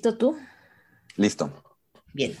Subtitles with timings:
[0.00, 0.38] ¿Listo tú?
[1.16, 1.52] Listo.
[2.14, 2.34] Bien.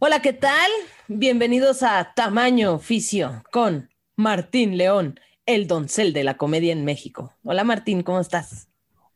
[0.00, 0.70] Hola, ¿qué tal?
[1.08, 7.32] Bienvenidos a Tamaño Oficio con Martín León, el doncel de la comedia en México.
[7.42, 8.68] Hola, Martín, ¿cómo estás?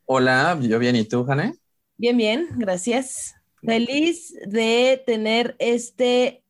[0.07, 1.53] Hola, yo bien, ¿y tú, Jane?
[1.99, 3.35] Bien, bien, gracias.
[3.63, 6.43] Feliz de tener este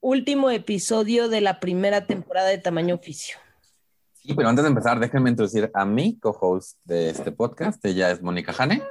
[0.00, 3.38] último episodio de la primera temporada de Tamaño Oficio.
[4.12, 7.82] Sí, pero antes de empezar, déjenme introducir a mi co-host de este podcast.
[7.86, 8.82] Ella es Mónica Jane.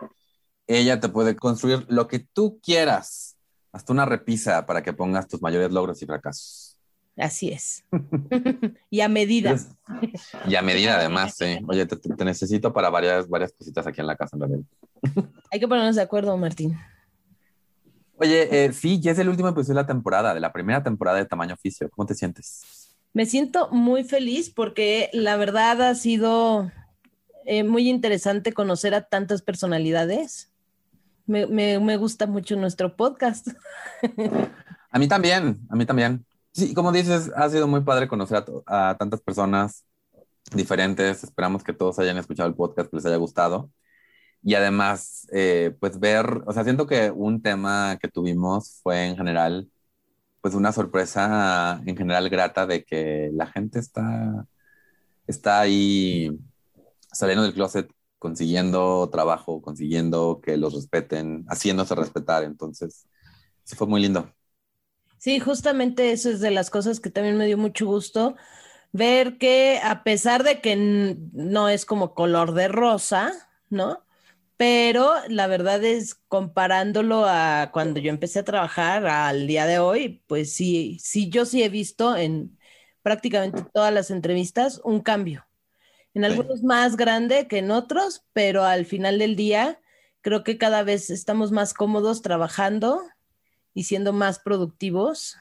[0.67, 3.37] Ella te puede construir lo que tú quieras,
[3.71, 6.77] hasta una repisa para que pongas tus mayores logros y fracasos.
[7.15, 7.83] Así es.
[8.91, 9.55] y a medida.
[10.47, 11.57] y a medida, además, sí.
[11.67, 14.65] Oye, te, te, necesito para varias, varias cositas aquí en la casa, en realidad.
[15.51, 16.77] Hay que ponernos de acuerdo, Martín.
[18.19, 21.17] Oye, eh, sí, ya es el último episodio de la temporada, de la primera temporada
[21.17, 21.89] de Tamaño Oficio.
[21.89, 22.95] ¿Cómo te sientes?
[23.13, 26.71] Me siento muy feliz porque la verdad ha sido
[27.45, 30.51] eh, muy interesante conocer a tantas personalidades
[31.27, 33.49] me, me, gusta mucho nuestro podcast.
[34.91, 36.25] a mí también, a mí también.
[36.53, 39.85] Sí, como dices, ha sido muy padre conocer a, a, tantas personas
[40.53, 41.23] diferentes.
[41.23, 43.69] Esperamos que todos hayan escuchado el podcast, que les haya gustado.
[44.43, 49.17] Y además, eh, pues ver, o sea, siento que un tema que tuvimos fue en
[49.17, 49.69] general,
[50.41, 54.47] pues una sorpresa en general grata de que la gente está,
[55.27, 56.31] está ahí
[57.11, 57.89] saliendo del closet
[58.19, 62.43] consiguiendo trabajo, consiguiendo que los respeten, haciéndose respetar.
[62.43, 63.07] Entonces,
[63.63, 64.31] sí fue muy lindo.
[65.17, 68.35] Sí, justamente eso es de las cosas que también me dio mucho gusto
[68.93, 70.75] ver que a pesar de que
[71.33, 73.33] no es como color de rosa,
[73.69, 74.05] ¿no?
[74.57, 80.23] Pero la verdad es comparándolo a cuando yo empecé a trabajar al día de hoy,
[80.27, 82.59] pues sí, sí, yo sí he visto en
[83.03, 85.46] prácticamente todas las entrevistas un cambio
[86.17, 89.79] en algunos más grande que en otros, pero al final del día
[90.21, 93.03] creo que cada vez estamos más cómodos trabajando
[93.75, 95.37] y siendo más productivos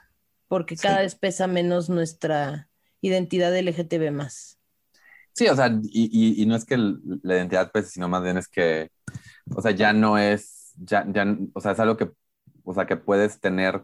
[0.48, 1.02] porque cada sí.
[1.02, 2.68] vez pesa menos nuestra
[3.00, 4.58] identidad LGTB más.
[5.32, 8.36] Sí, o sea, y, y, y no es que la identidad pese, sino más bien
[8.36, 8.90] es que,
[9.54, 12.10] o sea, ya no es, ya, ya, o sea, es algo que,
[12.64, 13.82] o sea, que puedes tener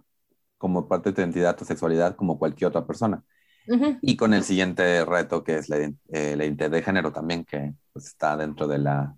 [0.59, 3.24] como parte de tu identidad, tu sexualidad, como cualquier otra persona.
[3.69, 3.99] Uh -huh.
[4.03, 7.75] Y con el siguiente reto que es la, eh, la identidad de género también, que
[7.93, 9.17] pues, está dentro de la,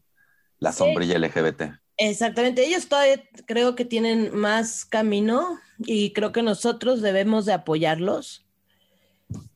[0.59, 1.21] la sombrilla sí.
[1.21, 1.63] LGBT.
[1.97, 8.45] Exactamente, ellos todavía creo que tienen más camino y creo que nosotros debemos de apoyarlos.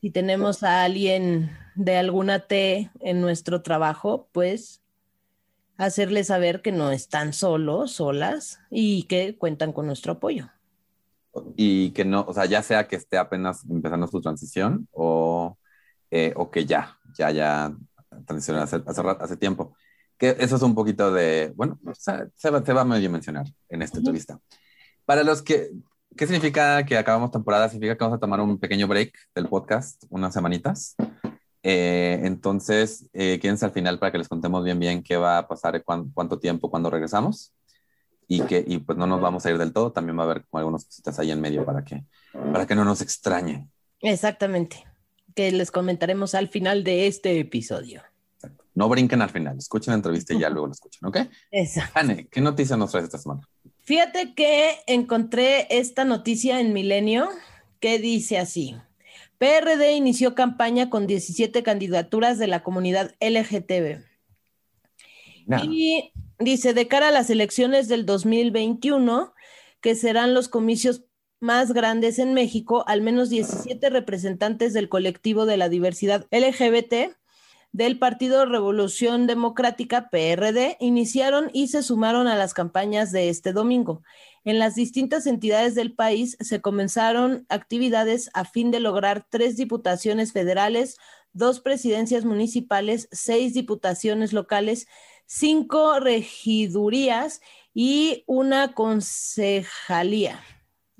[0.01, 4.81] Si tenemos a alguien de alguna T en nuestro trabajo, pues
[5.77, 10.49] hacerles saber que no están solos, solas y que cuentan con nuestro apoyo
[11.55, 15.57] y que no, o sea, ya sea que esté apenas empezando su transición o,
[16.11, 17.73] eh, o que ya, ya, ya
[18.25, 19.75] transicionó hace, hace, hace, tiempo.
[20.17, 23.45] Que eso es un poquito de, bueno, se, se, va, se va a medio mencionar
[23.69, 24.39] en esta entrevista.
[25.05, 25.71] Para los que,
[26.17, 27.69] ¿qué significa que acabamos temporada?
[27.69, 30.95] Significa que vamos a tomar un pequeño break del podcast, unas semanitas.
[31.63, 35.47] Eh, entonces, eh, quédense al final para que les contemos bien, bien qué va a
[35.47, 37.53] pasar, cuánto, cuánto tiempo, cuando regresamos
[38.31, 40.45] y que y pues no nos vamos a ir del todo, también va a haber
[40.45, 43.69] como algunas cositas ahí en medio para que, para que no nos extrañen.
[44.01, 44.85] Exactamente,
[45.35, 48.03] que les comentaremos al final de este episodio.
[48.35, 48.63] Exacto.
[48.75, 51.17] No brinquen al final, escuchen la entrevista y ya luego lo escuchan, ¿ok?
[51.49, 51.91] Exacto.
[51.99, 53.41] Anne, ¿qué noticia nos traes esta semana?
[53.81, 57.29] Fíjate que encontré esta noticia en Milenio
[57.79, 58.75] que dice así.
[59.39, 64.03] PRD inició campaña con 17 candidaturas de la comunidad LGTB.
[65.47, 65.63] No.
[65.63, 69.33] Y dice, de cara a las elecciones del 2021,
[69.81, 71.03] que serán los comicios
[71.39, 77.15] más grandes en México, al menos 17 representantes del colectivo de la diversidad LGBT
[77.71, 84.01] del Partido Revolución Democrática, PRD, iniciaron y se sumaron a las campañas de este domingo.
[84.43, 90.33] En las distintas entidades del país se comenzaron actividades a fin de lograr tres diputaciones
[90.33, 90.97] federales,
[91.31, 94.87] dos presidencias municipales, seis diputaciones locales,
[95.29, 97.39] cinco regidurías
[97.73, 100.41] y una concejalía.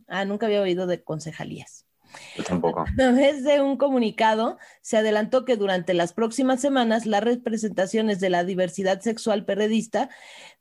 [0.08, 1.88] Ah, nunca había oído de concejalías.
[2.36, 2.82] Yo tampoco.
[2.82, 8.30] A través de un comunicado, se adelantó que durante las próximas semanas las representaciones de
[8.30, 10.10] la diversidad sexual perredista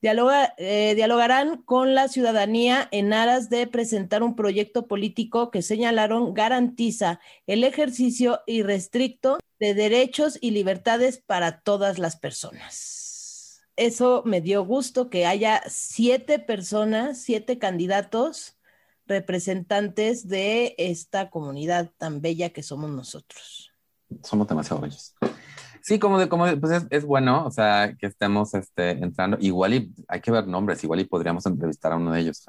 [0.03, 6.35] dialoga, eh, dialogarán con la ciudadanía en aras de presentar un proyecto político que señalaron
[6.35, 12.98] garantiza el ejercicio irrestricto de derechos y libertades para todas las personas.
[13.79, 18.59] Eso me dio gusto que haya siete personas, siete candidatos
[19.07, 23.71] representantes de esta comunidad tan bella que somos nosotros.
[24.25, 25.15] Somos demasiado bellos.
[25.81, 29.39] Sí, como de, como pues es, bueno, o sea, que estemos este, entrando.
[29.41, 32.45] Igual y hay que ver nombres, igual y podríamos entrevistar a uno de ellos.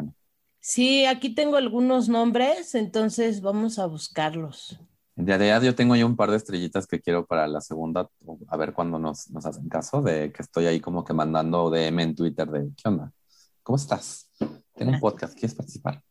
[0.60, 4.80] Sí, aquí tengo algunos nombres, entonces vamos a buscarlos.
[5.20, 8.10] En realidad yo tengo ya un par de estrellitas que quiero para la segunda,
[8.48, 12.00] a ver cuándo nos, nos hacen caso, de que estoy ahí como que mandando DM
[12.04, 13.12] en Twitter de, ¿qué onda?
[13.62, 14.32] ¿Cómo estás?
[14.76, 16.02] Tengo un podcast, ¿quieres participar?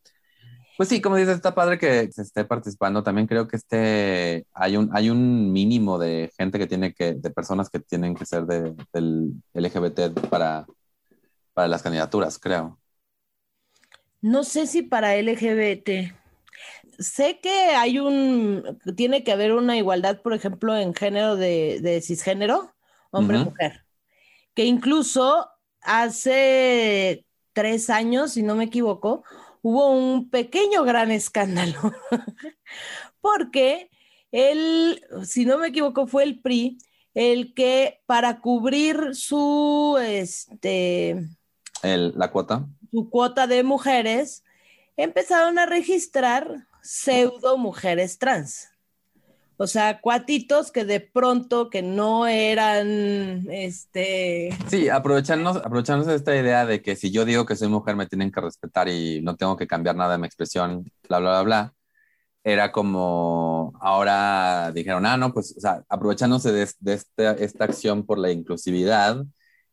[0.76, 3.02] Pues sí, como dices, está padre que se esté participando.
[3.02, 7.31] También creo que este, hay, un, hay un mínimo de gente que tiene que, de
[7.31, 10.66] personas que tienen que ser de, del LGBT para,
[11.54, 12.78] para las candidaturas, creo.
[14.20, 16.12] No sé si para LGBT.
[16.98, 22.00] Sé que hay un, tiene que haber una igualdad, por ejemplo, en género de, de
[22.00, 22.74] cisgénero,
[23.10, 23.84] hombre-mujer.
[24.54, 25.48] Que incluso
[25.80, 29.22] hace tres años, si no me equivoco,
[29.62, 31.92] hubo un pequeño gran escándalo,
[33.20, 33.90] porque
[34.30, 36.78] él, si no me equivoco, fue el PRI
[37.14, 41.26] el que para cubrir su, este,
[41.82, 42.66] la cuota.
[42.92, 44.44] Su cuota de mujeres,
[44.96, 48.70] empezaron a registrar pseudo mujeres trans.
[49.58, 54.56] O sea, cuatitos que de pronto que no eran, este...
[54.69, 58.32] Sí, aprovecharnos, de esta idea de que si yo digo que soy mujer me tienen
[58.32, 61.75] que respetar y no tengo que cambiar nada de mi expresión, bla, bla, bla.
[62.43, 65.56] Era como, ahora dijeron, ah, no, pues,
[65.90, 69.26] aprovechándose de, de esta, esta acción por la inclusividad,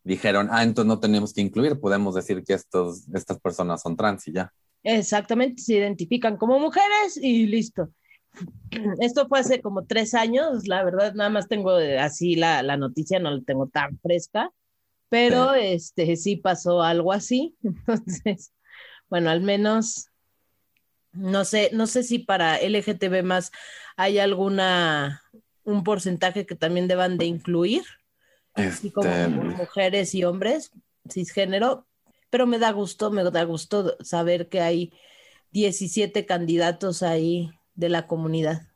[0.03, 4.27] dijeron, ah, entonces no tenemos que incluir, podemos decir que estos, estas personas son trans
[4.27, 4.51] y ya.
[4.85, 7.89] Exactamente, se identifican como mujeres y listo.
[9.01, 13.19] Esto fue hace como tres años, la verdad, nada más tengo así la, la noticia,
[13.19, 14.51] no la tengo tan fresca,
[15.09, 15.59] pero sí.
[15.61, 17.55] este sí pasó algo así.
[17.63, 18.53] Entonces,
[19.09, 20.09] bueno, al menos
[21.13, 23.51] no sé, no sé si para LGTB más
[23.97, 25.23] hay alguna
[25.63, 27.83] un porcentaje que también deban de incluir,
[28.53, 28.69] este...
[28.69, 29.09] así como
[29.57, 30.71] mujeres y hombres,
[31.09, 31.87] cisgénero,
[32.29, 34.93] pero me da gusto, me da gusto saber que hay
[35.51, 38.67] 17 candidatos ahí de la comunidad.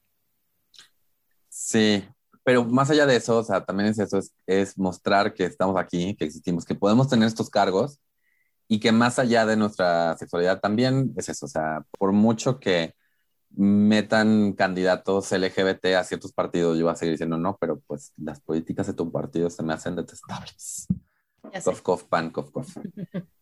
[1.50, 2.04] Sí,
[2.44, 6.16] pero más allá de eso, o sea, también es eso, es, mostrar que estamos aquí,
[6.16, 8.00] que existimos, que podemos tener estos cargos
[8.68, 12.96] y que más allá de nuestra sexualidad también es eso, o sea, por mucho que
[13.50, 18.40] metan candidatos LGBT a ciertos partidos, yo voy a seguir diciendo no, pero pues las
[18.40, 20.88] políticas de tu partido se me hacen detestables.
[21.64, 22.78] Cof, cof, pan, cof, cof.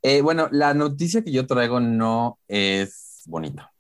[0.01, 3.71] eh, bueno, la noticia que yo traigo no es bonita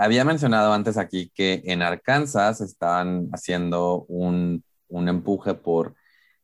[0.00, 5.94] había mencionado antes aquí que en Arkansas estaban haciendo un, un empuje por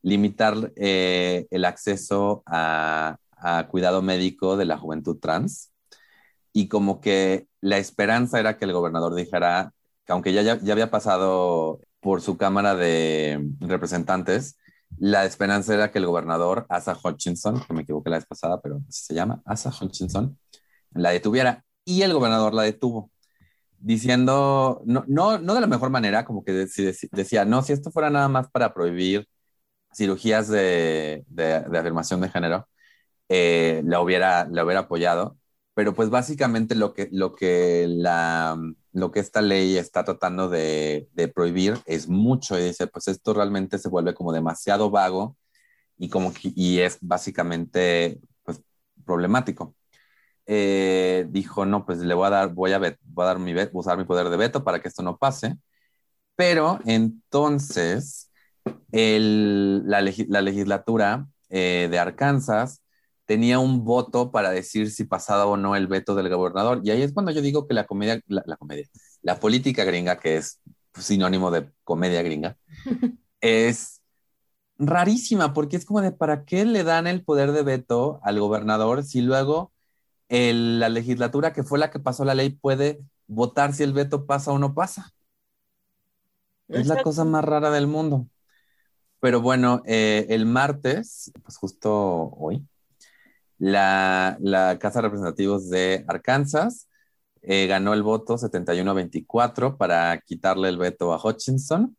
[0.03, 5.73] limitar eh, el acceso a, a, cuidado médico de la juventud trans.
[6.53, 9.73] Y como que la esperanza era que el gobernador dijera
[10.05, 14.59] que aunque ya, ya, ya había pasado por su Cámara de Representantes,
[14.99, 18.81] la esperanza era que el gobernador Asa Hutchinson, que me equivoqué la vez pasada, pero
[18.89, 20.39] así se llama, Asa Hutchinson,
[20.93, 21.65] la detuviera.
[21.85, 23.11] Y el gobernador la detuvo
[23.79, 28.11] diciendo, no, no, no de la mejor manera, como que decía, no, si esto fuera
[28.11, 29.29] nada más para prohibir
[29.95, 32.69] cirugías de, de, afirmación de género,
[33.29, 35.39] eh, la, hubiera, la hubiera apoyado.
[35.77, 38.59] Pero pues básicamente lo que, lo que, la,
[38.93, 43.79] lo que esta ley está tratando de, prohibir es mucho y dice, pues esto realmente
[43.79, 45.37] se vuelve como demasiado vago
[45.99, 48.63] y, como y es básicamente pues,
[49.05, 49.77] problemático
[50.47, 54.05] eh, dijo, no, pues le voy a dar, voy a, voy a mi usar mi
[54.05, 55.57] poder de veto para que esto no pase.
[56.37, 58.31] Pero entonces
[58.93, 62.83] el, la, la, legislatura eh, de Arkansas
[63.27, 66.81] tenía un voto para decir si pasaba o no el veto del gobernador.
[66.85, 68.87] Y ahí es cuando yo digo que la comedia, la, la comedia,
[69.23, 70.61] la política gringa, que es
[70.99, 72.57] sinónimo de comedia gringa,
[73.41, 74.01] es
[74.79, 79.05] rarísima, porque es como de, ¿para qué le dan el poder de veto al gobernador
[79.05, 79.73] si luego
[80.29, 84.27] el, la legislatura que fue la que pasó la ley puede votar si el veto
[84.27, 85.13] pasa o no pasa.
[86.69, 86.81] Exacto.
[86.81, 88.27] Es la cosa más rara del mundo.
[89.21, 92.67] Pero bueno, eh, el martes, pues justo hoy,
[93.59, 94.37] la,
[94.81, 96.89] Casa de Representativos de Arkansas
[97.43, 101.97] eh, ganó el voto 71 a 24 para quitarle el veto a Hutchinson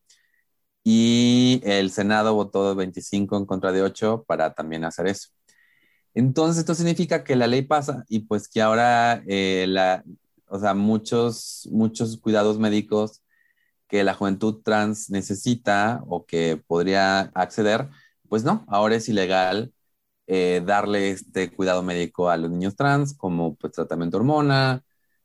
[0.83, 5.29] y el Senado votó 25 en contra de 8 para también hacer eso.
[6.13, 10.03] Entonces, esto significa que la ley pasa y pues que ahora, eh, la,
[10.47, 13.21] o sea, muchos, muchos cuidados médicos
[13.87, 17.89] que la juventud trans necesita o que podría acceder,
[18.29, 19.73] pues no, ahora es ilegal
[20.27, 24.83] eh, darle este cuidado médico a los niños trans, como pues tratamiento hormona,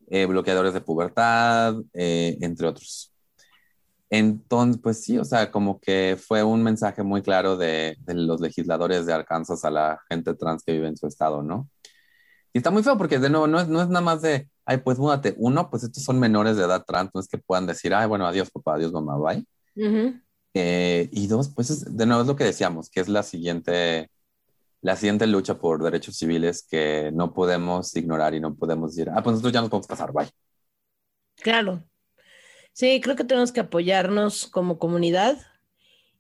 [0.08, 3.12] eh, bloqueadores de pubertad, eh, entre otros.
[4.10, 8.40] Entonces, pues sí, o sea, como que fue un mensaje muy claro de, de, los
[8.40, 11.68] legisladores de Arkansas a la gente trans que vive en su estado, ¿no?
[12.52, 14.78] Y está muy feo porque de nuevo no es, no es nada más de, ay,
[14.78, 15.34] pues múdate.
[15.38, 18.26] Uno, pues estos son menores de edad trans, no es que puedan decir, ay, bueno,
[18.26, 19.46] adiós papá, adiós mamá, bye.
[20.54, 24.10] eh, y dos, pues es, de nuevo es lo que decíamos, que es la siguiente,
[24.82, 29.22] la siguiente lucha por derechos civiles que no podemos ignorar y no podemos decir, ah,
[29.22, 30.28] pues nosotros ya nos podemos pasar, bye.
[31.36, 31.82] Claro.
[32.72, 35.38] Sí, creo que tenemos que apoyarnos como comunidad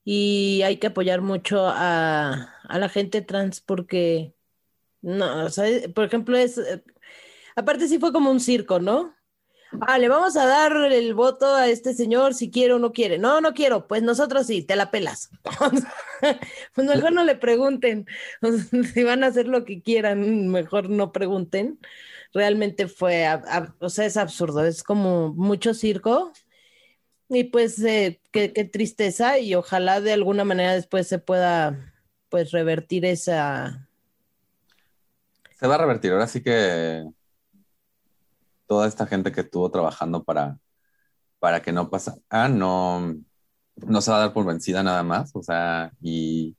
[0.04, 4.34] y hay que apoyar mucho a, a la gente trans porque
[5.02, 6.56] no, o sea, por ejemplo, es.
[6.56, 6.82] Eh,
[7.56, 9.14] aparte, sí fue como un circo, ¿no?
[9.80, 13.18] Ah, le vamos a dar el voto a este señor si quiere o no quiere.
[13.18, 13.86] No, no quiero.
[13.86, 15.30] Pues nosotros sí, te la pelas.
[16.74, 18.06] pues mejor no le pregunten.
[18.94, 21.78] si van a hacer lo que quieran, mejor no pregunten.
[22.34, 23.26] Realmente fue,
[23.78, 24.64] o sea, es absurdo.
[24.64, 26.32] Es como mucho circo.
[27.28, 31.94] Y pues eh, qué, qué tristeza y ojalá de alguna manera después se pueda
[32.28, 33.88] pues revertir esa,
[35.62, 36.10] se va a revertir.
[36.10, 37.04] Ahora sí que
[38.72, 40.56] toda esta gente que estuvo trabajando para,
[41.38, 43.14] para que no pasa, ah, no,
[43.76, 45.30] no se va a dar por vencida nada más.
[45.34, 46.56] O sea, y,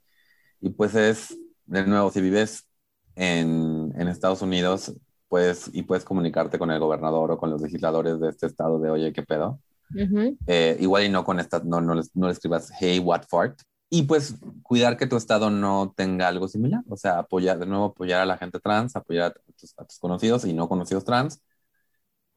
[0.61, 2.69] y pues es, de nuevo, si vives
[3.15, 4.93] en, en Estados Unidos,
[5.27, 8.91] pues, y puedes comunicarte con el gobernador o con los legisladores de este estado de,
[8.91, 9.59] oye, ¿qué pedo?
[9.89, 10.37] Uh -huh.
[10.45, 14.03] eh, igual y no con esta, no, no, no le escribas, hey, what fart, y
[14.03, 18.21] pues cuidar que tu estado no tenga algo similar, o sea, apoyar, de nuevo, apoyar
[18.21, 21.41] a la gente trans, apoyar a tus, a tus conocidos y no conocidos trans,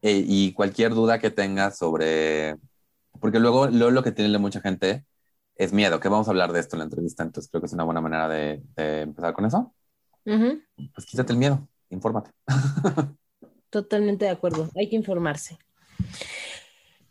[0.06, 2.54] eh, y cualquier duda que tengas sobre,
[3.20, 5.04] porque luego, luego lo que tiene mucha gente
[5.56, 7.72] es miedo, que vamos a hablar de esto en la entrevista, entonces creo que es
[7.72, 9.74] una buena manera de, de empezar con eso.
[10.24, 10.62] Uh -huh.
[10.94, 12.30] Pues quítate el miedo, infórmate.
[13.70, 15.58] Totalmente de acuerdo, hay que informarse.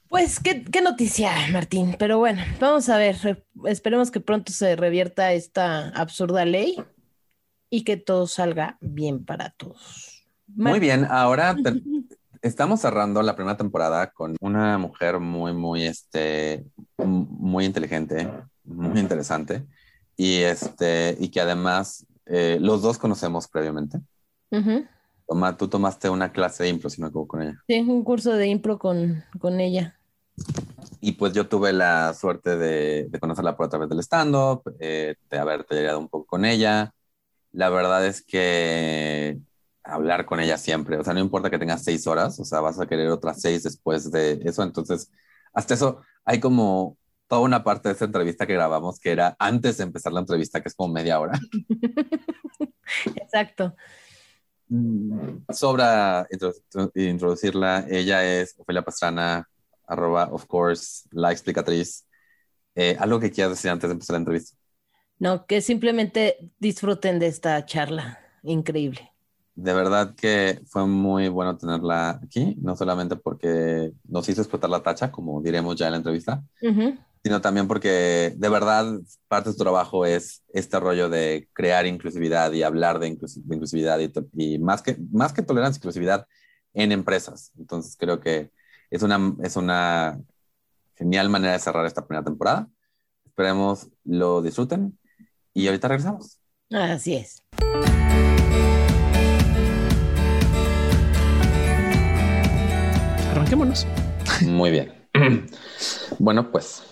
[0.08, 1.98] Pues qué, qué, noticia, Martín.
[2.00, 3.44] Pero bueno, vamos a ver.
[3.66, 6.82] Esperemos que pronto se revierta esta absurda ley
[7.70, 10.26] y que todo salga bien para todos.
[10.48, 10.72] Martín.
[10.72, 11.82] Muy bien, ahora te,
[12.46, 16.64] estamos cerrando la primera temporada con una mujer muy, muy, este,
[16.98, 18.32] muy inteligente,
[18.64, 19.66] muy interesante
[20.16, 23.98] y este y que además eh, los dos conocemos previamente.
[24.52, 24.90] Uh -huh.
[25.28, 27.64] Toma, tú tomaste una clase de impro, si no me equivoco, con ella.
[27.68, 29.98] Sí, un curso de impro con, con ella.
[31.02, 35.16] Y pues yo tuve la suerte de, de conocerla por a través del stand-up, eh,
[35.32, 36.94] de haber tallereado un poco con ella.
[37.52, 39.40] La verdad es que
[39.86, 42.80] hablar con ella siempre, o sea, no importa que tengas seis horas, o sea, vas
[42.80, 44.64] a querer otras seis después de eso.
[44.64, 45.12] Entonces,
[45.54, 49.78] hasta eso, hay como toda una parte de esta entrevista que grabamos que era antes
[49.78, 51.40] de empezar la entrevista, que es como media hora.
[53.16, 53.76] Exacto.
[55.50, 56.28] Sobra
[56.96, 57.86] introducirla.
[57.90, 59.48] Ella es Ofelia Pastrana,
[59.88, 62.06] arroba, of course, la explicatriz.
[62.74, 64.58] Eh, ¿Algo que quieras decir antes de empezar la entrevista?
[65.18, 68.20] No, que simplemente disfruten de esta charla.
[68.44, 69.15] Increíble.
[69.56, 74.84] De verdad que fue muy bueno tenerla aquí, no solamente porque nos hizo explotar la
[74.84, 77.00] tacha, como diremos ya en la entrevista, uh -huh.
[77.24, 78.86] sino también porque de verdad
[79.30, 83.56] parte de su trabajo es este rollo de crear inclusividad y hablar de, inclus de
[83.56, 86.28] inclusividad y, y, más, que, más que tolerancia, inclusividad
[86.74, 87.54] en empresas.
[87.58, 88.52] Entonces creo que
[88.92, 90.20] es una, es una
[90.96, 92.68] genial manera de cerrar esta primera temporada.
[93.26, 94.98] Esperemos lo disfruten
[95.54, 96.40] y ahorita regresamos.
[96.72, 97.44] Así es.
[103.36, 103.86] Arranquémonos.
[104.42, 104.94] Muy bien.
[106.20, 106.84] Bueno, pues,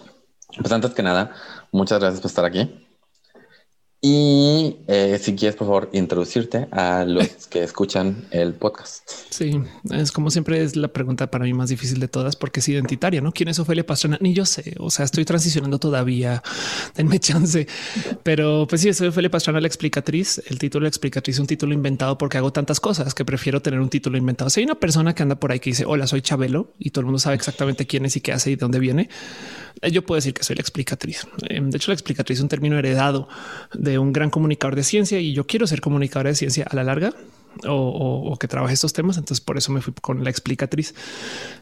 [0.59, 1.31] pues antes que nada,
[1.71, 2.82] muchas gracias por estar aquí.
[4.05, 9.09] Y eh, si quieres, por favor, introducirte a los que escuchan el podcast.
[9.29, 12.67] Sí, es como siempre es la pregunta para mí más difícil de todas porque es
[12.67, 13.31] identitaria, ¿no?
[13.31, 14.17] ¿Quién es Ofelia Pastrana?
[14.19, 16.43] Ni yo sé, o sea, estoy transicionando todavía,
[16.97, 17.65] denme chance.
[18.23, 20.41] Pero pues sí, soy Ofelia Pastrana, la explicatriz.
[20.47, 23.79] El título de explicatriz es un título inventado porque hago tantas cosas que prefiero tener
[23.79, 24.49] un título inventado.
[24.49, 27.03] Si hay una persona que anda por ahí que dice, hola, soy Chabelo y todo
[27.03, 29.07] el mundo sabe exactamente quién es y qué hace y de dónde viene,
[29.91, 31.25] yo puedo decir que soy la explicatriz.
[31.49, 33.29] De hecho, la explicatriz es un término heredado
[33.73, 36.83] de un gran comunicador de ciencia y yo quiero ser comunicador de ciencia a la
[36.83, 37.13] larga
[37.65, 39.17] o, o, o, que trabaje estos temas.
[39.17, 40.93] Entonces por eso me fui con la explicatriz.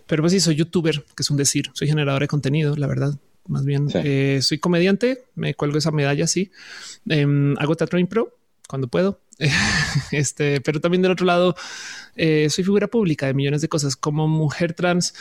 [0.07, 3.17] Pero pues sí, soy youtuber, que es un decir, soy generador de contenido, la verdad.
[3.47, 3.97] Más bien sí.
[4.03, 6.51] eh, soy comediante, me cuelgo esa medalla así.
[7.09, 7.25] Eh,
[7.57, 9.19] hago teatro impro cuando puedo.
[10.11, 11.55] este, pero también del otro lado,
[12.15, 13.95] eh, soy figura pública de millones de cosas.
[13.95, 15.13] Como mujer trans,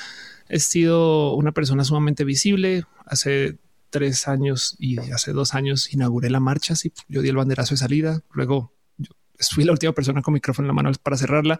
[0.48, 2.84] he sido una persona sumamente visible.
[3.06, 3.58] Hace
[3.90, 6.74] tres años y hace dos años inauguré la marcha.
[6.76, 8.22] Sí, yo di el banderazo de salida.
[8.32, 8.72] Luego
[9.38, 11.58] fui la última persona con micrófono en la mano para cerrarla.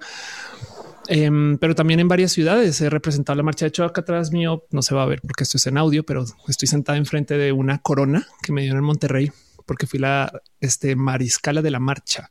[1.09, 3.65] Em, pero también en varias ciudades he representado la marcha.
[3.65, 6.05] De hecho, acá atrás mío no se va a ver porque esto es en audio,
[6.05, 9.33] pero estoy sentada enfrente de una corona que me dieron en Monterrey
[9.67, 12.31] porque fui la este, mariscala de la marcha.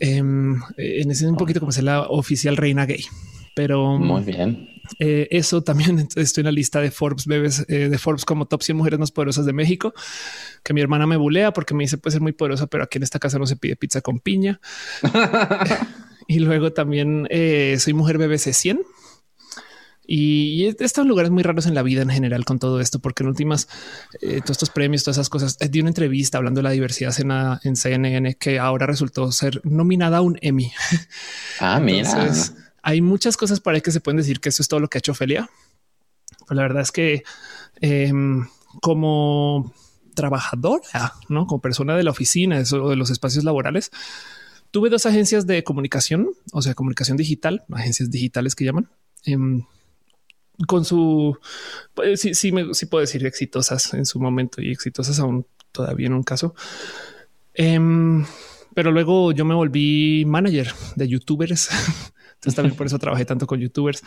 [0.00, 3.04] Em, en ese un poquito como ser la oficial reina gay,
[3.54, 4.68] pero muy bien.
[4.98, 8.62] Eh, eso también estoy en la lista de Forbes bebés eh, de Forbes como top
[8.62, 9.94] 100 mujeres más poderosas de México,
[10.62, 13.04] que mi hermana me bulea porque me dice puede ser muy poderosa, pero aquí en
[13.04, 14.60] esta casa no se pide pizza con piña.
[16.28, 18.80] y luego también eh, soy mujer BBC 100.
[20.08, 23.28] Y, estos lugares muy raros en la vida en general con todo esto, porque en
[23.28, 23.66] últimas,
[24.20, 27.32] todos estos premios, todas esas cosas, di una entrevista hablando de la diversidad en,
[27.64, 30.70] en CNN que ahora resultó ser nominada a un Emmy.
[31.58, 32.32] Ah, mira
[32.86, 35.00] hay muchas cosas para que se pueden decir que eso es todo lo que ha
[35.00, 35.50] hecho Ophelia.
[36.46, 37.24] Pues la verdad es que
[37.80, 38.46] em,
[38.80, 39.74] como
[40.14, 43.90] trabajadora, no como persona de la oficina o de los espacios laborales,
[44.70, 48.88] tuve dos agencias de comunicación, o sea, comunicación digital, agencias digitales que llaman.
[49.24, 49.64] Em,
[50.68, 51.36] con su
[51.92, 56.06] pues, sí, sí, me, sí puedo decir exitosas en su momento y exitosas aún todavía
[56.06, 56.54] en un caso.
[57.52, 58.24] Em,
[58.74, 61.68] pero luego yo me volví manager de youtubers
[62.46, 64.02] Entonces también por eso trabajé tanto con youtubers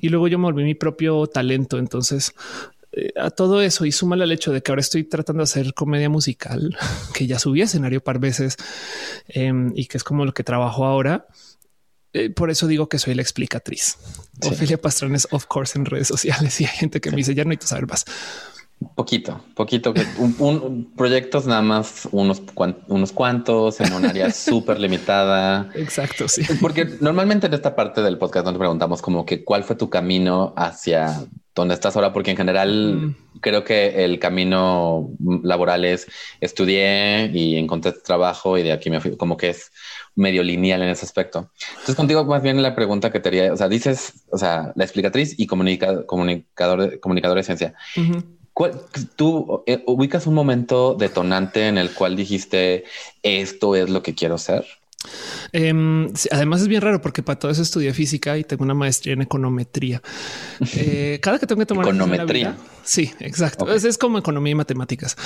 [0.00, 1.76] y luego yo me volví mi propio talento.
[1.78, 2.32] Entonces
[2.92, 5.74] eh, a todo eso y suma el hecho de que ahora estoy tratando de hacer
[5.74, 6.76] comedia musical,
[7.14, 8.56] que ya subí a escenario par veces
[9.26, 11.26] em, y que es como lo que trabajo ahora.
[12.12, 13.98] Eh, por eso digo que soy la explicatriz.
[14.42, 17.42] Ofelia Pastrón es of course en redes sociales y hay gente que me dice ya
[17.42, 18.04] no hay que saber más.
[18.94, 22.42] Poquito, poquito, que un, proyectos nada más unos,
[22.88, 25.70] unos cuantos en un área súper limitada.
[25.74, 26.42] Exacto, sí.
[26.60, 30.52] Porque normalmente en esta parte del podcast nos preguntamos como que cuál fue tu camino
[30.56, 33.38] hacia donde estás ahora, porque en general mm.
[33.40, 35.10] creo que el camino
[35.42, 36.06] laboral es
[36.40, 39.70] estudié y encontré trabajo y de aquí me fui, como que es
[40.16, 41.50] medio lineal en ese aspecto.
[41.70, 44.84] Entonces contigo más bien la pregunta que te haría, o sea, dices, o sea, la
[44.84, 47.74] explicatriz y comunica, comunicador, comunicador de ciencia.
[49.16, 52.84] ¿Tú eh, ubicas un momento detonante en el cual dijiste
[53.22, 54.64] esto es lo que quiero ser?
[55.52, 59.14] Em, además es bien raro porque para todo eso estudié física y tengo una maestría
[59.14, 60.02] en econometría.
[60.76, 62.56] Eh, cada que tengo que tomar econometría.
[62.82, 63.72] sí, exacto.
[63.72, 65.16] Es, como economía y matemáticas.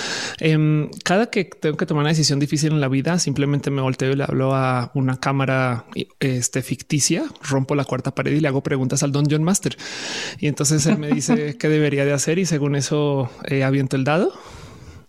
[0.41, 4.13] Em, cada que tengo que tomar una decisión difícil en la vida, simplemente me volteo
[4.13, 5.87] y le hablo a una cámara
[6.21, 9.77] este, ficticia, rompo la cuarta pared y le hago preguntas al Don John Master.
[10.39, 14.05] Y entonces él me dice qué debería de hacer y según eso eh, aviento el
[14.05, 14.33] dado.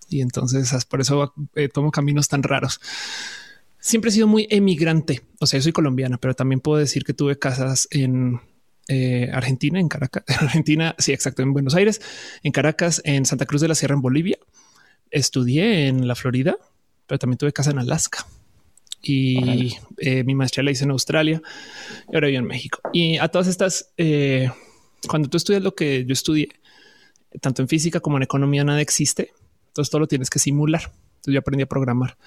[0.10, 2.79] Y entonces por eso eh, tomo caminos tan raros
[3.80, 5.22] siempre he sido muy emigrante.
[5.39, 8.42] O sea, yo soy colombiana, pero también puedo decir que tuve casas en
[8.88, 12.02] eh, Argentina, en Caracas, en Argentina, sí, exacto, en Buenos Aires,
[12.44, 14.38] en Caracas, en Santa Cruz de la Sierra, en Bolivia.
[15.12, 16.58] Estudié en la Florida,
[17.08, 18.26] pero también tuve casa en Alaska.
[19.02, 21.42] Y eh, mi maestría la hice en Australia
[22.12, 22.82] y ahora vivo en México.
[22.92, 24.50] Y a todas estas, eh,
[25.08, 26.50] cuando tú estudias lo que yo estudié,
[27.42, 29.32] tanto en física como en economía, nada existe.
[29.68, 30.82] Entonces todo lo tienes que simular.
[30.82, 32.18] Entonces yo aprendí a programar.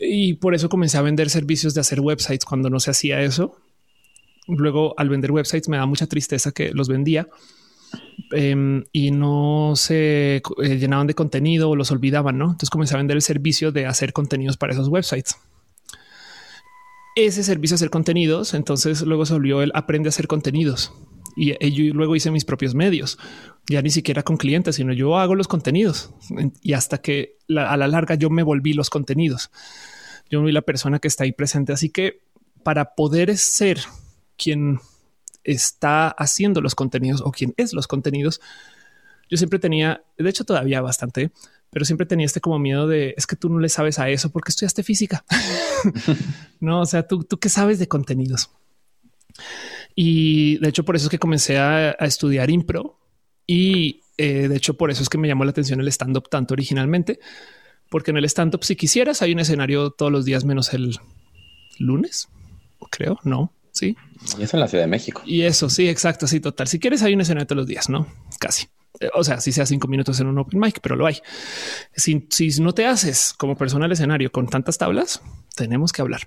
[0.00, 3.56] Y por eso comencé a vender servicios de hacer websites cuando no se hacía eso.
[4.46, 7.28] Luego al vender websites me da mucha tristeza que los vendía
[8.32, 12.46] em, y no se eh, llenaban de contenido o los olvidaban, ¿no?
[12.46, 15.36] Entonces comencé a vender el servicio de hacer contenidos para esos websites.
[17.14, 20.92] Ese servicio de hacer contenidos, entonces luego se volvió el aprende a hacer contenidos
[21.36, 23.18] y, luego hice mis propios medios,
[23.68, 26.10] ya ni siquiera con clientes, sino yo hago los contenidos
[26.62, 29.50] y hasta que a la larga yo me volví los contenidos.
[30.30, 31.72] Yo vi la persona que está ahí presente.
[31.72, 32.20] Así que
[32.62, 33.80] para poder ser
[34.36, 34.78] quien
[35.44, 38.40] está haciendo los contenidos o quien es los contenidos,
[39.28, 41.30] yo siempre tenía, de hecho todavía bastante,
[41.70, 44.30] pero siempre tenía este como miedo de es que tú no le sabes a eso
[44.30, 45.24] porque estudiaste física.
[46.60, 48.50] no, o sea, tú, tú qué sabes de contenidos.
[49.94, 52.98] Y de hecho, por eso es que comencé a, estudiar impro.
[53.46, 56.28] Y eh, de hecho, por eso es que me llamó la atención el stand up
[56.28, 57.18] tanto originalmente,
[57.88, 60.96] porque en el stand up, si quisieras, hay un escenario todos los días menos el
[61.78, 62.28] lunes,
[62.90, 63.52] creo, no?
[63.72, 63.96] Sí.
[64.38, 65.22] Y eso en la Ciudad de México.
[65.24, 66.68] Y eso, sí, exacto, sí, total.
[66.68, 68.06] Si quieres, hay un escenario todos los días, no?
[68.38, 68.68] Casi.
[69.14, 71.18] O sea, si sea cinco minutos en un open mic, pero lo hay.
[71.94, 75.22] Si, si no te haces como persona al escenario con tantas tablas,
[75.56, 76.22] tenemos que hablar.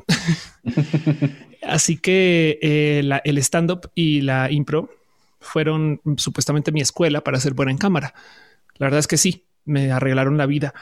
[1.61, 4.89] Así que eh, el stand up y la impro
[5.39, 8.13] fueron supuestamente mi escuela para ser buena en cámara.
[8.77, 10.73] La verdad es que sí, me arreglaron la vida.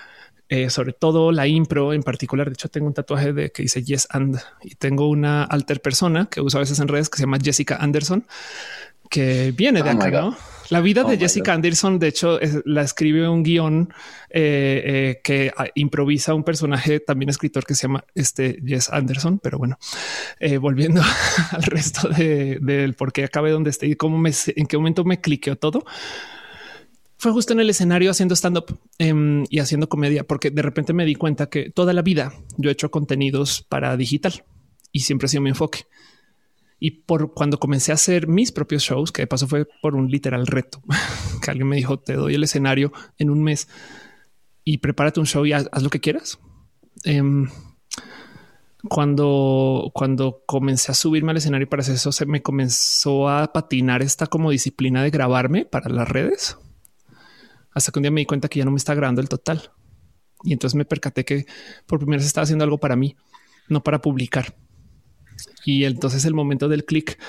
[0.49, 2.47] Eh, sobre todo la impro en particular.
[2.47, 6.27] De hecho, tengo un tatuaje de que dice Yes and y tengo una alter persona
[6.29, 8.27] que uso a veces en redes que se llama Jessica Anderson,
[9.09, 10.37] que viene de oh acá, ¿no?
[10.71, 13.93] La vida de oh Jessica Anderson, de hecho, la escribe un guion
[14.29, 19.39] eh, eh, que ah, improvisa un personaje, también escritor que se llama este Jess Anderson.
[19.39, 19.77] Pero bueno,
[20.39, 21.01] eh, volviendo
[21.51, 25.19] al resto del por qué acabé donde estoy y cómo me, en qué momento me
[25.19, 25.84] cliqueó todo
[27.17, 30.93] fue justo en el escenario haciendo stand up em, y haciendo comedia, porque de repente
[30.93, 34.45] me di cuenta que toda la vida yo he hecho contenidos para digital
[34.93, 35.86] y siempre ha sido mi enfoque.
[36.83, 40.09] Y por cuando comencé a hacer mis propios shows, que de paso fue por un
[40.09, 40.81] literal reto,
[41.43, 43.67] que alguien me dijo, te doy el escenario en un mes
[44.63, 46.39] y prepárate un show y haz, lo que quieras.
[47.03, 47.47] Em,
[48.89, 54.01] cuando, cuando comencé a subirme al escenario para hacer eso, se me comenzó a patinar
[54.01, 56.57] esta como disciplina de grabarme para las redes.
[57.75, 59.71] Hasta que un día me di cuenta que ya no me está grabando el total.
[60.43, 61.45] Y entonces me percaté que
[61.85, 63.15] por primera vez estaba haciendo algo para mí,
[63.69, 64.55] no para publicar.
[65.65, 67.19] Y entonces el momento del clic,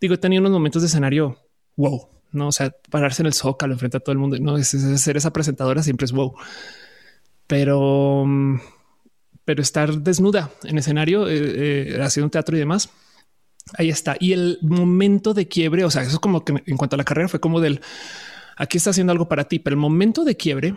[0.00, 1.38] digo, tenido unos momentos de escenario
[1.76, 4.68] wow, no, o sea, pararse en el zócalo enfrente a todo el mundo, no es,
[4.68, 6.34] ser esa presentadora siempre es wow,
[7.46, 8.24] pero,
[9.44, 12.90] pero estar desnuda en escenario, eh, eh, haciendo teatro y demás.
[13.78, 14.16] Ahí está.
[14.18, 17.04] Y el momento de quiebre, o sea, eso es como que en cuanto a la
[17.04, 17.80] carrera fue como del
[18.56, 20.76] aquí está haciendo algo para ti, pero el momento de quiebre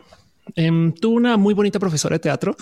[0.56, 2.56] eh, tuvo una muy bonita profesora de teatro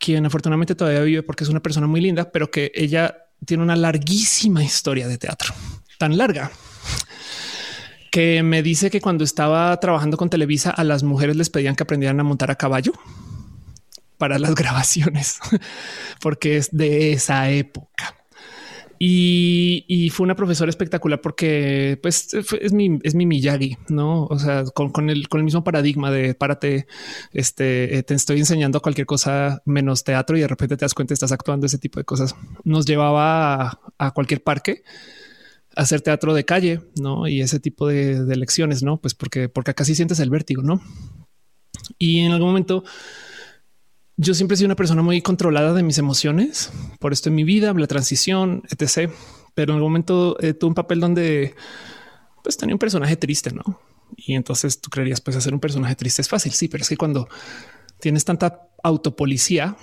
[0.00, 3.76] quien afortunadamente todavía vive porque es una persona muy linda, pero que ella tiene una
[3.76, 5.54] larguísima historia de teatro,
[5.98, 6.50] tan larga
[8.16, 11.82] que me dice que cuando estaba trabajando con Televisa a las mujeres les pedían que
[11.82, 12.94] aprendieran a montar a caballo
[14.16, 15.38] para las grabaciones,
[16.22, 18.15] porque es de esa época.
[18.98, 24.24] Y, fue una profesora espectacular porque pues es mi, es mi Miyagi, no?
[24.26, 26.86] O sea, con, el, con el mismo paradigma de párate,
[27.32, 31.14] este, eh, te estoy enseñando cualquier cosa menos teatro y de repente te das cuenta,
[31.14, 32.34] estás actuando ese tipo de cosas.
[32.64, 34.82] Nos llevaba a, cualquier parque
[35.74, 37.28] a hacer teatro de calle, no?
[37.28, 38.98] Y ese tipo de, de lecciones, no?
[39.00, 40.80] Pues porque, porque acá sí sientes el vértigo, no?
[41.98, 42.84] Y en algún momento
[44.16, 47.44] yo siempre he sido una persona muy controlada de mis emociones, por esto en mi
[47.44, 49.10] vida, la transición, etc.
[49.54, 51.54] Pero en algún momento eh, tuve un papel donde
[52.42, 53.80] pues tenía un personaje triste, ¿no?
[54.16, 56.96] Y entonces tú creerías, pues hacer un personaje triste es fácil, sí, pero es que
[56.96, 57.28] cuando
[58.00, 59.76] tienes tanta autopolicía,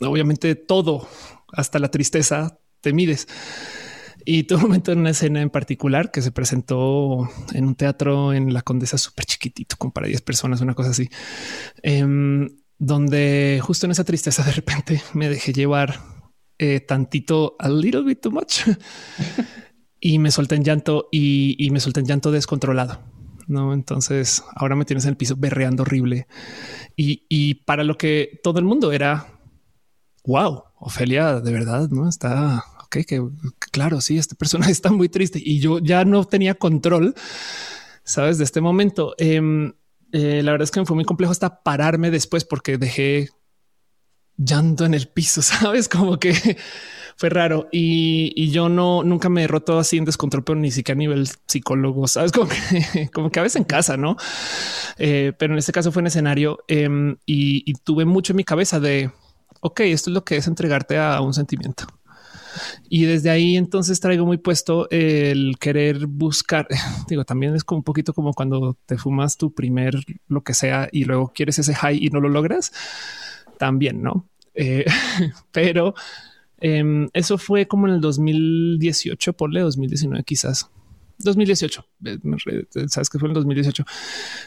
[0.00, 1.08] obviamente todo,
[1.52, 3.28] hasta la tristeza, te mides.
[4.24, 8.32] Y tuve un momento en una escena en particular que se presentó en un teatro
[8.32, 11.10] en la Condesa súper chiquitito, con para 10 personas, una cosa así.
[11.82, 12.48] Em,
[12.82, 16.00] donde justo en esa tristeza de repente me dejé llevar
[16.58, 18.62] eh, tantito, a little bit too much,
[20.00, 23.00] y me solté en llanto y, me solté en llanto descontrolado.
[23.46, 26.26] No, entonces ahora me tienes en el piso berreando horrible
[26.96, 29.28] y, para lo que todo el mundo era
[30.24, 33.22] wow, Ofelia, de verdad, no está ok, que
[33.70, 37.14] claro, sí, esta persona está muy triste y yo ya no tenía control,
[38.02, 39.14] sabes, de este momento.
[39.18, 39.72] Em,
[40.12, 43.28] eh, la verdad es que me fue muy complejo hasta pararme después porque dejé
[44.36, 46.56] llanto en el piso, sabes, como que
[47.16, 50.96] fue raro y, yo no nunca me he roto así en descontrol, pero ni siquiera
[50.96, 54.16] a nivel psicólogo, sabes, como que, como que a veces en casa, no?
[54.98, 58.44] Eh, pero en este caso fue en escenario em, y, y tuve mucho en mi
[58.44, 59.10] cabeza de
[59.60, 61.86] ok, esto es lo que es entregarte a un sentimiento.
[62.88, 66.66] Y desde ahí entonces traigo muy puesto el querer buscar,
[67.08, 69.94] digo, también es como un poquito como cuando te fumas tu primer
[70.28, 72.72] lo que sea y luego quieres ese high y no lo logras,
[73.58, 74.28] también, ¿no?
[74.54, 74.84] Eh,
[75.52, 75.94] pero
[76.58, 80.70] em, eso fue como en el 2018, por 2019 quizás.
[81.18, 82.18] 2018, eh,
[82.88, 83.84] sabes que fue en el 2018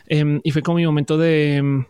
[0.07, 1.85] em, y fue como mi momento de em,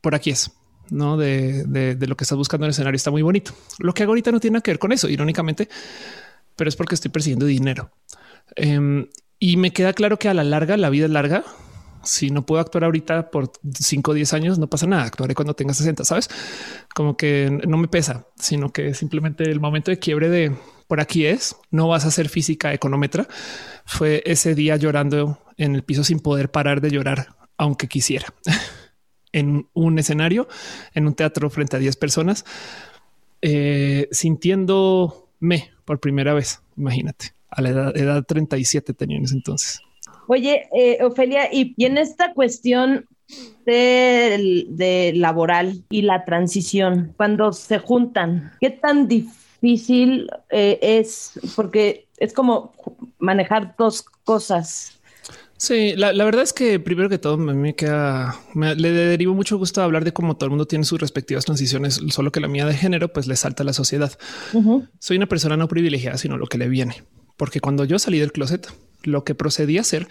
[0.00, 0.52] por aquí es
[0.90, 3.52] no de, de, lo que estás buscando en el escenario está muy bonito.
[3.78, 5.68] Lo que hago ahorita no tiene nada que ver con eso, irónicamente,
[6.56, 7.90] pero es porque estoy persiguiendo dinero.
[8.54, 9.06] Em,
[9.38, 11.44] y me queda claro que a la larga la vida es larga.
[12.02, 15.04] Si no puedo actuar ahorita por 5 o 10 años, no pasa nada.
[15.04, 16.30] Actuaré cuando tenga 60, sabes?
[16.94, 21.26] Como que no me pesa, sino que simplemente el momento de quiebre de por aquí
[21.26, 23.26] es, no vas a hacer física económetra.
[23.84, 28.26] Fue ese día llorando en el piso sin poder parar de llorar, aunque quisiera.
[29.32, 30.48] en un escenario,
[30.94, 32.44] en un teatro frente a 10 personas,
[33.42, 36.62] eh, sintiéndome por primera vez.
[36.76, 39.80] Imagínate, a la edad, edad 37 tenía en ese entonces.
[40.28, 43.06] Oye, eh, Ofelia, y, en esta cuestión
[43.64, 51.38] de, laboral y la transición, cuando se juntan, ¿qué tan difícil eh, es?
[51.54, 52.72] Porque es como
[53.18, 54.95] manejar dos cosas
[55.58, 60.04] Sí, la, verdad es que primero que todo me, queda, le derivo mucho gusto hablar
[60.04, 63.12] de cómo todo el mundo tiene sus respectivas transiciones, solo que la mía de género
[63.12, 64.12] pues le salta a la sociedad.
[64.98, 67.04] Soy una persona no privilegiada, sino lo que le viene,
[67.36, 68.68] porque cuando yo salí del closet,
[69.02, 70.08] lo que procedí a hacer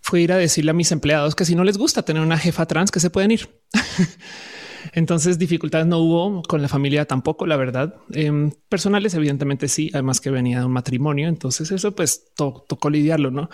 [0.00, 2.66] fue ir a decirle a mis empleados que si no les gusta tener una jefa
[2.66, 3.48] trans, que se pueden ir.
[4.92, 7.94] Entonces dificultades no hubo con la familia tampoco, la verdad.
[8.12, 11.28] Em, personales, evidentemente sí, además que venía de un matrimonio.
[11.28, 13.48] Entonces eso pues tocó lidiarlo, ¿no?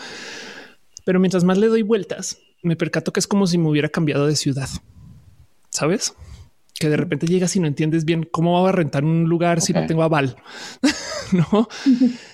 [1.05, 4.27] Pero mientras más le doy vueltas, me percato que es como si me hubiera cambiado
[4.27, 4.69] de ciudad.
[5.71, 6.15] ¿Sabes?
[6.79, 9.73] Que de repente llegas y no entiendes bien cómo va a rentar un lugar si
[9.73, 10.37] no tengo aval,
[11.33, 11.69] ¿no?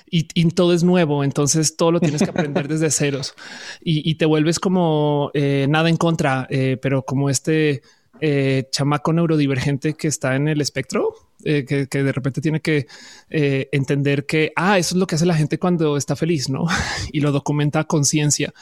[0.08, 3.34] y, todo es nuevo, entonces todo lo tienes que aprender desde ceros
[3.80, 7.82] y, te vuelves como eh, nada en contra, eh, pero como este
[8.20, 12.86] eh, chamaco neurodivergente que está en el espectro, que, que, de repente tiene que
[13.28, 16.66] entender que ah, eso es lo que hace la gente cuando está feliz, no?
[17.12, 18.52] y lo documenta a conciencia,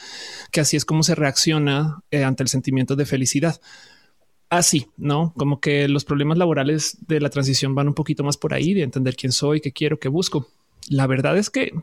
[0.51, 3.59] que así es como se reacciona ante el sentimiento de felicidad
[4.49, 5.33] así, ¿no?
[5.35, 8.83] Como que los problemas laborales de la transición van un poquito más por ahí, de
[8.83, 10.47] entender quién soy, qué quiero, qué busco
[10.89, 11.73] la verdad es que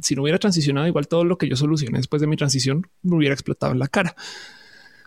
[0.00, 3.16] si no hubiera transicionado, igual todo lo que yo solucioné después de mi transición me
[3.16, 4.14] hubiera explotado en la cara.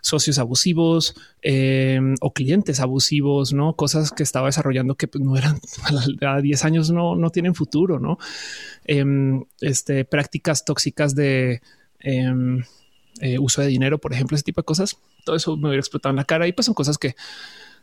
[0.06, 5.58] Socios abusivos eh, o clientes abusivos, no cosas que estaba desarrollando que pues, no eran
[6.24, 8.16] a 10 años, no, no tienen futuro, no
[8.84, 11.60] em, este, prácticas tóxicas de
[11.98, 12.62] em,
[13.20, 14.96] eh, uso de dinero, por ejemplo, ese tipo de cosas.
[15.24, 17.16] Todo eso me hubiera explotado en la cara y pues son cosas que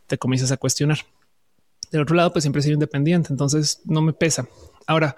[0.06, 1.00] te comienzas a cuestionar.
[1.90, 4.48] Del otro lado, pues siempre soy independiente, entonces no me pesa.
[4.86, 5.14] Ahora,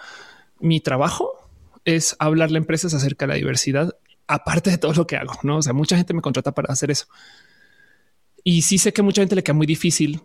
[0.58, 1.48] mi trabajo
[1.84, 3.94] es hablarle a empresas acerca de la diversidad,
[4.26, 5.58] aparte de todo lo que hago, ¿no?
[5.58, 7.06] O sea, mucha gente me contrata para hacer eso.
[8.42, 10.22] Y sí sé que mucha gente le queda muy difícil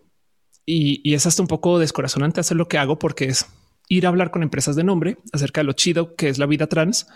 [0.65, 3.47] y, es hasta un poco descorazonante hacer lo que hago porque es
[3.89, 6.67] ir a hablar con empresas de nombre acerca de lo chido que es la vida
[6.67, 7.07] trans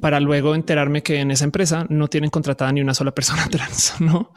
[0.00, 3.94] para luego enterarme que en esa empresa no tienen contratada ni una sola persona trans,
[4.00, 4.32] ¿no?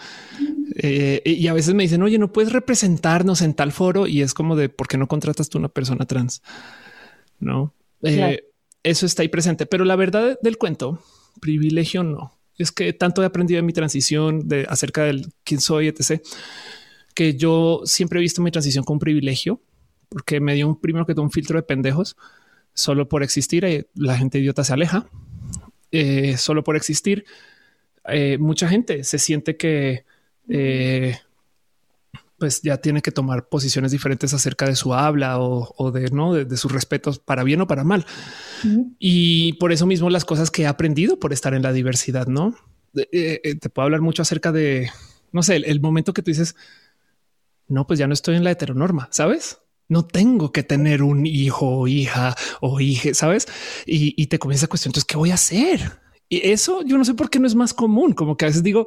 [0.76, 4.34] Eh, y a veces me dicen, oye, no puedes representarnos en tal foro y es
[4.34, 6.42] como de por qué no contratas tú una persona trans
[7.44, 7.74] no?
[8.02, 8.44] Eh,
[8.84, 11.02] eso está ahí presente, pero la verdad del cuento,
[11.42, 12.38] privilegio no.
[12.58, 16.22] Es que tanto he aprendido en mi transición de acerca del quién soy, etc.,
[17.16, 19.62] que yo siempre he visto mi transición como un privilegio,
[20.10, 22.16] porque me dio un primero que todo un filtro de pendejos
[22.74, 23.66] solo por existir.
[23.66, 25.08] Eh, la gente idiota se aleja
[25.92, 27.26] eh, solo por existir.
[28.40, 30.06] mucha gente se siente que
[32.44, 36.58] pues ya tiene que tomar posiciones diferentes acerca de su habla o, de no de,
[36.58, 38.06] sus respetos para bien o para mal.
[39.00, 42.54] Y por eso mismo las cosas que he aprendido por estar en la diversidad, no
[42.98, 44.90] eh, eh, te puedo hablar mucho acerca de
[45.32, 46.58] no sé, el, momento que tú dices,
[47.70, 49.60] no, pues ya no estoy en la heteronorma, sabes?
[49.88, 53.48] No tengo que tener un hijo o hija o hija, sabes?
[53.86, 55.94] Y, y te comienza a cuestionar, entonces, ¿qué voy a hacer?
[56.28, 58.64] Y eso yo no sé por qué no es más común, como que a veces
[58.64, 58.86] digo,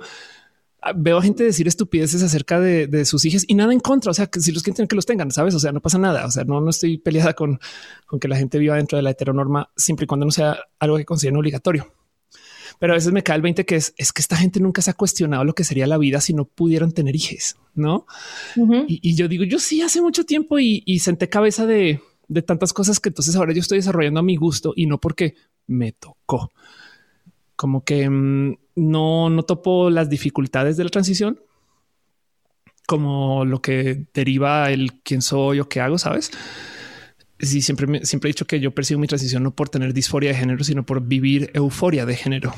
[0.95, 4.11] veo a gente decir estupideces acerca de, sus hijos y nada en contra.
[4.11, 5.55] O sea, que si los quieren que los tengan, sabes?
[5.55, 6.27] O sea, no pasa nada.
[6.27, 7.59] O sea, no, no estoy peleada con,
[8.07, 10.97] con que la gente viva dentro de la heteronorma siempre y cuando no sea algo
[10.97, 11.93] que consideren obligatorio.
[12.79, 14.91] Pero a veces me cae el 20 que es, es que esta gente nunca se
[14.91, 18.07] ha cuestionado lo que sería la vida si no pudieran tener hijos, no?
[18.87, 22.73] y, yo digo, yo sí hace mucho tiempo y, y senté cabeza de, de tantas
[22.73, 25.35] cosas que entonces ahora yo estoy desarrollando a mi gusto y no porque
[25.67, 26.53] me tocó.
[27.57, 31.41] Como que mm, no, no topo las dificultades de la transición
[32.87, 36.31] como lo que deriva el quién soy o qué hago, sabes?
[37.39, 40.37] Sí, siempre, siempre he dicho que yo persigo mi transición no por tener disforia de
[40.37, 42.55] género, sino por vivir euforia de género.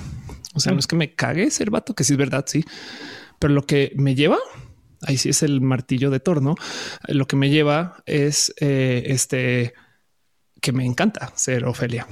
[0.55, 2.65] O sea, no es que me cague ser vato, que sí es verdad, sí,
[3.39, 4.39] pero lo que me lleva
[5.03, 6.55] ahí sí es el martillo de torno.
[7.07, 9.75] Lo que me lleva es eh, este
[10.61, 12.07] que me encanta ser Ofelia.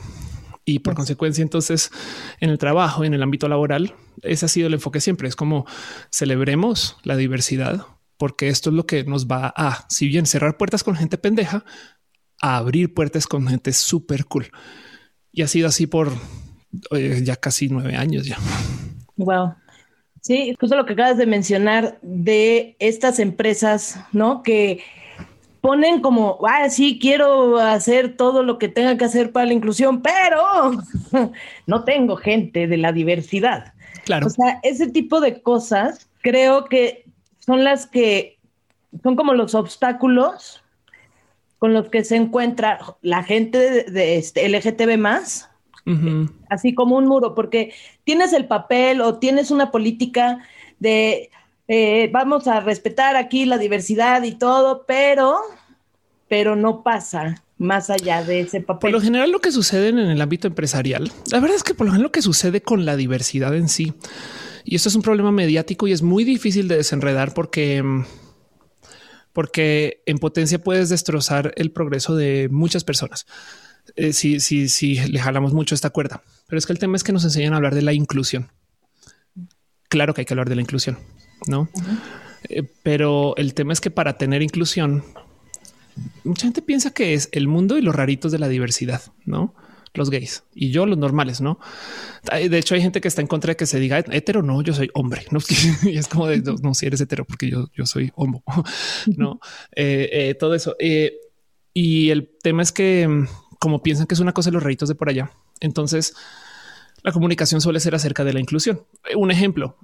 [0.68, 1.92] Y por consecuencia, entonces,
[2.40, 5.28] en el trabajo, en el ámbito laboral, ese ha sido el enfoque siempre.
[5.28, 5.64] Es como
[6.10, 10.82] celebremos la diversidad, porque esto es lo que nos va a, si bien cerrar puertas
[10.82, 11.64] con gente pendeja,
[12.42, 14.50] a abrir puertas con gente súper cool.
[15.30, 16.12] Y ha sido así por
[16.90, 18.36] eh, ya casi nueve años ya.
[19.14, 19.54] Wow.
[20.20, 24.42] Sí, justo lo que acabas de mencionar de estas empresas, ¿no?
[24.42, 24.82] Que
[25.66, 30.00] ponen como, ah, sí, quiero hacer todo lo que tenga que hacer para la inclusión,
[30.00, 30.70] pero
[31.66, 33.74] no tengo gente de la diversidad.
[34.04, 34.28] Claro.
[34.28, 37.06] O sea, ese tipo de cosas creo que
[37.40, 38.38] son las que
[39.02, 40.62] son como los obstáculos
[41.58, 45.50] con los que se encuentra la gente de, este LGTB más,
[46.48, 47.72] así como un muro, porque
[48.04, 50.38] tienes el papel o tienes una política
[50.78, 51.30] de
[51.68, 55.38] eh, vamos a respetar aquí la diversidad y todo, pero,
[56.28, 58.80] pero no pasa más allá de ese papel.
[58.80, 61.86] Por lo general, lo que sucede en el ámbito empresarial, la verdad es que por
[61.86, 63.94] lo general lo que sucede con la diversidad en sí,
[64.64, 67.82] y esto es un problema mediático y es muy difícil de desenredar porque
[69.32, 73.26] porque en potencia puedes destrozar el progreso de muchas personas.
[73.94, 76.22] eh, si, si, si le jalamos mucho esta cuerda.
[76.48, 78.50] Pero es que el tema es que nos enseñan a hablar de la inclusión.
[79.88, 80.98] Claro que hay que hablar de la inclusión,
[81.46, 81.68] no?
[82.48, 85.04] Eh, pero el tema es que para tener inclusión,
[86.24, 89.54] mucha gente piensa que es el mundo y los raritos de la diversidad, no?
[89.94, 91.58] Los gays y yo los normales, no?
[92.30, 94.42] De hecho, hay gente que está en contra de que se diga hetero.
[94.42, 95.38] No, yo soy hombre, no?
[95.86, 98.42] Es como de no, si eres hetero, porque yo, yo soy homo,
[99.16, 99.40] no?
[99.74, 100.76] Eh, eh, todo eso.
[101.72, 103.26] y el tema es que,
[103.58, 106.14] como piensan que es una cosa los raritos de por allá, entonces
[107.02, 108.82] la comunicación suele ser acerca de la inclusión.
[109.14, 109.78] Un ejemplo,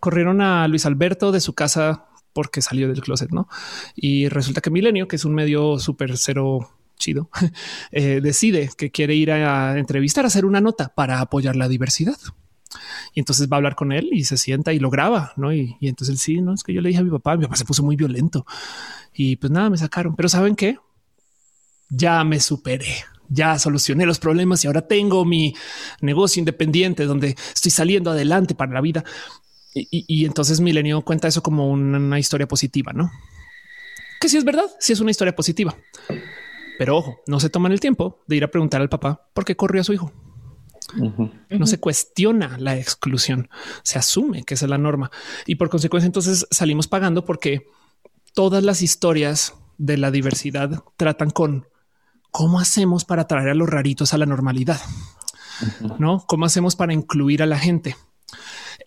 [0.00, 3.48] corrieron a Luis Alberto de su casa porque salió del closet, ¿no?
[3.94, 7.30] Y resulta que Milenio, que es un medio súper cero chido,
[7.92, 12.16] eh, decide que quiere ir a entrevistar, a hacer una nota para apoyar la diversidad.
[13.14, 15.52] Y entonces va a hablar con él y se sienta y lo graba, ¿no?
[15.52, 17.56] Y, entonces él sí, no, es que yo le dije a mi papá, mi papá
[17.56, 18.44] se puso muy violento
[19.14, 20.14] y pues nada, me sacaron.
[20.14, 20.78] Pero ¿saben qué?
[21.88, 25.54] Ya me superé, ya solucioné los problemas y ahora tengo mi
[26.00, 29.04] negocio independiente donde estoy saliendo adelante para la vida.
[29.78, 33.10] Y, entonces Milenio cuenta eso como una, historia positiva, ¿no?
[34.20, 35.76] Que si es verdad, si es una historia positiva.
[36.78, 39.54] Pero ojo, no se toman el tiempo de ir a preguntar al papá por qué
[39.54, 40.12] corrió a su hijo.
[41.50, 43.50] No se cuestiona la exclusión,
[43.82, 45.10] se asume que esa es la norma
[45.44, 47.66] y por consecuencia entonces salimos pagando porque
[48.34, 51.66] todas las historias de la diversidad tratan con
[52.30, 54.80] cómo hacemos para traer a los raritos a la normalidad,
[55.98, 57.96] no cómo hacemos para incluir a la gente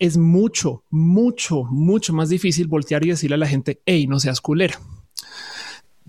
[0.00, 4.40] es mucho, mucho, mucho más difícil voltear y decirle a la gente, hey, no seas
[4.40, 4.80] culera.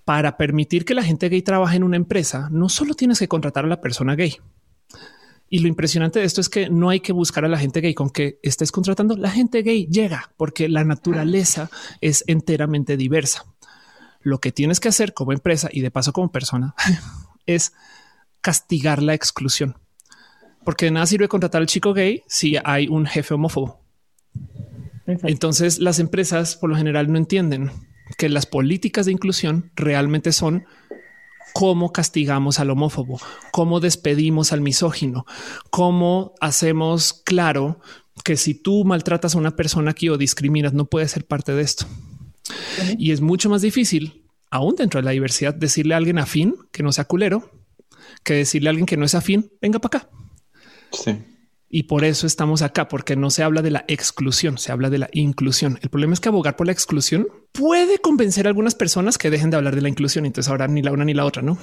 [0.06, 3.66] Para permitir que la gente gay trabaje en una empresa, no solo tienes que contratar
[3.66, 4.38] a la persona gay.
[5.50, 7.94] Y lo impresionante de esto es que no hay que buscar a la gente gay
[7.94, 9.18] con que estés contratando.
[9.18, 13.46] La gente gay llega porque la naturaleza es enteramente diversa.
[14.22, 16.74] Lo que tienes que hacer como empresa y de paso como persona
[17.46, 17.74] es
[18.40, 19.76] castigar la exclusión
[20.64, 23.81] porque de nada sirve contratar al chico gay si hay un jefe homófobo.
[25.24, 27.72] Entonces las empresas por lo general no entienden
[28.18, 30.66] que las políticas de inclusión realmente son
[31.54, 33.20] cómo castigamos al homófobo,
[33.52, 35.26] cómo despedimos al misógino,
[35.70, 37.80] cómo hacemos claro
[38.24, 41.62] que si tú maltratas a una persona aquí o discriminas, no puede ser parte de
[41.62, 41.86] esto.
[42.98, 46.84] Y es mucho más difícil, aún dentro de la diversidad, decirle a alguien afín que
[46.84, 47.52] no sea culero,
[48.24, 50.10] que decirle a alguien que no es afín, venga para acá.
[50.92, 51.18] Sí.
[51.74, 54.98] Y por eso estamos acá, porque no se habla de la exclusión, se habla de
[54.98, 55.80] la inclusión.
[55.82, 59.52] El problema es que abogar por la exclusión puede convencer a algunas personas que dejen
[59.52, 60.26] de hablar de la inclusión.
[60.26, 61.58] Entonces ahora ni la una ni la otra, ¿no?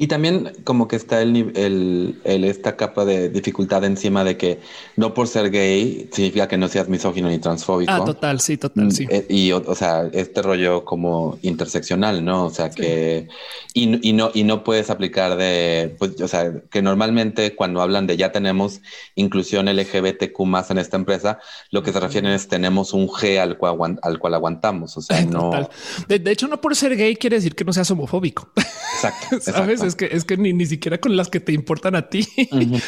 [0.00, 4.58] Y también como que está el, el, el, esta capa de dificultad encima de que
[4.96, 7.92] no por ser gay significa que no seas misógino ni transfóbico.
[7.92, 9.06] Ah, total, sí, total, mm, sí.
[9.10, 12.46] Eh, y, o, sea, este rollo como interseccional, ¿no?
[12.46, 13.28] O sea, que...
[13.74, 15.94] Y, y, no, y no puedes aplicar de...
[15.98, 18.80] Pues, o sea, que normalmente cuando hablan de ya tenemos
[19.16, 21.40] inclusión LGBTQ más en esta empresa,
[21.72, 24.96] lo que se refieren es tenemos un G al cual, al cual aguantamos.
[24.96, 25.68] O sea, no...
[26.08, 28.50] De, de, hecho, no por ser gay quiere decir que no seas homofóbico.
[28.94, 29.40] Exacto.
[29.52, 29.89] ¿Sabes?
[29.90, 32.26] Es que es que ni, ni siquiera con las que te importan a ti.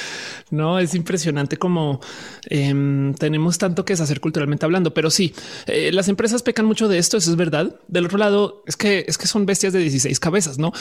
[0.51, 2.01] no es impresionante como
[2.49, 5.35] em, tenemos tanto que hacer culturalmente hablando, pero sí,
[5.67, 7.17] eh, las empresas pecan mucho de esto.
[7.17, 7.77] Eso es verdad.
[7.89, 10.73] Del otro lado, es que es que son bestias de 16 cabezas, no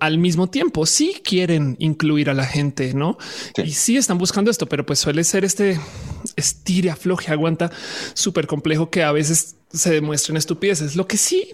[0.00, 0.86] al mismo tiempo.
[0.86, 3.18] Sí quieren incluir a la gente, no?
[3.56, 5.80] Y sí están buscando esto, pero pues suele ser este
[6.36, 7.70] estire, afloje, aguanta
[8.14, 10.96] súper complejo que a veces se demuestren estupideces.
[10.96, 11.50] Lo que sí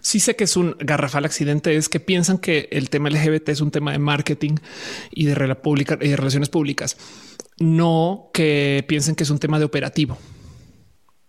[0.00, 3.60] sí sé que es un garrafal accidente, es que piensan que el tema LGBT es
[3.60, 4.56] un tema de marketing
[5.10, 6.96] y de, relaciones públicas,
[7.58, 10.18] no que piensen que es un tema de operativo.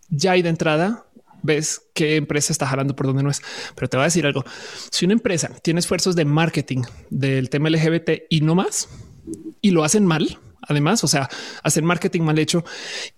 [0.10, 1.06] Ya hay de entrada
[1.44, 3.42] ves qué empresa está jalando por donde no es.
[3.76, 4.44] Pero te voy a decir algo.
[4.92, 8.90] Si una empresa tiene esfuerzos de marketing del tema LGBT y no más,
[9.62, 11.30] y lo hacen mal, además, o sea,
[11.64, 12.64] hacen marketing mal hecho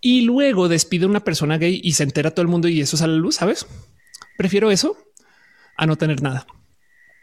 [0.01, 2.97] y luego despide a una persona gay y se entera todo el mundo y eso
[2.97, 3.65] sale a la luz, ¿sabes?
[4.37, 4.97] Prefiero eso
[5.77, 6.45] a no tener nada.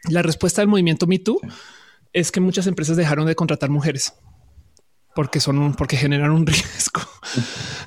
[0.08, 1.40] La respuesta del movimiento Me Too
[2.12, 4.14] es que muchas empresas dejaron de contratar mujeres
[5.14, 7.02] porque son porque generan un riesgo.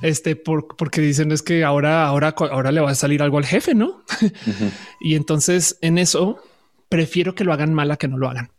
[0.01, 3.73] Este porque dicen es que ahora, ahora, ahora le va a salir algo al jefe,
[3.73, 4.03] no?
[5.01, 6.39] y entonces en eso
[6.89, 8.51] prefiero que lo hagan mal a que no lo hagan.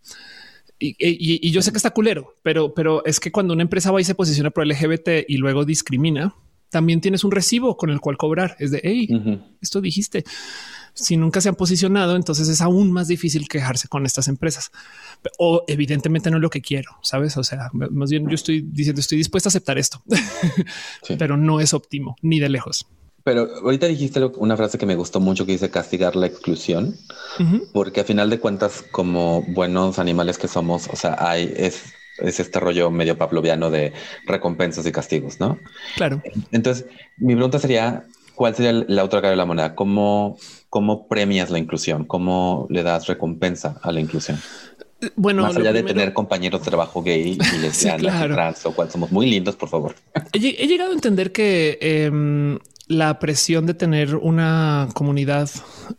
[0.81, 4.05] Y, yo sé que está culero, pero, pero es que cuando una empresa va y
[4.05, 6.35] se posiciona por LGBT y luego discrimina,
[6.75, 8.57] también tienes un recibo con el cual cobrar.
[8.59, 9.09] Es de hey,
[9.61, 10.25] esto dijiste
[10.93, 14.72] si nunca se han posicionado, entonces es aún más difícil quejarse con estas empresas.
[15.39, 17.37] O evidentemente no es lo que quiero, sabes?
[17.37, 20.03] O sea, más bien yo estoy diciendo estoy dispuesta a aceptar esto,
[21.18, 22.89] pero no es óptimo ni de lejos.
[23.22, 26.97] Pero ahorita dijiste una frase que me gustó mucho que dice castigar la exclusión,
[27.72, 31.85] porque a final de cuentas, como buenos animales que somos, o sea, hay es,
[32.19, 33.93] es este rollo medio pavloviano de
[34.27, 35.59] recompensas y castigos, ¿no?
[35.97, 36.23] Claro.
[36.53, 36.87] Entonces,
[37.17, 38.05] mi pregunta sería,
[38.35, 39.75] ¿cuál sería la otra cara de la moneda?
[39.75, 40.39] ¿Cómo,
[40.71, 42.05] cómo premias la inclusión?
[42.05, 44.39] ¿Cómo le das recompensa a la inclusión?
[45.17, 49.11] Bueno, más allá de tener compañeros de trabajo gay y lesbianas trans, o cual somos
[49.11, 49.95] muy lindos, por favor.
[50.33, 55.51] He, llegado a entender que em, la presión de tener una comunidad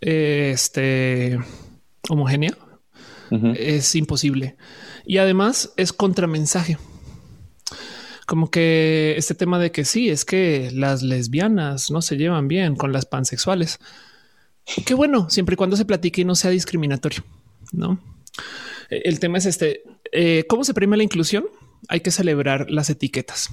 [0.02, 1.40] este,
[2.10, 2.56] homogénea
[3.56, 4.56] es imposible.
[5.06, 6.78] Y además es contramensaje.
[8.26, 12.76] Como que este tema de que sí, es que las lesbianas no se llevan bien
[12.76, 13.80] con las pansexuales.
[14.86, 17.24] Qué bueno, siempre y cuando se platique y no sea discriminatorio,
[17.72, 18.00] ¿no?
[18.90, 21.46] El tema es este, eh, ¿cómo se premia la inclusión?
[21.88, 23.50] Hay que celebrar las etiquetas.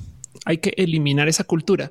[0.47, 1.91] Hay que eliminar esa cultura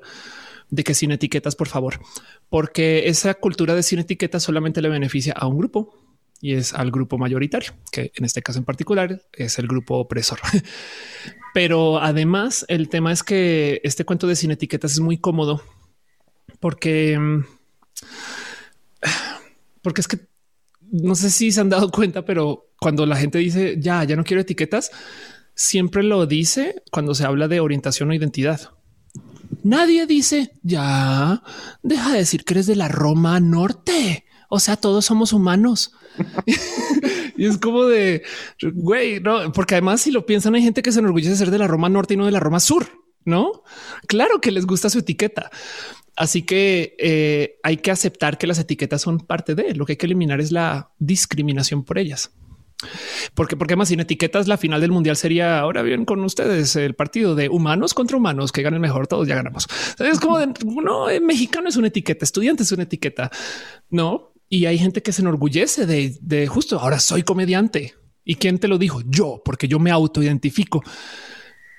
[0.70, 2.00] de que sin etiquetas, por favor,
[2.48, 5.94] porque esa cultura de sin etiquetas solamente le beneficia a un grupo
[6.42, 10.40] y es al grupo mayoritario, que en este caso en particular es el grupo opresor.
[11.54, 15.62] Pero además el tema es que este cuento de sin etiquetas es muy cómodo
[16.58, 17.44] porque mm,
[19.82, 20.18] porque es que
[20.90, 24.24] no sé si se han dado cuenta, pero cuando la gente dice ya, ya no
[24.24, 24.90] quiero etiquetas,
[25.54, 28.70] siempre lo dice cuando se habla de orientación o identidad.
[29.62, 31.42] Nadie dice ya
[31.82, 34.24] deja de decir que eres de la Roma Norte.
[34.54, 35.92] O sea, todos somos humanos.
[37.38, 38.22] y es como de
[38.60, 41.56] güey, no, porque además, si lo piensan, hay gente que se enorgullece de ser de
[41.56, 42.86] la Roma Norte y no de la Roma Sur.
[43.24, 43.62] No,
[44.08, 45.50] claro que les gusta su etiqueta.
[46.16, 49.96] Así que eh, hay que aceptar que las etiquetas son parte de lo que hay
[49.96, 52.32] que eliminar es la discriminación por ellas.
[53.32, 56.94] Porque, porque más sin etiquetas, la final del mundial sería ahora bien con ustedes el
[56.94, 59.06] partido de humanos contra humanos que ganen mejor.
[59.06, 59.66] Todos ya ganamos.
[59.98, 63.30] Es como de no, eh, mexicano es una etiqueta, estudiante es una etiqueta,
[63.88, 64.31] no?
[64.52, 67.94] Y hay gente que se enorgullece de, de justo ahora soy comediante.
[68.22, 69.00] ¿Y quién te lo dijo?
[69.06, 70.82] Yo, porque yo me autoidentifico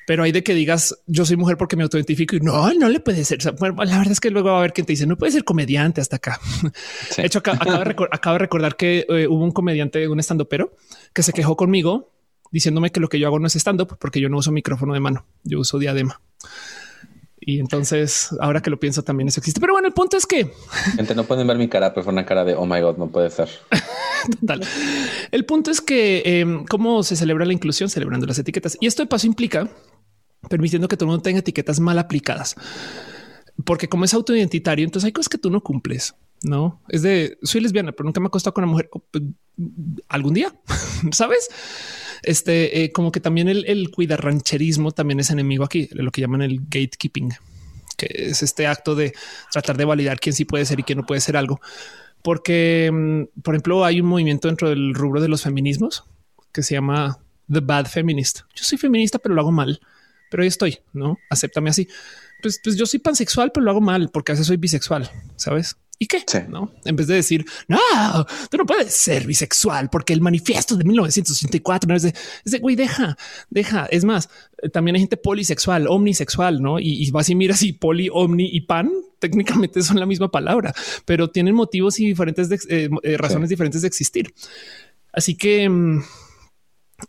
[0.05, 2.99] pero hay de que digas yo soy mujer porque me autoidentifico y no, no le
[2.99, 3.39] puede ser.
[3.43, 6.01] la verdad es que luego va a haber quien te dice no puede ser comediante
[6.01, 6.41] hasta acá.
[7.17, 10.75] De hecho, acabo, de recordar que eh, hubo un comediante, un estando pero
[11.13, 12.11] que se quejó conmigo
[12.51, 14.93] diciéndome que lo que yo hago no es stand up porque yo no uso micrófono
[14.93, 16.21] de mano, yo uso diadema.
[17.45, 19.59] Y entonces, ahora que lo pienso, también eso existe.
[19.59, 20.51] Pero bueno, el punto es que
[20.95, 23.07] gente no pueden ver mi cara, pero fue una cara de oh my god, no
[23.07, 23.49] puede ser.
[24.39, 24.61] Total.
[25.31, 29.03] El punto es que em, cómo se celebra la inclusión celebrando las etiquetas y esto
[29.03, 29.69] de paso implica
[30.49, 32.55] permitiendo que todo el mundo tenga etiquetas mal aplicadas.
[33.65, 36.15] Porque como es autoidentitario, entonces hay cosas que tú no cumples.
[36.43, 39.23] No es de soy lesbiana, pero nunca me ha acostado con una mujer pues,
[40.09, 40.53] algún día,
[41.11, 41.49] sabes?
[42.23, 46.21] Este, eh, como que también el, el cuidar rancherismo también es enemigo aquí, lo que
[46.21, 47.33] llaman el gatekeeping,
[47.97, 49.13] que es este acto de
[49.51, 51.59] tratar de validar quién sí puede ser y quién no puede ser algo.
[52.21, 56.05] Porque, mm, por ejemplo, hay un movimiento dentro del rubro de los feminismos
[56.51, 57.19] que se llama
[57.51, 58.41] The Bad Feminist.
[58.55, 59.79] Yo soy feminista, pero lo hago mal
[60.33, 61.87] pero ahí estoy, no acéptame así.
[62.41, 65.77] Pues, pues yo soy pansexual, pero lo hago mal porque a veces soy bisexual, sabes?
[65.99, 66.23] ¿Y qué?
[66.49, 67.79] No, en vez de decir no,
[68.49, 72.13] tú no puedes ser bisexual porque el manifiesto de 1984 no es de,
[72.43, 73.15] es de güey, deja,
[73.49, 73.85] deja.
[73.85, 74.29] Es más,
[74.61, 76.79] eh, también hay gente polisexual, omnisexual, no?
[76.79, 80.73] Y, vas y miras y poli, omni y pan técnicamente son la misma palabra,
[81.05, 84.33] pero tienen motivos y diferentes eh, eh, razones diferentes de existir.
[85.13, 86.03] Así que mm,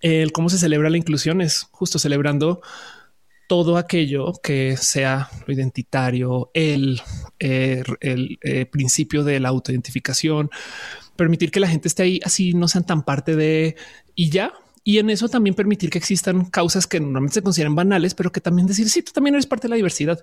[0.03, 2.61] el cómo se celebra la inclusión es justo celebrando
[3.55, 7.01] todo aquello que sea lo identitario, el,
[7.39, 10.51] eh, el, eh, principio de la autoidentificación,
[11.15, 13.77] permitir que la gente esté ahí así, no sean tan parte de
[14.17, 14.55] y ya.
[14.83, 18.41] Y en eso también permitir que existan causas que normalmente se consideran banales, pero que
[18.41, 20.21] también decir, sí, tú también eres parte de la diversidad.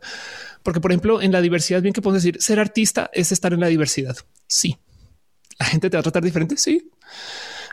[0.61, 3.61] Porque, por ejemplo, en la diversidad, bien que puedo decir, ser artista es estar en
[3.61, 4.17] la diversidad.
[4.45, 4.77] Sí.
[5.57, 6.57] La gente te va a tratar diferente.
[6.57, 6.91] Sí.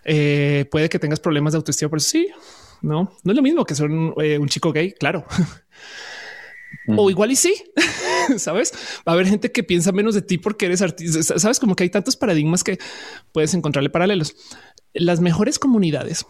[0.04, 2.28] Eh, puede que tengas problemas de autoestima, pero sí,
[2.82, 5.24] no, no es lo mismo que ser un, eh, chico gay, claro.
[6.86, 7.54] O igual y sí,
[8.36, 8.72] sabes,
[9.06, 11.38] va a haber gente que piensa menos de ti porque eres artista.
[11.38, 12.78] Sabes como que hay tantos paradigmas que
[13.32, 14.36] puedes encontrarle paralelos.
[14.92, 16.26] Las mejores comunidades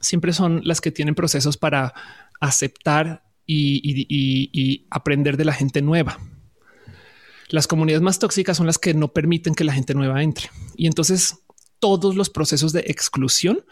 [0.00, 1.92] siempre son las que tienen procesos para
[2.40, 6.18] aceptar y aprender de la gente nueva.
[7.48, 10.50] Las comunidades más tóxicas son las que no permiten que la gente nueva entre.
[10.76, 11.38] Y entonces
[11.78, 13.64] todos los procesos de exclusión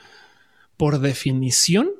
[0.76, 1.90] por definición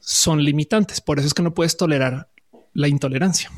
[0.00, 1.00] son limitantes.
[1.00, 2.30] Por eso es que no puedes tolerar
[2.72, 3.50] la intolerancia,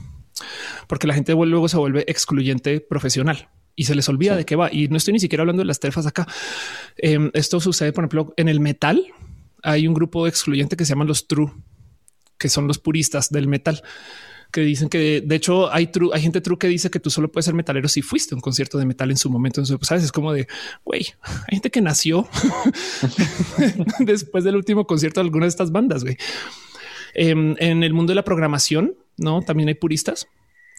[0.87, 4.73] porque la gente luego se vuelve excluyente profesional y se les olvida de qué va.
[4.73, 6.27] Y no estoy ni siquiera hablando de las terfas acá.
[6.97, 9.07] Em, esto sucede, por ejemplo, en el metal.
[9.62, 11.53] Hay un grupo excluyente que se llaman los true,
[12.39, 13.83] que son los puristas del metal
[14.55, 17.30] que dicen que de hecho hay true, hay gente true que dice que tú solo
[17.30, 19.61] puedes ser metalero si fuiste a un concierto de metal en su momento.
[19.61, 20.46] Entonces, pues, sabes, es como de
[20.84, 21.09] güey,
[21.48, 22.28] hay gente que nació
[23.98, 26.05] después del último concierto de alguna de estas bandas.
[26.05, 26.16] Güey.
[27.14, 30.28] Em, en el mundo de la programación, no también hay puristas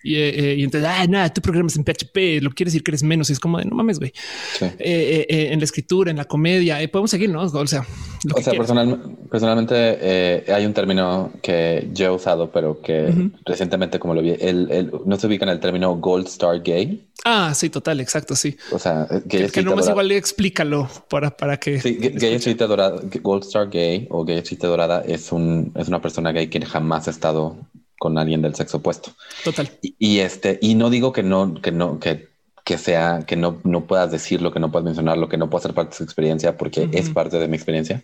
[0.06, 2.92] y, eh, eh, y entonces, ah, nada, tú programas en PHP, lo quieres decir que
[2.92, 3.30] eres menos.
[3.32, 4.14] Y es como de no mames, güey.
[4.60, 4.66] Sí.
[4.78, 7.42] Eh, en la escritura, en la comedia, podemos seguir, no?
[7.42, 7.86] O sea,
[8.34, 13.32] o sea personal, personalmente hay un término que yo he usado, pero que uh -huh.
[13.46, 17.04] recientemente, como lo vi, el, el, no se ubica en el término Gold Star Gay.
[17.24, 18.36] Ah, sí, total, exacto.
[18.36, 18.56] Sí.
[18.72, 21.82] O sea, que, que nomás igual explícalo para, para que.
[21.82, 26.48] Sí, gay dorada, Gold Star Gay o gay dorada es un, es una persona gay
[26.48, 27.58] que jamás ha estado
[28.00, 29.12] con alguien del sexo opuesto.
[29.44, 29.70] Total.
[29.82, 32.28] Y, y, este, y no digo que no, que no, que,
[32.64, 35.74] que sea, que no, no puedas decirlo, que no puedas mencionarlo, que no pueda ser
[35.74, 37.00] parte de su experiencia, porque uh -huh.
[37.00, 38.04] es parte de mi experiencia.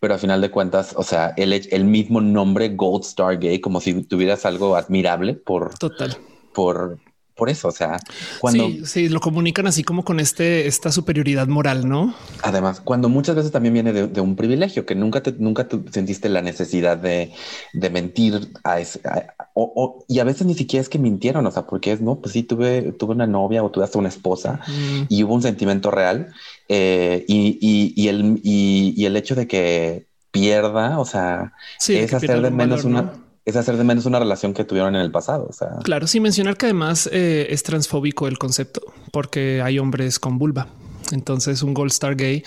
[0.00, 3.80] Pero al final de cuentas, o sea, el, el mismo nombre Gold Star Gay, como
[3.80, 6.16] si tuvieras algo admirable por, total,
[6.54, 6.98] por,
[7.40, 7.98] por eso, o sea,
[8.38, 12.14] cuando sí, sí, lo comunican así como con este esta superioridad moral, ¿no?
[12.42, 15.80] Además, cuando muchas veces también viene de, de un privilegio que nunca te, nunca te
[15.90, 17.32] sentiste la necesidad de,
[17.72, 21.46] de mentir a ese, a, o, o, y a veces ni siquiera es que mintieron,
[21.46, 24.10] o sea, porque es no, pues sí tuve, tuve una novia o tuve hasta una
[24.10, 25.04] esposa mm.
[25.08, 26.34] y hubo un sentimiento real
[26.68, 32.12] eh, y, y, y, el y, el hecho de que pierda, o sea, sí, es
[32.12, 33.29] hacer de menos valor, una ¿no?
[33.44, 35.46] Es hacer de menos una relación que tuvieron en el pasado.
[35.48, 38.82] O sea, claro, sin mencionar que además eh, es transfóbico el concepto
[39.12, 40.68] porque hay hombres con vulva.
[41.12, 42.44] Entonces, un Gold Star gay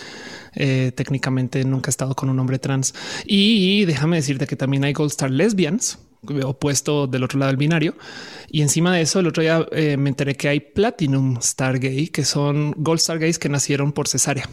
[0.56, 2.94] eh, técnicamente nunca ha estado con un hombre trans.
[3.26, 6.00] Y, y déjame decirte que también hay Gold Star lesbians
[6.46, 7.96] opuesto del otro lado del binario.
[8.50, 12.08] Y encima de eso, el otro día eh, me enteré que hay Platinum Star gay,
[12.08, 14.50] que son Gold Star gays que nacieron por cesárea.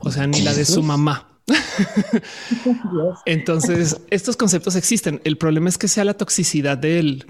[0.00, 1.33] O sea, ni la de su mamá.
[3.26, 5.20] Entonces, estos conceptos existen.
[5.24, 7.26] El problema es que sea la toxicidad del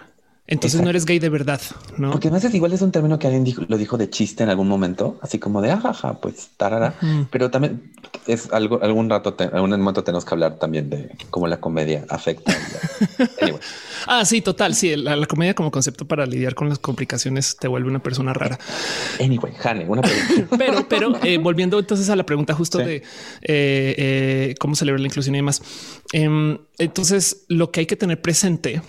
[0.46, 0.84] entonces Exacto.
[0.84, 1.60] no eres gay de verdad,
[1.96, 2.10] ¿no?
[2.10, 4.50] Porque además es igual es un término que alguien dijo, lo dijo de chiste en
[4.50, 6.94] algún momento, así como de ajaja, pues tarara.
[7.00, 7.26] Uh -huh.
[7.30, 7.92] Pero también
[8.26, 12.04] es algo, algún rato, te, algún momento tenemos que hablar también de cómo la comedia
[12.10, 12.52] afecta.
[13.40, 13.60] anyway.
[14.06, 14.74] Ah, sí, total.
[14.74, 18.34] Sí, la, la, comedia como concepto para lidiar con las complicaciones te vuelve una persona
[18.34, 18.58] rara.
[19.20, 20.56] Anyway, Hane, una pregunta.
[20.58, 22.84] pero, pero eh, volviendo entonces a la pregunta justo sí.
[22.84, 23.02] de eh,
[23.42, 25.62] eh, cómo celebrar la inclusión y demás.
[26.12, 28.82] Em, entonces, lo que hay que tener presente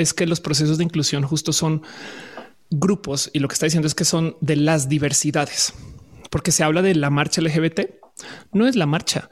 [0.00, 1.82] es que los procesos de inclusión justo son
[2.70, 5.74] grupos y lo que está diciendo es que son de las diversidades,
[6.30, 7.80] porque se habla de la marcha LGBT,
[8.52, 9.28] no es la marcha,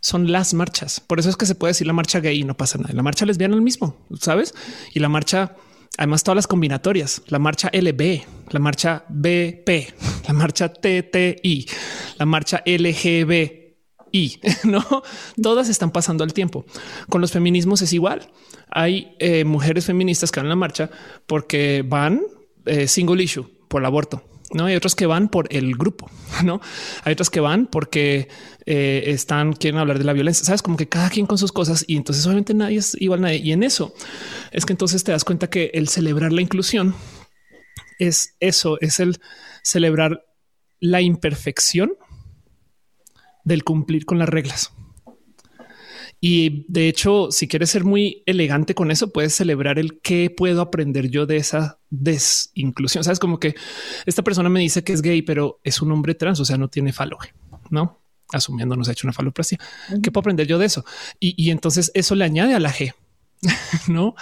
[0.00, 1.00] son las marchas.
[1.00, 2.94] Por eso es que se puede decir la marcha gay y no pasa nada.
[2.94, 4.54] La marcha lesbiana es el mismo, sabes?
[4.94, 5.56] Y la marcha,
[5.96, 9.92] además, todas las combinatorias, la marcha LB, la marcha BP,
[10.26, 11.68] la marcha TTI,
[12.18, 13.57] la marcha LGB
[14.12, 14.84] y no
[15.40, 16.64] todas están pasando al tiempo.
[17.08, 18.30] Con los feminismos es igual.
[18.70, 20.90] Hay eh, mujeres feministas que van a la marcha
[21.26, 22.22] porque van
[22.66, 24.22] eh, single issue por el aborto.
[24.52, 26.10] No hay otros que van por el grupo,
[26.44, 26.60] no
[27.04, 28.28] hay otros que van porque
[28.64, 30.44] eh, están, quieren hablar de la violencia.
[30.44, 33.38] Sabes, como que cada quien con sus cosas y entonces obviamente nadie es igual nadie.
[33.38, 33.94] Y en eso
[34.50, 36.94] es que entonces te das cuenta que el celebrar la inclusión
[37.98, 39.20] es eso, es el
[39.62, 40.24] celebrar
[40.80, 41.92] la imperfección
[43.48, 44.72] del cumplir con las reglas.
[46.20, 50.60] Y de hecho, si quieres ser muy elegante con eso, puedes celebrar el qué puedo
[50.60, 53.04] aprender yo de esa desinclusión.
[53.04, 53.54] Sabes como que
[54.04, 56.68] esta persona me dice que es gay, pero es un hombre trans, o sea, no
[56.68, 57.18] tiene falo,
[57.70, 59.58] no asumiendo nos ha hecho una faloplasia.
[59.88, 60.02] Uh -huh.
[60.02, 60.84] ¿Qué puedo aprender yo de eso?
[61.18, 62.92] Y, y, entonces eso le añade a la G,
[63.88, 64.14] no?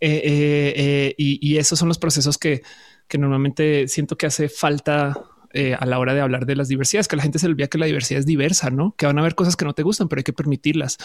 [0.00, 2.62] Eh, eh, eh, y, y, esos son los procesos que,
[3.08, 5.14] que normalmente siento que hace falta
[5.52, 7.78] eh, a la hora de hablar de las diversidades, que la gente se olvida que
[7.78, 10.20] la diversidad es diversa, no que van a haber cosas que no te gustan, pero
[10.20, 10.98] hay que permitirlas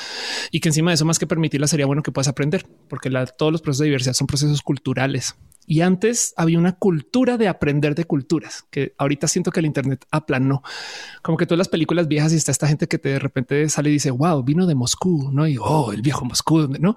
[0.52, 3.52] y que encima de eso, más que permitirlas, sería bueno que puedas aprender, porque todos
[3.52, 5.36] los procesos de diversidad son procesos culturales.
[5.70, 10.06] Y antes había una cultura de aprender de culturas que ahorita siento que el Internet
[10.12, 10.64] aplanó.
[11.22, 13.89] Como que todas las películas viejas y está esta gente que te de repente sale
[13.89, 15.45] y dice wow, vino de Moscú, no?
[15.45, 16.95] Y oh, el viejo Moscú, no?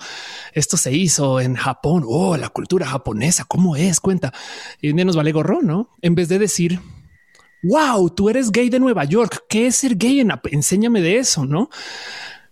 [0.52, 2.04] Esto se hizo en Japón.
[2.06, 3.98] Oh, la cultura japonesa, cómo es?
[3.98, 4.32] Cuenta
[4.80, 5.90] y nos vale gorro, no?
[6.00, 6.78] En vez de decir
[7.62, 9.44] wow, tú eres gay de Nueva York.
[9.48, 10.26] ¿Qué es ser gay?
[10.50, 11.68] Enséñame de eso, no?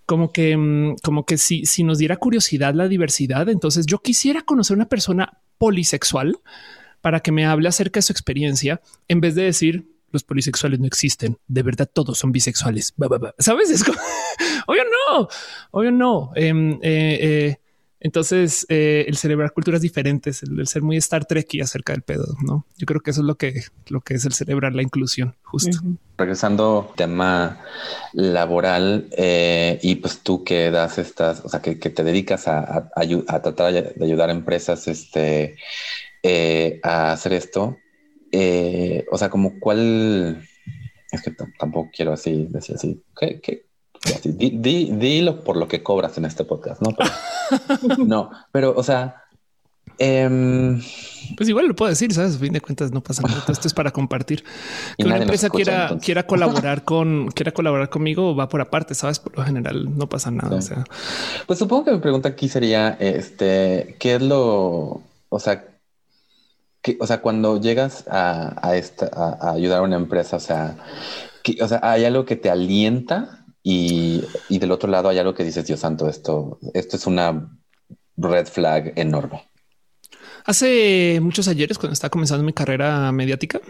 [0.07, 4.43] Como que, mm, como que si, si nos diera curiosidad la diversidad, entonces yo quisiera
[4.43, 6.39] conocer una persona polisexual
[7.01, 10.87] para que me hable acerca de su experiencia en vez de decir los polisexuales no
[10.87, 11.39] existen.
[11.47, 12.95] De verdad, todos son bisexuales.
[13.39, 13.71] Sabes?
[13.71, 13.99] Es como,
[14.67, 15.29] obvio no,
[15.71, 16.33] obvio no.
[16.35, 16.53] Eh,
[16.83, 17.57] eh, eh,
[18.01, 22.37] Entonces, eh, el celebrar culturas diferentes, el, ser muy Star Trek y acerca del pedo,
[22.47, 22.65] ¿no?
[22.77, 25.79] Yo creo que eso es lo que, lo que es el celebrar la inclusión, justo.
[26.17, 27.61] Regresando tema
[28.13, 32.91] laboral eh, y pues tú que das estas, o sea, que, te dedicas a,
[33.43, 35.57] tratar de ayudar a empresas este,
[36.23, 37.79] eh, a hacer esto,
[39.11, 40.47] o sea, como cuál,
[41.11, 43.68] es que tampoco quiero así decir así, ¿qué, qué,
[44.23, 46.91] dilo por lo que cobras en este podcast, ¿no?
[46.97, 49.25] Pero, no, pero, o sea...
[50.01, 50.81] Em,
[51.37, 52.37] pues igual lo puedo decir, ¿sabes?
[52.37, 53.43] A fin de cuentas no pasa nada.
[53.49, 54.45] Esto es para compartir.
[54.97, 59.19] Que una empresa quiera, quiera colaborar con, quiera colaborar conmigo, va por aparte, ¿sabes?
[59.19, 60.57] Por lo general no pasa nada.
[60.57, 60.85] O sea,
[61.47, 65.65] pues supongo que mi pregunta aquí sería, este, ¿qué es lo, o sea,
[66.81, 70.77] que, o sea, cuando llegas a, a, esta, a, ayudar a una empresa, o sea,
[71.43, 75.45] que, o sea, hay algo que te alienta y, del otro lado hay algo que
[75.45, 77.51] dices, Dios santo, esto, esto es una
[78.17, 79.43] red flag enorme.
[80.47, 83.61] Hace muchos ayeres, cuando estaba comenzando mi carrera mediática,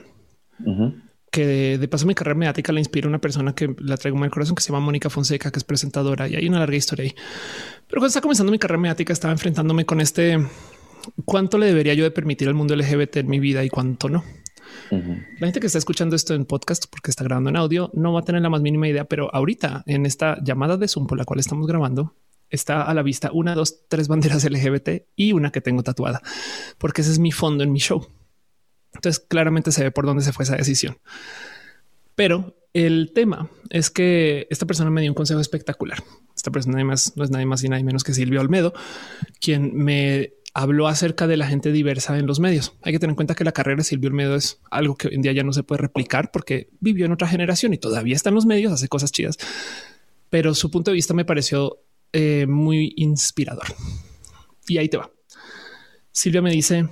[1.33, 4.31] que de, paso mi carrera mediática la inspira una persona que la traigo en el
[4.31, 7.15] corazón, que se llama Mónica Fonseca, que es presentadora, y hay una larga historia ahí.
[7.89, 10.39] Pero cuando estaba comenzando mi carrera mediática, estaba enfrentándome con este,
[11.25, 14.23] ¿cuánto le debería yo de permitir al mundo LGBT en mi vida y cuánto no?
[14.91, 18.21] La gente que está escuchando esto en podcast porque está grabando en audio no va
[18.21, 21.25] a tener la más mínima idea, pero ahorita en esta llamada de Zoom por la
[21.25, 22.15] cual estamos grabando,
[22.51, 26.23] está a la vista una, dos, tres banderas LGBT y una que tengo tatuada,
[26.79, 28.07] porque ese es mi fondo en mi show.
[28.95, 30.99] Entonces claramente se ve por dónde se fue esa decisión.
[32.15, 36.03] Pero el tema es que esta persona me dio un consejo espectacular.
[36.35, 38.73] Esta persona además no es nadie más y nadie menos que Silvio Olmedo,
[39.41, 42.75] quien me habló acerca de la gente diversa en los medios.
[42.83, 45.15] Hay que tener en cuenta que la carrera de Silvio Olmedo es algo que hoy
[45.15, 48.31] en día ya no se puede replicar porque vivió en otra generación y todavía está
[48.31, 49.39] en los medios, hace cosas chidas.
[50.31, 51.79] Pero su punto de vista me pareció
[52.13, 53.67] eh, muy inspirador.
[54.67, 55.11] Y ahí te va.
[56.11, 56.89] Silvia me dice,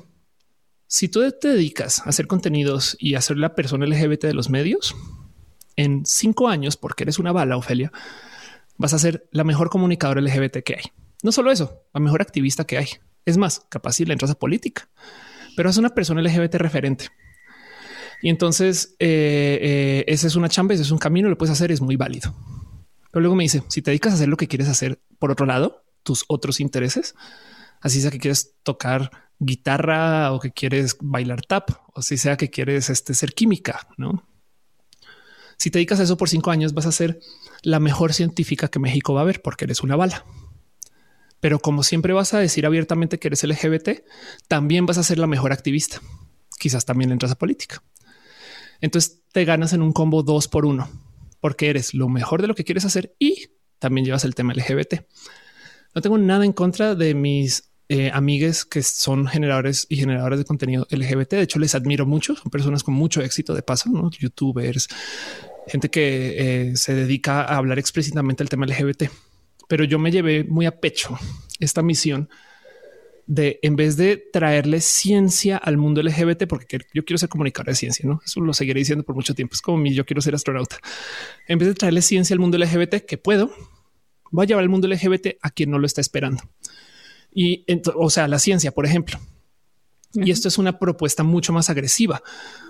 [0.86, 4.50] si tú te dedicas a hacer contenidos y a ser la persona LGBT de los
[4.50, 4.94] medios,
[5.74, 7.92] en cinco años, porque eres una bala, Ofelia,
[8.78, 10.84] vas a ser la mejor comunicadora LGBT que hay.
[11.22, 12.86] No solo eso, la mejor activista que hay.
[13.27, 14.89] Es más, capaz si le entras a política,
[15.57, 17.09] pero es una persona LGBT referente.
[18.22, 21.70] Y entonces eh, eh, esa es una chamba, ese es un camino, lo puedes hacer,
[21.70, 22.35] es muy válido.
[23.11, 25.45] Pero luego me dice, si te dedicas a hacer lo que quieres hacer por otro
[25.45, 27.14] lado, tus otros intereses,
[27.81, 32.51] así sea que quieres tocar guitarra o que quieres bailar tap, o si sea que
[32.51, 34.24] quieres este, ser química, ¿no?
[35.59, 37.20] Si te dedicas a eso por cinco años, vas a ser
[37.62, 40.24] la mejor científica que México va a ver porque eres una bala.
[41.41, 44.03] Pero como siempre vas a decir abiertamente que eres LGBT,
[44.49, 46.01] también vas a ser la mejor activista.
[46.59, 47.82] Quizás también entras a política.
[48.80, 50.89] Entonces te ganas en un combo dos por uno,
[51.41, 55.03] porque eres lo mejor de lo que quieres hacer y también llevas el tema LGBT.
[55.95, 60.45] No tengo nada en contra de mis eh, amigues que son generadores y generadores de
[60.45, 61.32] contenido LGBT.
[61.32, 62.34] De hecho, les admiro mucho.
[62.34, 64.11] Son personas con mucho éxito de paso, ¿no?
[64.11, 64.89] youtubers,
[65.66, 69.05] gente que eh, se dedica a hablar explícitamente el tema LGBT
[69.69, 71.19] pero yo me llevé muy a pecho
[71.61, 72.29] esta misión
[73.27, 77.75] de en vez de traerle ciencia al mundo LGBT, porque yo quiero ser comunicador de
[77.75, 78.21] ciencia, no?
[78.25, 79.55] Eso lo seguiré diciendo por mucho tiempo.
[79.55, 80.79] Es como mi yo quiero ser astronauta.
[81.49, 83.51] En vez de traerle ciencia al mundo LGBT, que puedo,
[84.31, 86.43] voy a llevar el mundo LGBT a quien no lo está esperando.
[87.35, 89.19] Y o sea, la ciencia, por ejemplo.
[90.14, 92.22] Y esto es una propuesta mucho más agresiva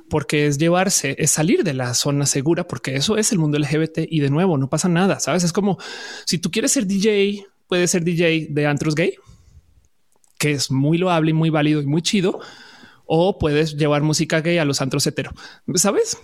[0.09, 4.01] porque es llevarse, es salir de la zona segura, porque eso es el mundo LGBT
[4.09, 5.21] y de nuevo no pasa nada.
[5.21, 5.79] Sabes, es como
[6.25, 9.15] si tú quieres ser DJ, puedes ser DJ de antros gay,
[10.39, 12.41] que es muy loable y muy válido y muy chido,
[13.05, 15.33] o puedes llevar música gay a los antros hetero,
[15.75, 16.19] sabes?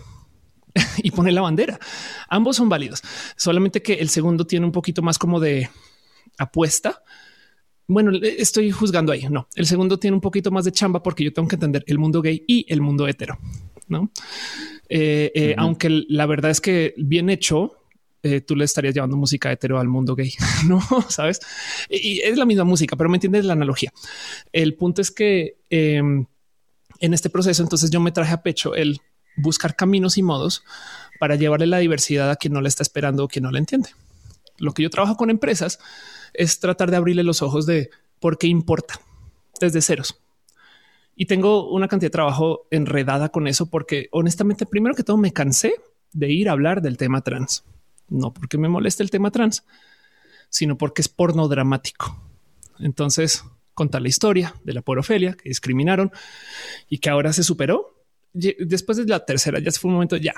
[1.03, 1.79] y poner la bandera.
[2.29, 3.03] Ambos son válidos,
[3.37, 5.71] solamente que el segundo tiene un poquito más como de
[6.39, 7.03] apuesta
[7.93, 9.27] bueno, estoy juzgando ahí.
[9.31, 11.99] No, el segundo tiene un poquito más de chamba porque yo tengo que entender el
[11.99, 13.39] mundo gay y el mundo hetero,
[13.89, 14.11] no?
[14.89, 17.79] Eh, eh, aunque la verdad es que bien hecho,
[18.23, 20.33] eh, tú le estarías llevando música hetero al mundo gay,
[20.69, 21.41] no sabes?
[21.89, 23.93] Y es la misma música, pero me entiendes la analogía.
[24.53, 26.27] El punto es que em,
[27.01, 29.01] en este proceso, entonces yo me traje a pecho el
[29.37, 30.63] buscar caminos y modos
[31.19, 33.91] para llevarle la diversidad a quien no le está esperando o quien no le entiende.
[34.59, 35.79] Lo que yo trabajo con empresas
[36.35, 39.01] es tratar de abrirle los ojos de por qué importa
[39.61, 40.21] desde ceros.
[41.15, 45.33] Y tengo una cantidad de trabajo enredada con eso porque honestamente, primero que todo, me
[45.33, 45.75] cansé
[46.13, 47.65] de ir a hablar del tema trans.
[48.09, 49.65] No porque me moleste el tema trans,
[50.49, 52.17] sino porque es porno dramático.
[52.79, 56.13] Entonces, contar la historia de la porofelia que discriminaron
[56.89, 58.05] y que ahora se superó.
[58.33, 60.35] Después de la tercera, ya fue un momento, ya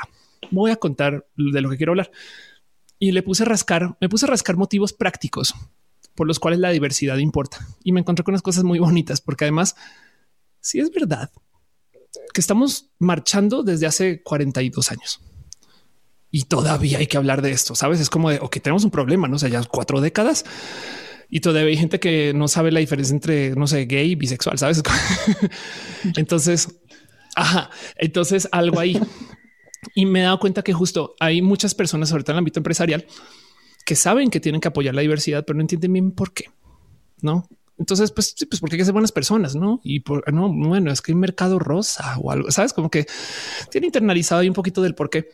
[0.51, 2.11] voy a contar de lo que quiero hablar.
[2.99, 5.55] Y le puse a rascar, me puse a rascar motivos prácticos
[6.15, 7.67] por los cuales la diversidad importa.
[7.83, 9.77] Y me encontré con unas cosas muy bonitas, porque además,
[10.61, 11.31] si es verdad
[12.33, 15.21] que estamos marchando desde hace 42 años
[16.31, 17.75] y todavía hay que hablar de esto.
[17.75, 20.45] Sabes, es como de que tenemos un problema, no sé, ya cuatro décadas
[21.31, 24.59] y todavía hay gente que no sabe la diferencia entre, no sé, gay y bisexual,
[24.59, 24.83] sabes?
[26.17, 26.69] entonces,
[27.35, 29.01] ajá, entonces algo ahí.
[29.95, 32.61] Y me he dado cuenta que justo hay muchas personas, sobre todo en el ámbito
[32.61, 33.07] empresarial,
[33.85, 36.51] que saben que tienen que apoyar la diversidad, pero no entienden bien por qué.
[37.21, 39.81] No, entonces, pues, sí, pues porque hay que ser buenas personas, no?
[39.83, 43.07] Y por no, bueno, es que hay mercado rosa o algo, sabes, como que
[43.71, 45.31] tiene internalizado ahí un poquito del por qué.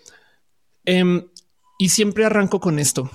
[0.85, 1.27] Em,
[1.79, 3.11] y siempre arranco con esto.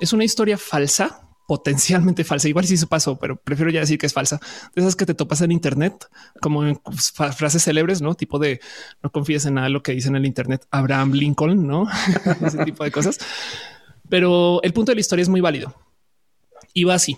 [0.00, 2.48] Es una historia falsa, potencialmente falsa.
[2.48, 4.40] Igual si se pasó, pero prefiero ya decir que es falsa.
[4.74, 6.06] De esas que te topas en Internet,
[6.40, 6.80] como en
[7.36, 8.60] frases célebres, no tipo de
[9.02, 10.66] no confíes en nada lo que dice en el Internet.
[10.70, 11.88] Abraham Lincoln, no
[12.46, 13.18] ese tipo de cosas.
[14.08, 15.74] Pero el punto de la historia es muy válido
[16.72, 17.16] y va así.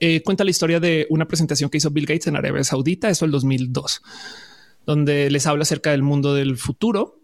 [0.00, 3.24] Eh, cuenta la historia de una presentación que hizo Bill Gates en Arabia Saudita, eso
[3.24, 4.02] el 2002,
[4.84, 7.20] donde les habla acerca del mundo del futuro.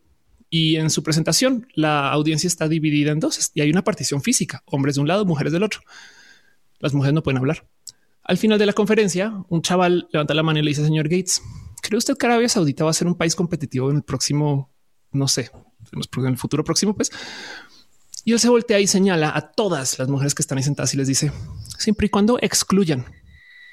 [0.49, 4.63] Y en su presentación, la audiencia está dividida en dos y hay una partición física,
[4.67, 5.81] hombres de un lado, mujeres del otro.
[6.79, 7.67] Las mujeres no pueden hablar.
[8.23, 11.43] Al final de la conferencia, un chaval levanta la mano y le dice, señor Gates,
[11.83, 14.71] ¿cree usted que Arabia Saudita va a ser un país competitivo en el próximo,
[15.11, 15.51] no sé,
[15.93, 16.95] en el futuro próximo?
[16.95, 17.11] Pues
[18.25, 20.97] y él se voltea y señala a todas las mujeres que están ahí sentadas y
[20.97, 21.33] les dice,
[21.79, 23.05] siempre y cuando excluyan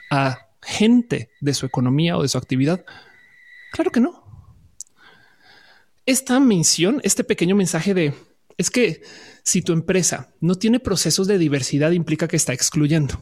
[0.10, 2.84] a gente de su economía o de su actividad.
[3.72, 4.24] Claro que no.
[6.06, 8.14] Esta mención, este pequeño mensaje de
[8.58, 9.04] es que
[9.43, 13.20] si tu empresa no tiene procesos de diversidad implica que está excluyendo,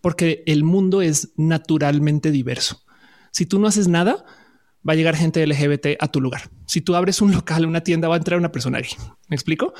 [0.00, 2.82] porque el mundo es naturalmente diverso.
[3.32, 4.24] Si tú no haces nada,
[4.88, 6.50] va a llegar gente LGBT a tu lugar.
[6.66, 8.88] Si tú abres un local, una tienda, va a entrar una persona ahí.
[9.28, 9.74] ¿Me explico?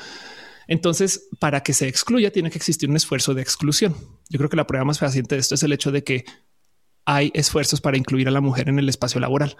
[0.67, 3.95] Entonces, para que se excluya, tiene que existir un esfuerzo de exclusión.
[4.29, 6.25] Yo creo que la prueba más fehaciente de esto es el hecho de que
[7.05, 9.55] hay esfuerzos para incluir a la mujer en el espacio laboral.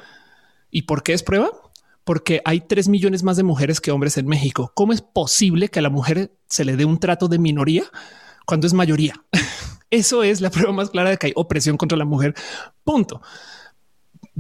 [0.70, 1.50] ¿Y por qué es prueba?
[2.04, 4.74] Porque hay tres millones más de mujeres que hombres en México.
[4.76, 7.86] ¿Cómo es posible que a la mujer se le dé un trato de minoría
[8.46, 9.24] cuando es mayoría?
[9.90, 12.36] Eso es la prueba más clara de que hay opresión contra la mujer.
[12.84, 13.22] Punto.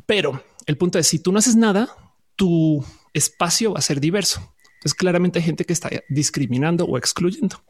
[0.06, 1.88] Pero el punto es si tú no haces nada,
[2.36, 4.54] tu espacio va a ser diverso.
[4.78, 7.62] Entonces claramente hay gente que está discriminando o excluyendo.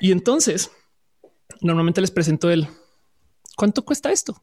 [0.00, 0.70] Y entonces
[1.60, 2.68] normalmente les presento el
[3.56, 4.42] cuánto cuesta esto,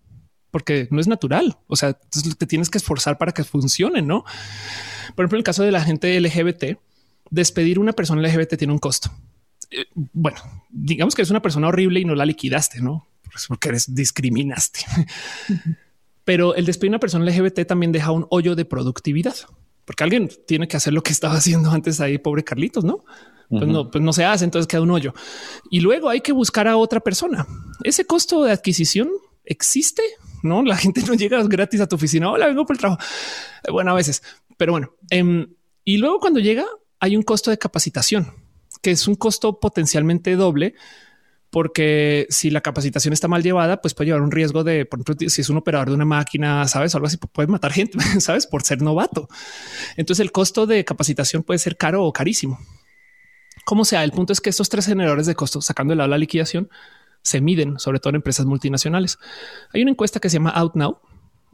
[0.51, 1.57] porque no es natural.
[1.67, 4.23] O sea, te tienes que esforzar para que funcione, no?
[5.15, 6.79] Por ejemplo, en el caso de la gente LGBT,
[7.29, 9.11] despedir una persona LGBT tiene un costo.
[9.69, 10.39] Eh, bueno,
[10.69, 13.07] digamos que es una persona horrible y no la liquidaste, no?
[13.47, 14.79] Porque eres discriminaste.
[16.23, 19.35] Pero el despedir una persona LGBT también deja un hoyo de productividad
[19.89, 23.03] porque alguien tiene que hacer lo que estaba haciendo antes ahí, pobre Carlitos, no?
[23.49, 25.15] Pues no, pues no se hace, entonces queda un hoyo.
[25.71, 27.47] Y luego hay que buscar a otra persona.
[27.83, 29.09] Ese costo de adquisición
[29.43, 30.03] existe,
[30.43, 30.61] ¿no?
[30.61, 32.29] La gente no llega gratis a tu oficina.
[32.29, 33.01] Hola, vengo por el trabajo.
[33.63, 34.21] Eh, bueno, a veces,
[34.57, 34.93] pero bueno.
[35.09, 36.67] Em, y luego cuando llega
[36.99, 38.31] hay un costo de capacitación,
[38.83, 40.75] que es un costo potencialmente doble
[41.51, 45.29] porque si la capacitación está mal llevada, pues puede llevar un riesgo de, por ejemplo,
[45.29, 48.61] si es un operador de una máquina, sabes, algo así, puede matar gente, sabes, por
[48.63, 49.27] ser novato.
[49.97, 52.59] Entonces el costo de capacitación puede ser caro o carísimo.
[53.65, 56.17] Como sea, el punto es que estos tres generadores de costos, sacando de lado la
[56.17, 56.69] liquidación,
[57.21, 59.17] se miden, sobre todo en empresas multinacionales.
[59.73, 60.99] Hay una encuesta que se llama OutNow,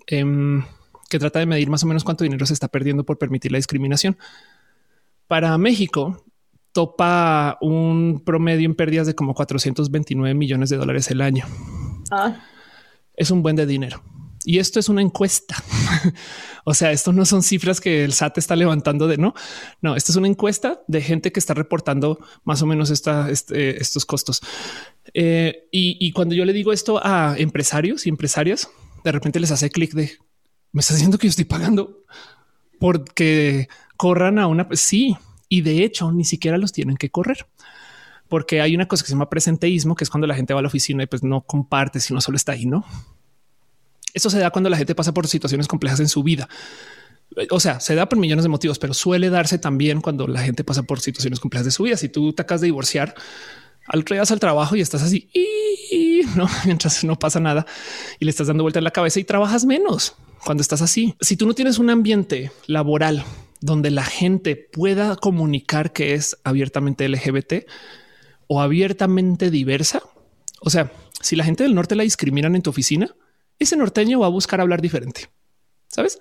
[0.08, 0.64] em,
[1.10, 3.58] que trata de medir más o menos cuánto dinero se está perdiendo por permitir la
[3.58, 4.18] discriminación.
[5.28, 6.24] Para México,
[6.76, 11.46] topa un promedio en pérdidas de como 429 millones de dólares el año.
[12.12, 12.44] Ah.
[13.16, 14.04] Es un buen de dinero.
[14.44, 15.56] Y esto es una encuesta.
[16.66, 19.34] o sea, esto no son cifras que el SAT está levantando de no.
[19.82, 23.82] No, esto es una encuesta de gente que está reportando más o menos esta, este,
[23.82, 24.42] estos costos.
[25.14, 28.70] Eh, y, y, cuando yo le digo esto a empresarios y empresarias,
[29.06, 30.12] de repente les hace clic de
[30.74, 32.04] me está diciendo que yo estoy pagando
[32.82, 34.68] porque corran a una.
[34.74, 35.16] Sí,
[35.56, 37.48] y de hecho ni siquiera los tienen que correr
[38.28, 40.64] porque hay una cosa que se llama presenteísmo, que es cuando la gente va a
[40.64, 42.84] la oficina y pues no comparte, sino solo está ahí, ¿no?
[44.14, 46.50] Eso se da cuando la gente pasa por situaciones complejas en su vida.
[47.52, 50.64] O sea, se da por millones de motivos, pero suele darse también cuando la gente
[50.64, 51.98] pasa por situaciones complejas de su vida.
[51.98, 53.14] Si tú te acabas de divorciar,
[53.88, 57.68] al otro al trabajo y estás así y no mientras no pasa nada
[58.20, 61.16] y le estás dando vuelta en la cabeza y trabajas menos cuando estás así.
[61.22, 63.24] Si tú no tienes un ambiente laboral
[63.62, 67.66] donde la gente pueda comunicar que es abiertamente LGBT
[68.48, 70.02] o abiertamente diversa.
[70.62, 70.92] O sea,
[71.22, 73.16] si la gente del norte la discriminan en tu oficina,
[73.60, 75.30] ese norteño va a buscar hablar diferente.
[75.88, 76.20] Sabes?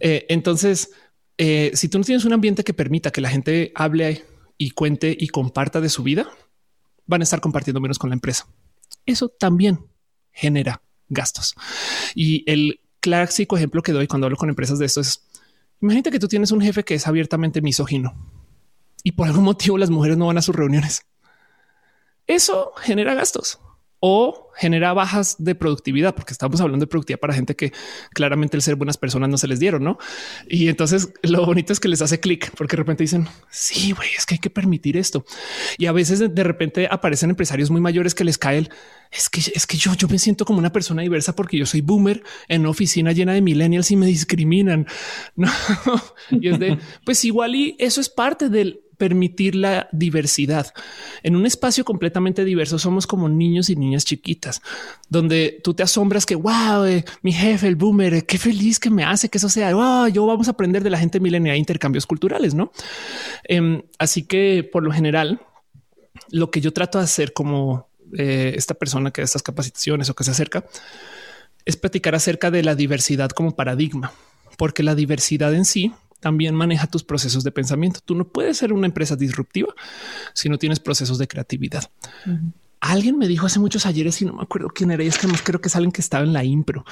[0.00, 0.90] Eh, entonces,
[1.38, 4.24] eh, si tú no tienes un ambiente que permita que la gente hable
[4.58, 6.30] y cuente y comparta de su vida,
[7.06, 8.46] van a estar compartiendo menos con la empresa.
[9.06, 9.86] Eso también
[10.30, 11.54] genera gastos.
[12.14, 15.28] Y el clásico ejemplo que doy cuando hablo con empresas de esto es,
[15.82, 18.14] imagínate que tú tienes un jefe que es abiertamente misógino
[19.02, 21.04] y por algún motivo las mujeres no van a sus reuniones.
[22.26, 23.60] Eso genera gastos
[24.04, 27.72] o genera bajas de productividad, porque estamos hablando de productividad para gente que
[28.12, 29.96] claramente el ser buenas personas no se les dieron, ¿no?
[30.48, 34.08] Y entonces lo bonito es que les hace clic, porque de repente dicen, sí, güey,
[34.18, 35.24] es que hay que permitir esto.
[35.78, 38.70] Y a veces de repente aparecen empresarios muy mayores que les cae el,
[39.12, 41.80] es que es que yo, yo me siento como una persona diversa porque yo soy
[41.80, 44.86] boomer en una oficina llena de millennials y me discriminan.
[45.36, 45.48] No,
[46.30, 50.72] y es de, pues igual y eso es parte del permitir la diversidad.
[51.24, 54.62] En un espacio completamente diverso somos como niños y niñas chiquitas,
[55.08, 58.90] donde tú te asombras que, wow, eh, mi jefe, el boomer, eh, qué feliz que
[58.90, 62.06] me hace que eso sea, wow, yo vamos a aprender de la gente milenial intercambios
[62.06, 62.70] culturales, ¿no?
[63.42, 65.40] Em, así que por lo general,
[66.30, 70.14] lo que yo trato de hacer como eh, esta persona que da estas capacitaciones o
[70.14, 70.64] que se acerca,
[71.64, 74.12] es platicar acerca de la diversidad como paradigma,
[74.56, 75.92] porque la diversidad en sí
[76.22, 77.98] también maneja tus procesos de pensamiento.
[78.04, 79.74] Tú no puedes ser una empresa disruptiva
[80.34, 81.90] si no tienes procesos de creatividad.
[82.80, 85.02] Alguien me dijo hace muchos ayeres y no me acuerdo quién era.
[85.02, 86.84] Y es que creo que es alguien que estaba en la impro,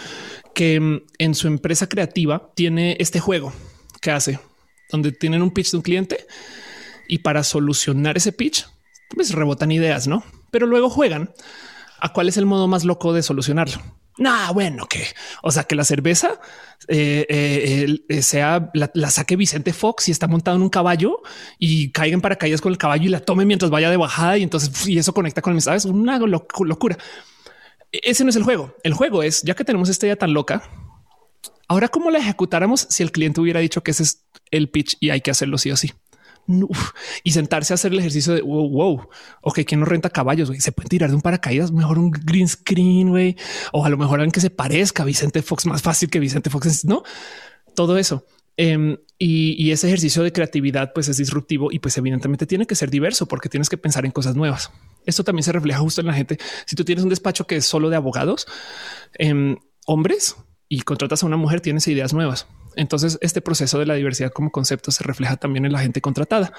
[0.53, 3.53] que mm, en su empresa creativa tiene este juego
[4.01, 4.41] que hace
[4.91, 6.27] donde tienen un pitch de un cliente
[7.07, 8.67] y para solucionar ese pitch,
[9.15, 10.25] pues rebotan ideas, no?
[10.51, 11.31] Pero luego juegan
[12.01, 13.81] a cuál es el modo más loco de solucionarlo.
[14.21, 15.07] No, bueno, que,
[15.43, 16.39] o sea, que la cerveza
[16.89, 21.23] eh, eh, eh, sea la, saque Vicente Fox y está montado en un caballo
[21.59, 24.87] y caigan paracaídas con el caballo y la tome mientras vaya de bajada y entonces
[24.87, 25.79] y eso conecta con el mensaje.
[25.79, 26.99] Es una locura.
[27.91, 28.77] E, ese no es el juego.
[28.83, 30.65] El juego es ya que tenemos esta idea tan loca.
[31.67, 35.09] Ahora, cómo la ejecutáramos si el cliente hubiera dicho que ese es el pitch y
[35.09, 35.95] hay que hacerlo sí o sí
[37.25, 39.09] y sentarse a hacer el ejercicio de wow, wow.
[39.43, 40.51] Ok, ¿quién no renta caballos?
[40.59, 43.37] Se puede tirar de un paracaídas, mejor un green screen, güey,
[43.73, 46.51] o a lo mejor alguien que se parezca a Vicente Fox, más fácil que Vicente
[46.51, 47.03] Fox, no
[47.75, 48.27] todo eso.
[48.57, 52.91] Em, y, ese ejercicio de creatividad, pues es disruptivo y pues evidentemente tiene que ser
[52.91, 54.71] diverso porque tienes que pensar en cosas nuevas.
[55.07, 56.39] Esto también se refleja justo en la gente.
[56.67, 58.47] Si tú tienes un despacho que es solo de abogados,
[59.15, 60.37] em, hombres,
[60.69, 62.47] y contratas a una mujer, tienes ideas nuevas.
[62.77, 66.53] Entonces, este proceso de la diversidad como concepto se refleja también en la gente contratada.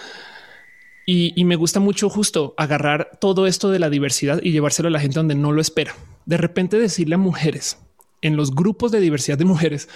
[1.06, 5.00] Y, me gusta mucho justo agarrar todo esto de la diversidad y llevárselo a la
[5.00, 5.94] gente donde no lo espera.
[6.26, 7.80] De repente decirle a mujeres
[8.22, 9.90] en los grupos de diversidad de mujeres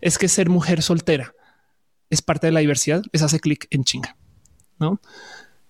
[0.00, 1.34] es que ser mujer soltera
[2.10, 3.02] es parte de la diversidad.
[3.12, 4.16] Les hace clic en chinga.
[4.80, 5.00] No,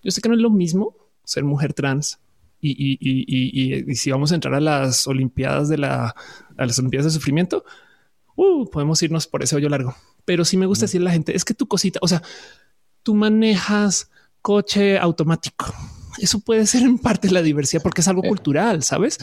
[0.01, 2.19] yo sé que no es lo mismo ser mujer trans
[2.61, 6.15] y, y, si vamos a entrar a las Olimpiadas de la
[6.57, 7.63] a las Olimpiadas de sufrimiento,
[8.39, 9.95] uh, podemos irnos por ese hoyo largo.
[10.25, 12.21] Pero sí me gusta decirle a la gente, es que tu cosita, o sea,
[13.03, 14.09] tú manejas
[14.41, 15.73] coche automático.
[16.17, 18.29] Eso puede ser en parte la diversidad porque es algo eh.
[18.29, 19.19] cultural, sabes?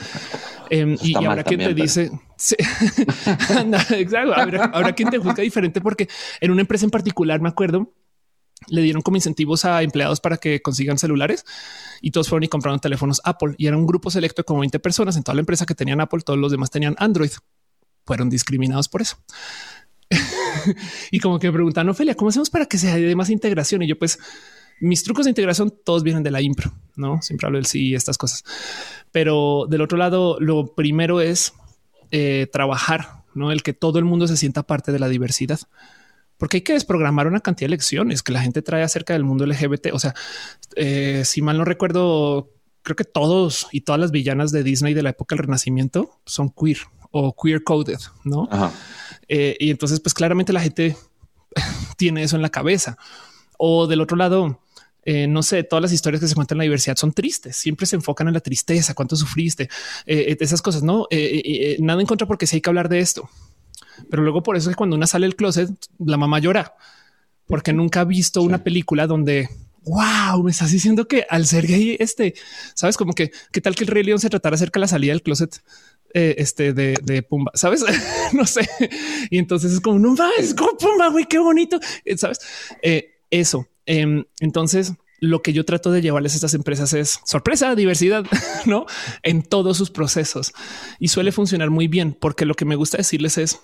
[0.71, 2.11] Em, y, ahora quien te dice,
[3.91, 4.35] exacto.
[4.73, 6.09] Ahora, quien te juzga diferente porque
[6.41, 7.93] en una empresa en particular me acuerdo
[8.69, 11.45] le dieron como incentivos a empleados para que consigan celulares
[12.01, 14.79] y todos fueron y compraron teléfonos Apple y era un grupo selecto de como 20
[14.79, 16.23] personas en toda la empresa que tenían Apple.
[16.25, 17.31] Todos los demás tenían Android
[18.07, 19.19] fueron discriminados por eso.
[21.11, 23.83] y como que me preguntan, Ofelia, ¿cómo hacemos para que sea de más integración?
[23.83, 24.19] Y yo, pues,
[24.81, 27.95] mis trucos de integración todos vienen de la impro, no siempre hablo del sí y
[27.95, 28.45] estas cosas.
[29.11, 31.55] Pero del otro lado, lo primero es
[32.11, 35.61] eh, trabajar, no el que todo el mundo se sienta parte de la diversidad,
[36.37, 39.47] porque hay que desprogramar una cantidad de lecciones que la gente trae acerca del mundo
[39.47, 39.89] LGBT.
[39.93, 40.15] O sea,
[40.75, 42.51] eh, si mal no recuerdo,
[42.83, 46.51] creo que todos y todas las villanas de Disney de la época del Renacimiento son
[46.51, 46.79] queer
[47.19, 48.49] o queer coded, ¿no?
[49.29, 50.97] Eh, y entonces, pues claramente la gente
[51.97, 52.99] tiene eso en la cabeza.
[53.59, 54.61] O del otro lado,
[55.05, 57.87] eh, no sé, todas las historias que se cuentan en la diversidad son tristes, siempre
[57.87, 59.71] se enfocan en la tristeza, cuánto sufriste,
[60.05, 61.07] eh, esas cosas, no,
[61.79, 63.31] nada en contra porque sí hay que hablar de esto.
[64.11, 66.75] Pero luego por eso es que cuando una sale del closet, la mamá llora
[67.47, 69.49] porque nunca ha visto una película donde
[69.87, 72.35] wow, me estás diciendo que al ser gay, este,
[72.75, 75.13] sabes, como que qué tal que el Rey León se tratara acerca de la salida
[75.13, 75.63] del closet
[76.19, 77.85] eh, este de, Pumba, sabes?
[78.33, 78.67] no sé.
[79.29, 82.41] Y entonces es como no es como Pumba, güey, qué bonito, eh, sabes?
[82.81, 83.69] Eh, eso.
[83.85, 88.25] Em, entonces, lo que yo trato de llevarles a estas empresas es sorpresa, diversidad,
[88.65, 88.87] no
[89.25, 90.55] en todos sus procesos
[90.99, 93.61] y suele funcionar muy bien porque lo que me gusta decirles es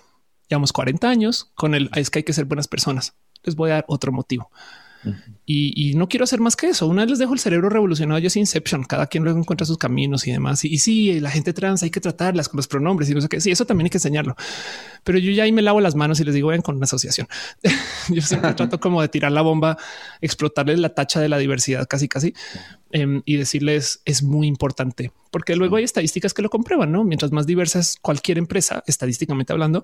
[0.47, 3.15] llevamos 40 años con el es que hay que ser buenas personas.
[3.41, 4.51] Les voy a dar otro motivo.
[5.45, 6.87] Y, no quiero hacer más que eso.
[6.87, 9.77] Una vez les dejo el cerebro revolucionado, yo es Inception, cada quien luego encuentra sus
[9.77, 10.63] caminos y demás.
[10.65, 13.41] Y, sí, la gente trans hay que tratarlas con los pronombres y no sé qué.
[13.41, 14.35] Sí, eso también hay que enseñarlo.
[15.03, 17.27] Pero yo ya ahí me lavo las manos y les digo, ven con una asociación.
[18.09, 19.77] yo siempre trato como de tirar la bomba,
[20.21, 22.33] explotarles la tacha de la diversidad casi, casi
[22.91, 27.03] em, y decirles es muy importante porque luego hay estadísticas que lo comprueban, ¿no?
[27.03, 29.83] Mientras más diversas cualquier empresa, estadísticamente hablando,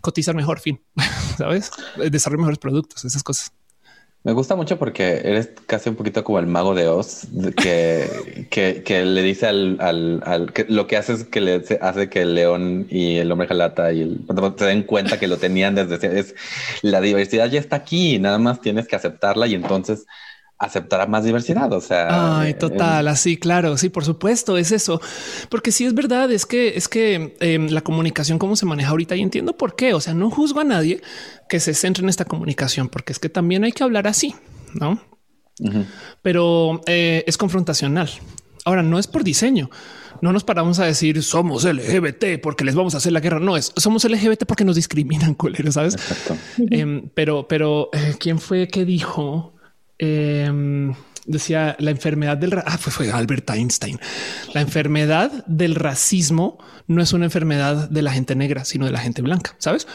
[0.00, 0.82] cotizan mejor, fin,
[1.38, 1.70] ¿sabes?
[2.10, 3.52] Desarrollan mejores productos, esas cosas.
[4.28, 8.46] Me gusta mucho porque eres casi un poquito como el mago de Oz, que,
[8.84, 12.34] que, le dice al, al, que lo que hace es que le hace que el
[12.34, 14.20] león y el hombre jalata y el
[14.58, 16.34] se den cuenta que lo tenían desde es
[16.82, 20.04] la diversidad ya está aquí, nada más tienes que aceptarla y entonces
[20.58, 21.72] aceptará más diversidad.
[21.72, 25.00] O sea, ay, total, así, claro, sí, por supuesto, es eso.
[25.48, 29.16] Porque sí es verdad, es que es que em, la comunicación, cómo se maneja ahorita,
[29.16, 29.94] y entiendo por qué.
[29.94, 31.00] O sea, no juzgo a nadie
[31.48, 34.34] que se centre en esta comunicación, porque es que también hay que hablar así,
[34.74, 35.00] no?
[36.22, 38.08] Pero eh, es confrontacional.
[38.64, 39.70] Ahora no es por diseño.
[40.20, 43.40] No nos paramos a decir somos LGBT porque les vamos a hacer la guerra.
[43.40, 45.96] No es somos LGBT porque nos discriminan, culeros, sabes?
[46.70, 49.57] Em, pero, pero eh, quién fue que dijo?
[49.98, 50.94] Em,
[51.26, 53.98] decía la enfermedad del ah, fue, Albert Einstein.
[54.54, 59.00] La enfermedad del racismo no es una enfermedad de la gente negra, sino de la
[59.00, 59.54] gente blanca.
[59.58, 59.86] Sabes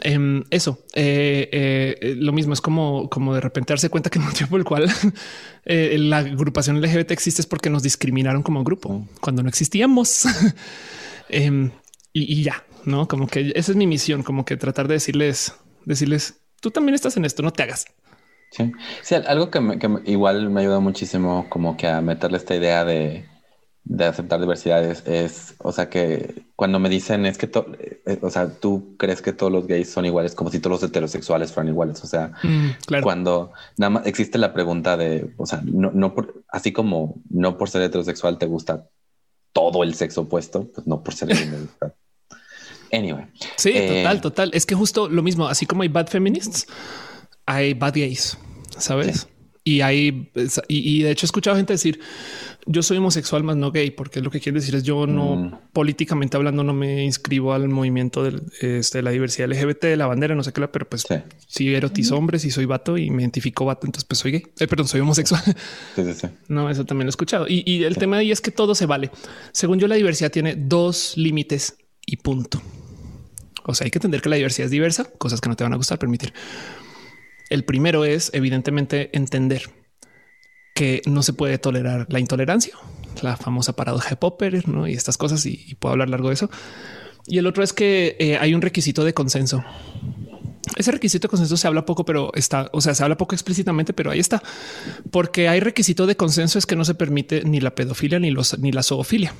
[0.00, 0.84] em, eso?
[0.94, 4.60] Eh, eh, lo mismo es como, como de repente darse cuenta que el motivo por
[4.60, 4.92] el cual
[5.64, 10.26] eh, la agrupación LGBT existe es porque nos discriminaron como grupo cuando no existíamos.
[11.30, 11.70] Em,
[12.12, 16.34] y ya no como que esa es mi misión, como que tratar de decirles, decirles
[16.60, 17.86] tú también estás en esto, no te hagas.
[18.54, 19.60] Sí, sí algo que,
[20.04, 23.26] igual me ayuda muchísimo como que a meterle esta idea de,
[23.98, 27.50] aceptar diversidades es, o sea, que cuando me dicen es que,
[28.06, 30.88] eh, o sea, tú crees que todos los gays son iguales, como si todos los
[30.88, 35.60] heterosexuales fueran iguales, o sea, mm, cuando nada más existe la pregunta de, o sea,
[35.64, 38.86] no, no por, así como no por ser heterosexual te gusta
[39.52, 41.30] todo el sexo opuesto, pues no por ser
[42.92, 43.26] Anyway.
[43.56, 44.50] Sí, total, eh, total.
[44.54, 46.68] Es que justo lo mismo, así como hay bad feminists,
[47.46, 48.38] hay bad gays,
[48.78, 49.28] ¿sabes?
[49.66, 50.30] Y hay,
[50.68, 51.98] y, de hecho he escuchado gente decir,
[52.66, 55.58] yo soy homosexual más no gay, porque lo que quiere decir es yo no, mm.
[55.72, 60.34] políticamente hablando, no me inscribo al movimiento de este, la diversidad LGBT, de la bandera,
[60.34, 61.06] no sé qué, pero pues
[61.48, 61.74] sí.
[61.74, 64.86] erotizo hombres y soy vato y me identifico vato, entonces pues soy gay, eh, perdón,
[64.86, 65.42] soy homosexual.
[66.48, 67.46] no, eso también lo he escuchado.
[67.48, 69.10] Y, el tema ahí es que todo se vale.
[69.52, 72.60] Según yo, la diversidad tiene dos límites y punto.
[73.64, 75.72] O sea, hay que entender que la diversidad es diversa, cosas que no te van
[75.72, 76.34] a gustar, permitir.
[77.50, 79.70] El primero es evidentemente entender
[80.74, 82.74] que no se puede tolerar la intolerancia,
[83.22, 84.88] la famosa paradoja de Popper ¿no?
[84.88, 86.50] y estas cosas, y, puedo hablar largo de eso.
[87.26, 89.64] Y el otro es que eh, hay un requisito de consenso.
[90.76, 93.92] Ese requisito de consenso se habla poco, pero está, o sea, se habla poco explícitamente,
[93.92, 94.42] pero ahí está,
[95.10, 98.58] porque hay requisito de consenso es que no se permite ni la pedofilia ni, los,
[98.58, 99.32] ni la zoofilia.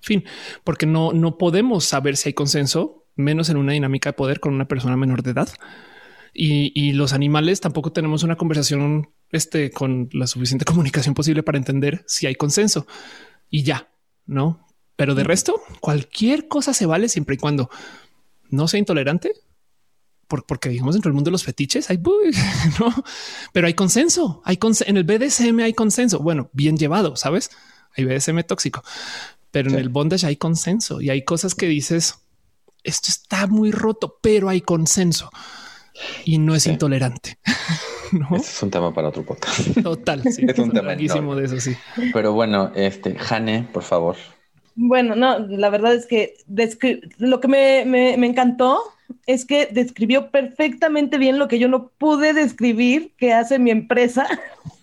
[0.00, 0.24] Fin,
[0.64, 4.54] porque no, no podemos saber si hay consenso, menos en una dinámica de poder con
[4.54, 5.48] una persona menor de edad
[6.34, 12.04] y, los animales tampoco tenemos una conversación este, con la suficiente comunicación posible para entender
[12.06, 12.86] si hay consenso
[13.50, 13.90] y ya,
[14.26, 14.66] no?
[14.96, 17.70] Pero de resto, cualquier cosa se vale siempre y cuando
[18.50, 19.32] no sea intolerante,
[20.46, 21.98] porque digamos dentro del mundo de los fetiches hay,
[22.80, 23.04] no,
[23.52, 26.20] pero hay consenso, hay en el BDSM hay consenso.
[26.20, 27.50] Bueno, bien llevado, sabes?
[27.94, 28.82] Hay BDSM tóxico,
[29.50, 32.14] pero en el bondage hay consenso y hay cosas que dices
[32.84, 35.30] esto está muy roto, pero hay consenso
[36.24, 37.38] y no es intolerante.
[38.12, 38.36] ¿no?
[38.36, 39.82] es un tema para otro podcast.
[39.82, 40.44] Total, sí.
[40.48, 41.74] es un tema de eso, sí.
[42.12, 44.16] Pero bueno, este, Jane, por favor.
[44.74, 46.34] Bueno, no, la verdad es que
[47.18, 48.80] lo que me, me, me, encantó
[49.26, 54.26] es que describió perfectamente bien lo que yo no pude describir que hace mi empresa.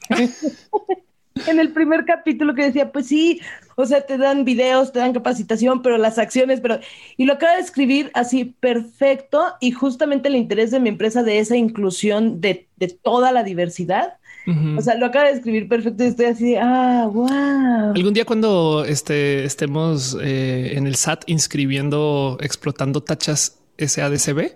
[1.47, 3.41] en el primer capítulo que decía, pues sí,
[3.75, 6.79] o sea, te dan videos, te dan capacitación, pero las acciones, pero...
[7.17, 11.39] Y lo acaba de escribir así perfecto y justamente el interés de mi empresa de
[11.39, 12.67] esa inclusión de,
[13.01, 14.15] toda la diversidad.
[14.77, 17.93] O sea, lo acaba de escribir perfecto y estoy así, ah, wow.
[17.93, 24.53] Algún día cuando este, estemos eh, en el SAT inscribiendo, explotando tachas SADCB,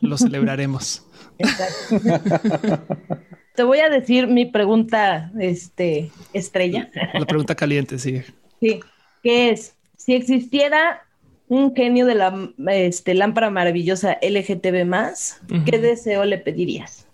[0.00, 1.04] lo celebraremos.
[3.56, 6.90] Te voy a decir mi pregunta este, estrella.
[7.14, 8.22] La pregunta caliente, sí.
[8.60, 8.80] Sí,
[9.22, 11.02] que es, si existiera
[11.48, 17.06] un genio de la este, lámpara maravillosa LGTB más, ¿qué deseo le pedirías?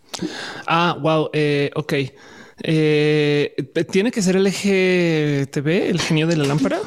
[0.67, 1.95] Ah, wow, eh, ok.
[2.65, 3.55] Eh,
[3.91, 6.79] ¿Tiene que ser LGTB, el genio de la lámpara?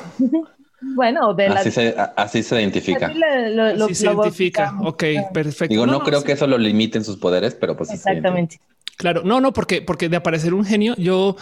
[0.81, 3.07] Bueno, de así, se, así se identifica.
[3.07, 4.73] Así, se identifica.
[4.83, 5.03] Ok,
[5.33, 5.73] perfecto.
[5.73, 8.59] Digo, no, creo que eso lo limite en sus poderes, pero pues exactamente.
[8.97, 11.35] Claro, no, no, porque, porque de aparecer un genio, yo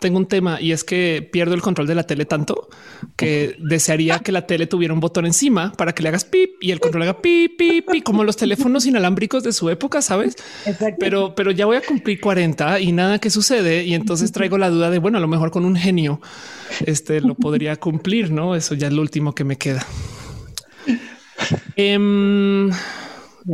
[0.00, 2.68] tengo un tema y es que pierdo el control de la tele tanto
[3.16, 6.72] que desearía que la tele tuviera un botón encima para que le hagas pip y
[6.72, 10.36] el control haga pip, pip, pip, como los teléfonos inalámbricos de su época, sabes?
[10.98, 13.84] Pero, pero ya voy a cumplir 40 y nada que sucede.
[13.84, 16.20] Y entonces traigo la duda de bueno, a lo mejor con un genio
[16.86, 18.54] este lo podría cumplir, no?
[18.54, 19.86] Eso ya es lo último que me queda.
[21.76, 22.70] Em,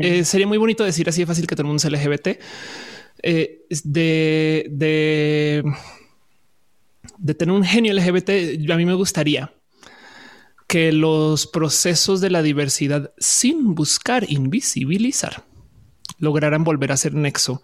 [0.00, 2.38] eh, sería muy bonito decir así de fácil que todo el mundo es LGBT
[3.22, 5.64] eh, de,
[7.36, 8.30] tener un genio LGBT,
[8.70, 9.52] a mí me gustaría
[10.66, 15.44] que los procesos de la diversidad sin buscar invisibilizar
[16.18, 17.62] lograran volver a ser nexo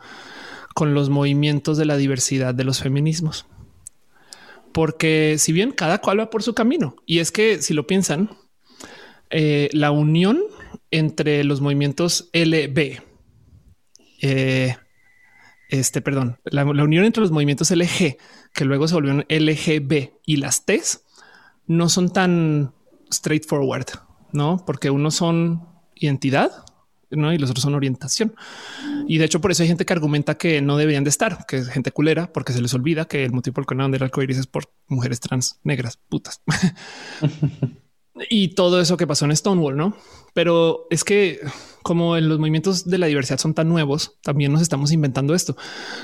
[0.75, 3.47] con los movimientos de la diversidad de los feminismos.
[4.73, 8.31] Porque si bien cada cual va por su camino, y es que si lo piensan,
[9.31, 10.41] eh, la unión
[10.91, 13.01] entre los movimientos LB,
[14.21, 14.77] eh,
[15.69, 18.17] este, perdón, la, unión entre los movimientos LG,
[18.53, 21.03] que luego se volvieron LGB y las T's,
[21.67, 22.73] no son tan
[23.13, 23.87] straightforward,
[24.33, 24.63] no?
[24.65, 26.51] Porque uno son identidad
[27.11, 27.33] ¿no?
[27.33, 28.35] y los otros son orientación.
[29.09, 31.59] Y de hecho, por eso hay gente que argumenta que no deberían de estar, que
[31.59, 34.03] es gente culera, porque se les olvida que el motivo por el que no del
[34.03, 36.43] arcoíris es por mujeres trans negras putas.
[38.29, 39.97] y todo eso que pasó en Stonewall, no?
[40.35, 41.41] Pero es que
[41.83, 45.57] como en los movimientos de la diversidad son tan nuevos, también nos estamos inventando esto.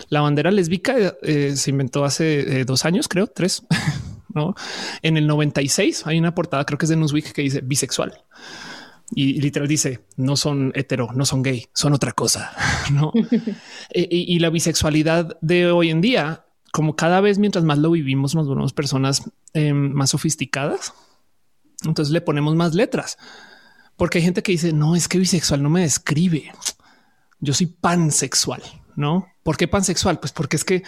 [0.08, 3.64] La bandera lésbica eh, se inventó hace eh, dos años, creo, tres.
[4.34, 4.54] ¿no?
[5.02, 8.22] En el 96 hay una portada, creo que es de Newsweek, que dice bisexual.
[9.14, 12.52] Y, literal dice, no son hetero, no son gay, son otra cosa.
[12.92, 13.12] ¿no?
[13.94, 18.34] E, y, la bisexualidad de hoy en día, como cada vez mientras más lo vivimos,
[18.34, 20.94] nos volvemos personas em, más sofisticadas.
[21.85, 23.18] Entonces le ponemos más letras
[23.97, 26.53] porque hay gente que dice no es que bisexual no me describe.
[27.41, 28.62] Yo soy pansexual,
[28.97, 29.28] no?
[29.43, 30.20] ¿Por qué pansexual?
[30.20, 30.83] Pues porque es que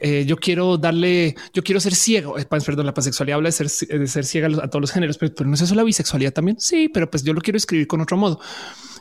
[0.00, 2.38] eh, yo quiero darle, yo quiero ser ciego.
[2.38, 5.46] Eh, perdón, la pansexualidad habla de ser, de ser ciega a, todos los géneros, pero,
[5.46, 6.58] no es eso la bisexualidad también.
[6.60, 8.40] Sí, pero pues yo lo quiero escribir con otro modo.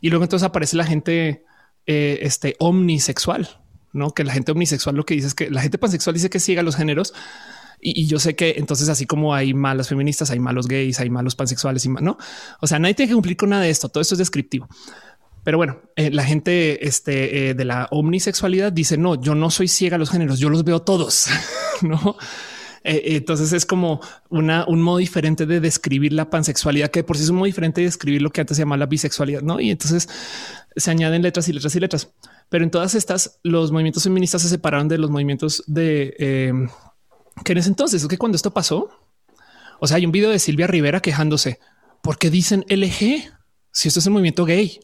[0.01, 1.45] Y luego entonces aparece la gente
[1.85, 3.61] eh, este omnisexual,
[3.93, 6.39] no que la gente omnisexual lo que dice es que la gente pansexual dice que
[6.39, 7.13] ciega a los géneros,
[7.81, 11.35] y, yo sé que entonces, así como hay malas feministas, hay malos gays, hay malos
[11.35, 12.17] pansexuales y no.
[12.59, 13.89] O sea, nadie tiene que cumplir con nada de esto.
[13.89, 14.67] Todo esto es descriptivo.
[15.43, 19.67] Pero bueno, eh, la gente este, eh, de la omnisexualidad dice no, yo no soy
[19.67, 21.27] ciega a los géneros, yo los veo todos,
[21.81, 22.15] no?
[22.83, 27.23] Eh, entonces es como una, un modo diferente de describir la pansexualidad, que por sí
[27.23, 29.59] es un diferente de describir lo que antes se llamaba la bisexualidad, no?
[29.59, 30.07] Y entonces
[30.75, 32.13] se añaden letras y letras y letras.
[32.49, 36.69] Pero en todas estas, los movimientos feministas se separaron de los movimientos de
[37.43, 38.89] que en ese entonces es que cuando esto pasó,
[39.79, 41.59] o sea, hay un video de Silvia Rivera quejándose
[42.01, 43.31] porque dicen LG
[43.71, 44.79] si esto es un movimiento gay.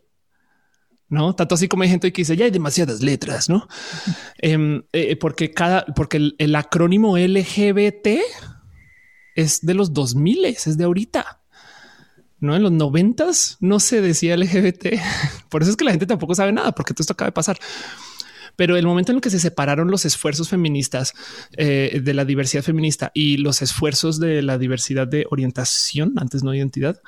[1.10, 3.68] No tanto así como hay gente que dice ya hay demasiadas letras, no?
[4.39, 8.20] Em, eh, porque cada, porque el, acrónimo LGBT
[9.36, 11.41] es de los 2000 es de ahorita.
[12.39, 15.00] No en los noventas no se decía LGBT.
[15.50, 17.58] Por eso es que la gente tampoco sabe nada, porque todo esto acaba de pasar.
[18.58, 21.14] Pero el momento en el que se separaron los esfuerzos feministas
[21.55, 26.53] eh, de la diversidad feminista y los esfuerzos de la diversidad de orientación, antes no
[26.53, 26.99] identidad,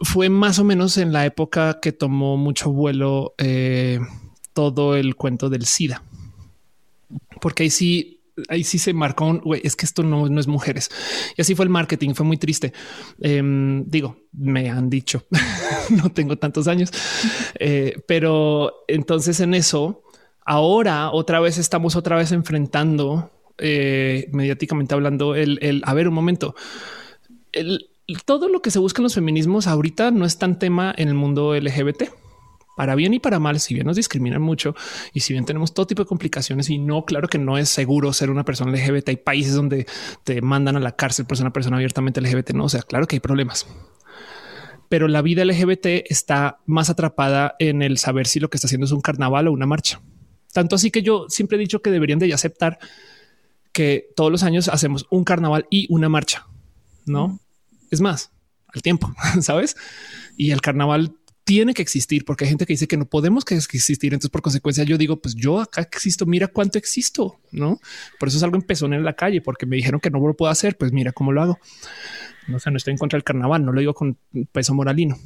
[0.00, 4.00] fue más o menos en la época que tomó mucho vuelo eh,
[4.52, 6.02] todo el cuento del SIDA.
[7.40, 10.90] Porque ahí sí, ahí sí se marcó un güey, es que esto no, es mujeres.
[11.36, 12.72] Y así fue el marketing, fue muy triste.
[13.20, 15.24] Em, digo, me han dicho,
[15.90, 16.90] no tengo tantos años,
[17.58, 20.02] eh, pero entonces en eso
[20.50, 26.54] Ahora otra vez estamos otra vez enfrentando eh, mediáticamente hablando el, a ver un momento.
[28.24, 31.14] todo lo que se busca en los feminismos ahorita no es tan tema en el
[31.14, 32.04] mundo LGBT
[32.78, 34.74] para bien y para mal, si bien nos discriminan mucho
[35.12, 38.14] y si bien tenemos todo tipo de complicaciones y no, claro que no es seguro
[38.14, 39.10] ser una persona LGBT.
[39.10, 39.86] Hay países donde
[40.24, 42.52] te mandan a la cárcel por ser una persona abiertamente LGBT.
[42.52, 43.66] No, o sea, claro que hay problemas,
[44.88, 48.86] pero la vida LGBT está más atrapada en el saber si lo que está haciendo
[48.86, 50.00] es un carnaval o una marcha.
[50.52, 52.78] Tanto así que yo siempre he dicho que deberían de aceptar
[53.72, 56.46] que todos los años hacemos un carnaval y una marcha.
[57.06, 57.40] No
[57.90, 58.30] es más
[58.68, 59.76] al tiempo, sabes?
[60.36, 61.14] Y el carnaval
[61.44, 64.12] tiene que existir porque hay gente que dice que no podemos que existir.
[64.12, 67.80] Entonces, por consecuencia, yo digo, pues yo acá existo, mira cuánto existo, no?
[68.18, 70.52] Por eso es algo empezó en la calle, porque me dijeron que no lo puedo
[70.52, 70.76] hacer.
[70.76, 71.58] Pues mira cómo lo hago.
[72.48, 74.18] No sé, no estoy en contra del carnaval, no lo digo con
[74.52, 75.18] peso moralino,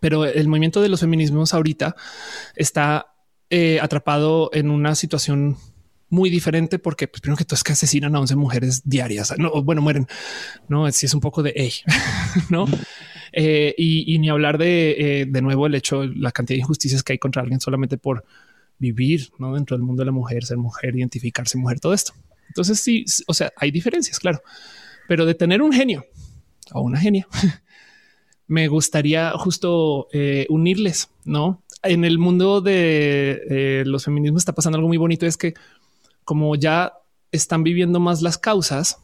[0.00, 1.96] pero el movimiento de los feminismos ahorita
[2.54, 3.14] está
[3.50, 5.56] eh, atrapado en una situación
[6.10, 9.34] muy diferente porque pues, primero que todo es que asesinan a 11 mujeres diarias.
[9.38, 10.06] No, bueno, mueren.
[10.68, 11.72] No, si es un poco de
[12.50, 12.66] no?
[13.32, 17.12] Eh, y, ni hablar de eh, de nuevo el hecho, la cantidad de injusticias que
[17.12, 18.24] hay contra alguien solamente por
[18.78, 19.54] vivir ¿no?
[19.54, 22.14] dentro del mundo de la mujer, ser mujer, identificarse mujer, todo esto.
[22.48, 24.40] Entonces sí, o sea, hay diferencias, claro,
[25.06, 26.06] pero de tener un genio
[26.72, 27.26] o una genia,
[28.48, 31.62] me gustaría justo eh, unirles, ¿no?
[31.82, 35.54] En el mundo de eh, los feminismos está pasando algo muy bonito, es que
[36.24, 36.94] como ya
[37.30, 38.98] están viviendo más las causas,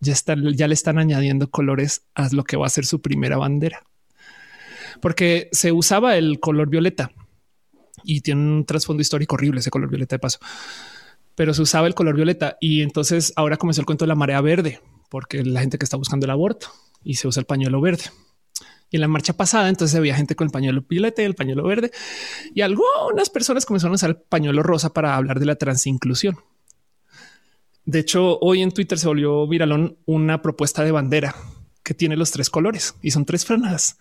[0.00, 3.36] ya, están, ya le están añadiendo colores a lo que va a ser su primera
[3.36, 3.82] bandera.
[5.00, 7.12] Porque se usaba el color violeta
[8.02, 10.38] y tiene un trasfondo histórico horrible ese color violeta de paso,
[11.34, 14.40] pero se usaba el color violeta y entonces ahora comenzó el cuento de la marea
[14.40, 14.80] verde,
[15.10, 16.68] porque la gente que está buscando el aborto
[17.02, 18.04] y se usa el pañuelo verde.
[18.94, 21.90] En la marcha pasada, entonces había gente con el pañuelo violeta y el pañuelo verde
[22.54, 26.36] y algunas personas comenzaron a usar el pañuelo rosa para hablar de la transinclusión.
[27.84, 31.34] De hecho, hoy en Twitter se volvió viralón una propuesta de bandera
[31.82, 33.98] que tiene los tres colores y son tres franjas.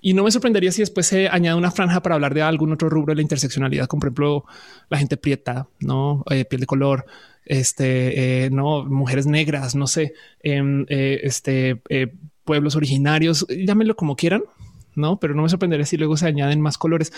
[0.00, 2.88] Y no me sorprendería si después se añade una franja para hablar de algún otro
[2.88, 4.44] rubro de la interseccionalidad, como por ejemplo
[4.88, 7.06] la gente prieta, no eh, piel de color,
[7.44, 11.82] este, eh, no mujeres negras, no sé, em, eh, este,
[12.44, 14.42] pueblos originarios, llámenlo como quieran,
[14.94, 17.12] no, pero no me sorprendería si luego se añaden más colores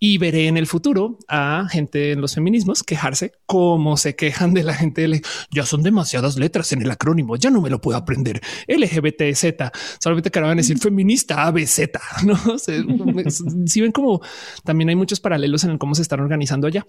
[0.00, 4.64] y veré en el futuro a gente en los feminismos quejarse como se quejan de
[4.64, 5.22] la gente.
[5.50, 8.40] Ya son demasiadas letras en el acrónimo, ya no me lo puedo aprender.
[8.66, 9.44] LGBTZ,
[10.00, 11.80] solamente que ahora van a decir feminista ABZ.
[12.24, 12.36] No
[13.66, 14.20] si ven como
[14.64, 16.86] también hay muchos paralelos en cómo se están organizando allá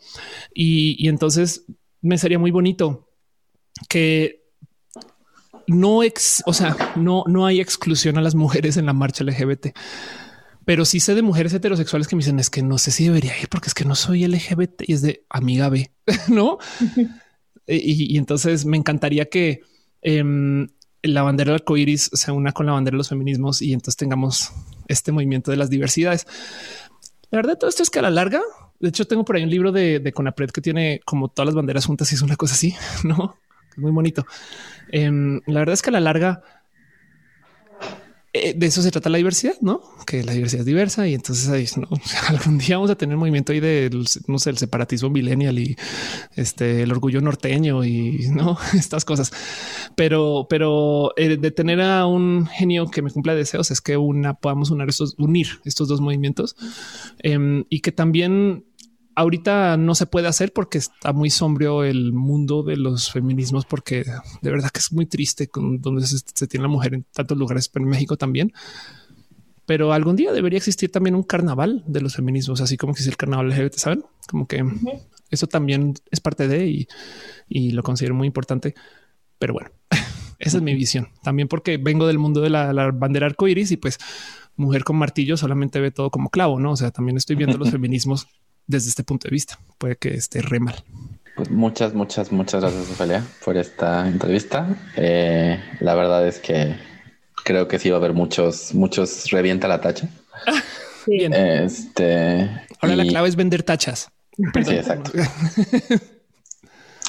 [0.54, 1.66] y, y entonces
[2.02, 3.10] me sería muy bonito
[3.90, 4.43] que
[5.68, 9.68] no ex, o sea, no, no hay exclusión a las mujeres en la marcha LGBT
[10.66, 13.38] pero sí sé de mujeres heterosexuales que me dicen es que no sé si debería
[13.40, 15.92] ir porque es que no soy LGBT y es de amiga B,
[16.28, 16.58] no?
[17.68, 19.62] y, entonces me encantaría que
[20.02, 20.70] em,
[21.02, 24.52] la bandera del arcoíris se una con la bandera de los feminismos y entonces tengamos
[24.88, 26.28] este movimiento de las diversidades.
[27.30, 28.42] La verdad, todo esto es que a la larga,
[28.80, 31.56] de hecho, tengo por ahí un libro de, de Conapred que tiene como todas las
[31.56, 33.36] banderas juntas y es una cosa así, no?
[33.78, 34.26] Muy bonito.
[34.90, 36.44] Em, la verdad es que a la larga,
[38.36, 39.80] eh, de eso se trata la diversidad, no?
[40.08, 41.88] Que la diversidad es diversa y entonces ahí, ¿no?
[42.30, 43.92] algún día vamos a tener movimiento ahí de
[44.28, 45.76] no sé, el separatismo millennial y
[46.36, 49.32] este el orgullo norteño y no estas cosas.
[49.96, 54.34] Pero, pero eh, de tener a un genio que me cumpla deseos es que una
[54.34, 56.56] podamos unir estos, unir estos dos movimientos
[57.20, 58.66] em, y que también
[59.16, 64.06] ahorita no se puede hacer porque está muy sombrío el mundo de los feminismos, porque
[64.42, 67.70] de verdad que es muy triste con donde se, tiene la mujer en tantos lugares,
[67.70, 68.54] pero en México también.
[69.66, 73.18] Pero algún día debería existir también un carnaval de los feminismos, así como existe el
[73.18, 74.04] carnaval LGBT, saben?
[74.28, 74.64] Como que
[75.30, 76.88] eso también es parte de y,
[77.48, 78.76] y lo considero muy importante.
[79.40, 79.72] Pero bueno,
[80.40, 83.78] esa es mi visión también, porque vengo del mundo de la, la bandera arcoíris y
[83.78, 84.00] pues
[84.56, 86.72] mujer con martillo solamente ve todo como clavo, no?
[86.72, 88.28] O sea, también estoy viendo los feminismos
[88.68, 89.60] desde este punto de vista.
[89.78, 90.84] Puede que esté re mal.
[91.36, 94.68] Pues muchas, muchas, muchas gracias, Ophelia, por esta entrevista.
[94.96, 96.76] Eh, la verdad es que
[97.44, 100.10] creo que sí va a haber muchos, muchos revienta la tacha.
[101.08, 101.34] Bien.
[101.34, 102.50] Este,
[102.80, 104.10] Ahora la clave es vender tachas.
[104.38, 105.12] Sí, exacto.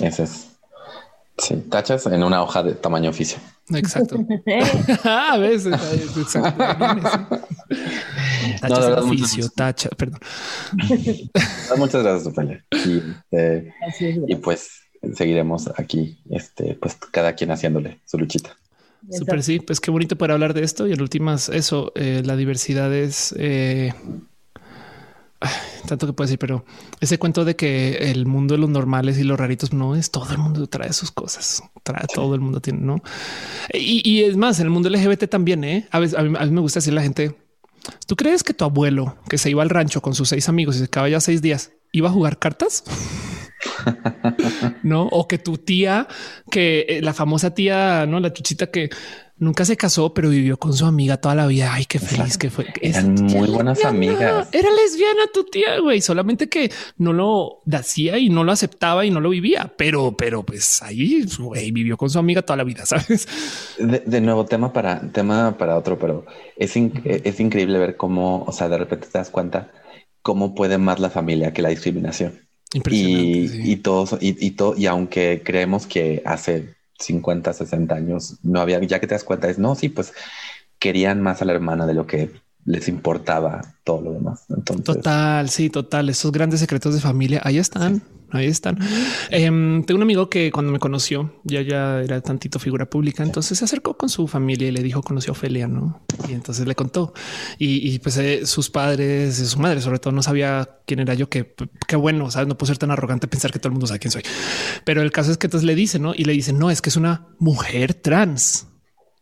[0.00, 0.53] Ese es.
[1.38, 3.38] Sí, tachas en una hoja de tamaño oficio.
[3.70, 4.16] Exacto.
[5.04, 5.74] a veces.
[6.16, 6.58] Exacto.
[8.60, 10.20] Tachas no, oficio, tacha, perdón.
[11.76, 12.64] muchas gracias, Ophelia.
[12.70, 13.02] Y,
[13.32, 13.72] eh,
[14.28, 14.82] y, pues
[15.14, 18.56] seguiremos aquí, este, pues cada quien haciéndole su luchita.
[19.10, 20.86] Súper, sí, pues qué bonito poder hablar de esto.
[20.86, 23.92] Y en últimas, eso, eh, la diversidad es eh,
[25.88, 26.64] tanto que puedo decir, pero
[27.00, 30.30] ese cuento de que el mundo de los normales y los raritos no es todo
[30.32, 33.02] el mundo trae sus cosas, trae todo el mundo tiene, no?
[33.72, 35.88] Y, es más, en el mundo LGBT también, ¿eh?
[35.90, 37.36] a veces a mí, me gusta decir a la gente,
[38.06, 40.80] ¿tú crees que tu abuelo que se iba al rancho con sus seis amigos y
[40.80, 42.84] se acaba ya seis días iba a jugar cartas?
[44.82, 46.06] no, o que tu tía,
[46.50, 48.90] que eh, la famosa tía, no la chuchita que
[49.36, 51.72] nunca se casó, pero vivió con su amiga toda la vida.
[51.72, 52.66] Ay, qué feliz que fue.
[52.80, 54.48] Eran muy buenas amigas.
[54.52, 59.10] Era lesbiana tu tía, güey, solamente que no lo hacía y no lo aceptaba y
[59.10, 62.86] no lo vivía, pero, pero pues ahí güey, vivió con su amiga toda la vida,
[62.86, 63.28] sabes?
[63.78, 68.68] De, nuevo, tema para tema para otro, pero es, es increíble ver cómo, o sea,
[68.68, 69.70] de repente te das cuenta
[70.22, 72.40] cómo puede más la familia que la discriminación.
[72.90, 76.74] Y, y todos, y, y, todo, y aunque creemos que hace
[77.04, 80.12] 50, 60 años no había, ya que te das cuenta, es no, sí, pues
[80.78, 82.30] querían más a la hermana de lo que
[82.64, 84.46] les importaba todo lo demás.
[84.48, 84.84] Entonces...
[84.84, 86.08] Total, sí, total.
[86.08, 88.02] Esos grandes secretos de familia, ahí están.
[88.34, 88.78] Ahí están.
[89.30, 93.58] Em, tengo un amigo que cuando me conoció ya ya era tantito figura pública, entonces
[93.58, 96.00] se acercó con su familia y le dijo conoció a Ofelia, ¿no?
[96.28, 97.12] Y entonces le contó
[97.58, 101.54] y, pues eh, sus padres, su madre sobre todo no sabía quién era yo, que
[101.86, 104.10] qué bueno, sabes, no puedo ser tan arrogante pensar que todo el mundo sabe quién
[104.10, 104.22] soy.
[104.84, 106.12] Pero el caso es que entonces le dice, ¿no?
[106.12, 108.66] Y le dicen, no, es que es una mujer trans.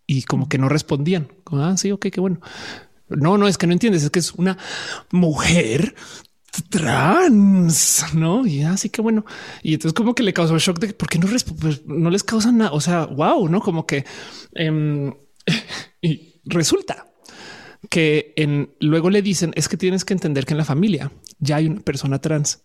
[0.06, 1.28] Y como que no respondían.
[1.44, 2.40] Como, ah, sí, ok, qué bueno.
[3.16, 4.59] No, no es que no entiendes, es que es una
[5.10, 5.94] mujer
[6.68, 8.47] trans, no?
[8.47, 9.24] Y así que bueno,
[9.62, 11.26] y entonces como que le causó shock de por qué no,
[11.60, 12.72] pues, les causa nada.
[12.72, 14.05] O sea, wow, no como que
[14.55, 15.14] em,
[16.02, 17.06] y resulta
[17.89, 21.56] que en, luego le dicen es que tienes que entender que en la familia ya
[21.56, 22.64] hay una persona trans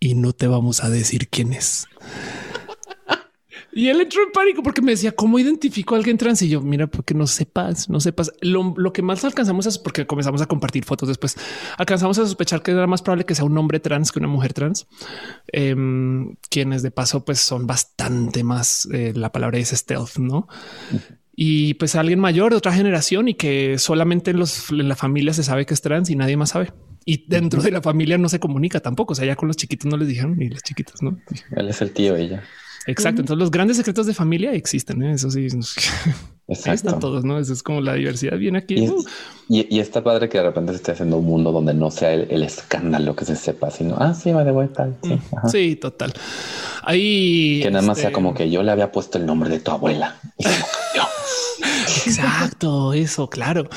[0.00, 1.86] y no te vamos a decir quién es.
[3.78, 6.60] Y él entró en pánico porque me decía cómo identifico a alguien trans y yo
[6.60, 10.84] mira, porque no sepas, no sepas lo, que más alcanzamos es porque comenzamos a compartir
[10.84, 11.06] fotos.
[11.06, 11.36] Después
[11.76, 14.52] alcanzamos a sospechar que era más probable que sea un hombre trans que una mujer
[14.52, 14.88] trans,
[15.52, 18.88] em, quienes de paso pues son bastante más.
[18.92, 20.48] Eh, la palabra es stealth, no?
[21.36, 25.32] Y pues alguien mayor de otra generación y que solamente en, los, en la familia
[25.32, 26.72] se sabe que es trans y nadie más sabe.
[27.04, 29.12] Y dentro de la familia no se comunica tampoco.
[29.12, 31.16] O sea, ya con los chiquitos no les dijeron ni las chiquitas, no?
[31.52, 32.42] Él es el tío, ella.
[32.86, 33.20] Exacto.
[33.20, 35.02] Entonces los grandes secretos de familia existen.
[35.02, 35.12] ¿eh?
[35.12, 35.46] Eso sí.
[36.48, 37.38] Están todos, ¿no?
[37.38, 38.88] Eso es como la diversidad viene aquí.
[38.88, 39.04] Uh.
[39.50, 42.42] Y, está padre que de repente se esté haciendo un mundo donde no sea el,
[42.42, 44.88] escándalo que se sepa, sino, ah, sí, va de vuelta.
[45.50, 46.14] Sí, mm, total.
[46.84, 47.60] Ahí...
[47.62, 49.70] Que nada más sea este como que yo le había puesto el nombre de tu
[49.70, 50.16] abuela.
[52.06, 53.68] Exacto, eso, claro.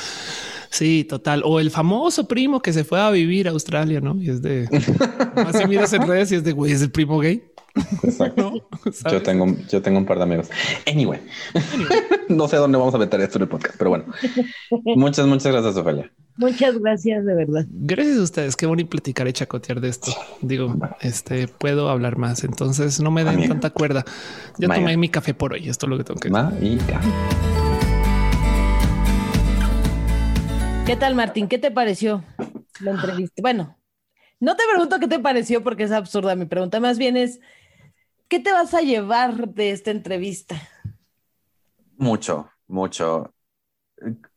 [0.72, 1.42] Sí, total.
[1.44, 4.16] O el famoso primo que se fue a vivir a Australia, ¿no?
[4.20, 4.66] Y es de...
[5.36, 7.44] Así miras en redes y es de, güey, es el primo gay.
[8.02, 8.52] Exacto.
[9.10, 10.48] yo tengo, yo tengo un par de amigos.
[10.90, 11.20] Anyway,
[12.28, 14.06] no sé dónde vamos a meter esto en el podcast, pero bueno.
[14.96, 16.10] Muchas, muchas gracias, Ofelia.
[16.36, 17.66] Muchas gracias, de verdad.
[17.68, 18.56] Gracias a ustedes.
[18.56, 20.10] Qué bonito platicar y chacotear de esto.
[20.40, 22.44] Digo, este puedo hablar más.
[22.44, 24.04] Entonces no me den tanta cuerda.
[24.58, 25.68] Ya tomé mi café por hoy.
[25.68, 27.61] Esto es lo que tengo que decir.
[30.86, 31.48] ¿Qué tal, Martín?
[31.48, 32.24] ¿Qué te pareció
[32.80, 33.40] la entrevista?
[33.40, 33.78] Bueno,
[34.40, 36.34] no te pregunto qué te pareció porque es absurda.
[36.34, 37.40] Mi pregunta más bien es
[38.32, 40.56] ¿Qué te vas a llevar de esta entrevista?
[41.98, 43.34] Mucho, mucho.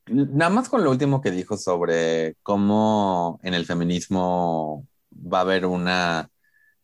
[0.07, 5.65] Nada más con lo último que dijo sobre cómo en el feminismo va a haber
[5.65, 6.29] una,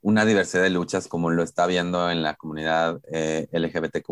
[0.02, 4.10] diversidad de luchas como lo está viendo en la comunidad eh, LGBTQ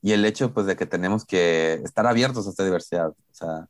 [0.00, 3.10] y el hecho pues de que tenemos que estar abiertos a esta diversidad.
[3.10, 3.68] O sea,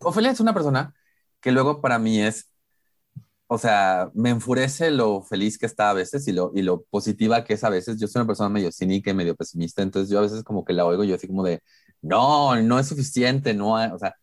[0.00, 0.94] Ofelia es una persona
[1.40, 2.50] que luego para mí es
[3.50, 7.44] o sea, me enfurece lo feliz que está a veces y lo, y lo positiva
[7.44, 7.98] que es a veces.
[7.98, 10.74] Yo soy una persona medio cínica y medio pesimista, entonces yo a veces como que
[10.74, 11.62] la oigo yo así como de,
[12.02, 14.14] no, no es suficiente, no, o sea,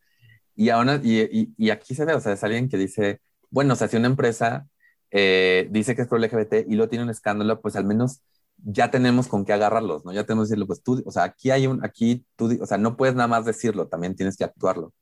[0.54, 3.20] y, ahora, y, y, aquí se ve, o sea, es alguien que dice,
[3.50, 4.68] bueno, o sea, si una empresa
[5.10, 8.22] eh, dice que es pro LGBT y lo tiene un escándalo, pues al menos
[8.58, 10.12] ya tenemos con qué agarrarlos, ¿no?
[10.12, 12.78] Ya tenemos que decirlo, pues tú, o sea, aquí hay un, aquí tú, o sea,
[12.78, 14.92] no puedes nada más decirlo, también tienes que actuarlo.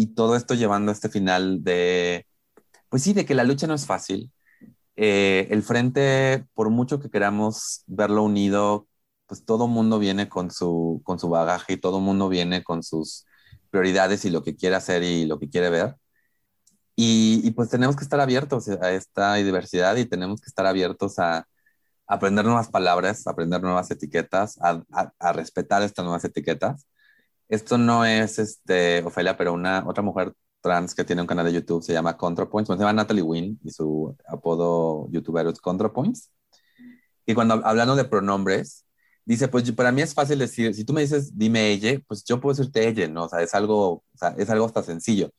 [0.00, 2.26] Y todo esto llevando a este final de
[2.90, 4.32] pues sí, de que la lucha no es fácil.
[4.96, 8.88] Eh, el frente, por mucho que queramos verlo unido,
[9.26, 13.26] pues todo mundo viene con su, con su bagaje y todo mundo viene con sus
[13.70, 15.96] prioridades y lo que quiere hacer y lo que quiere ver.
[16.96, 21.46] Y, pues tenemos que estar abiertos a esta diversidad y tenemos que estar abiertos a,
[22.06, 24.82] aprender nuevas palabras, aprender nuevas etiquetas, a,
[25.18, 26.86] a, respetar estas nuevas etiquetas.
[27.50, 31.52] Esto no es, este, Ofelia, pero una otra mujer trans que tiene un canal de
[31.52, 36.30] YouTube, se llama ContraPoints, se llama Natalie Wynn y su apodo youtuber es ContraPoints.
[37.26, 38.86] Y cuando hablando de pronombres,
[39.24, 42.40] dice, pues para mí es fácil decir, si tú me dices, dime ella, pues yo
[42.40, 43.24] puedo decirte ella, ¿no?
[43.24, 45.32] O sea, es algo, o sea, es algo hasta sencillo.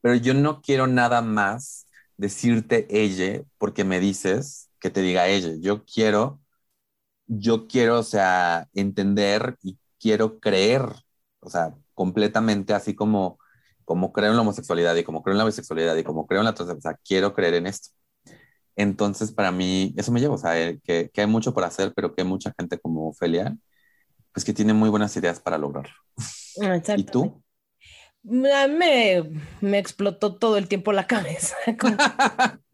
[0.00, 5.52] Pero yo no quiero nada más decirte ella porque me dices que te diga ella.
[5.60, 6.40] Yo quiero,
[7.26, 10.82] yo quiero, o sea, entender y quiero creer,
[11.44, 13.38] o sea, completamente así como
[13.84, 16.46] como creo en la homosexualidad y como creo en la bisexualidad y como creo en
[16.46, 17.90] la transexualidad, quiero creer en esto.
[18.76, 21.92] Entonces, para mí, eso me lleva, o sea, eh, que, que, hay mucho por hacer,
[21.94, 23.56] pero que hay mucha gente como Ophelia,
[24.32, 25.94] pues que tiene muy buenas ideas para lograrlo.
[26.96, 27.42] ¿Y tú?
[28.22, 29.30] Me,
[29.60, 31.54] me explotó todo el tiempo la cabeza.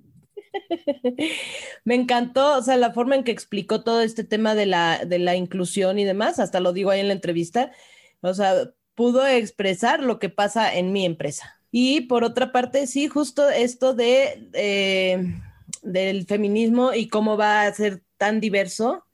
[1.85, 5.19] me encantó, o sea, la forma en que explicó todo este tema de la, de
[5.19, 7.73] la inclusión y demás, hasta lo digo ahí en la entrevista.
[8.21, 11.61] O sea, pudo expresar lo que pasa en mi empresa.
[11.71, 15.35] Y por otra parte, sí, justo esto de, eh,
[15.83, 19.07] del feminismo y cómo va a ser tan diverso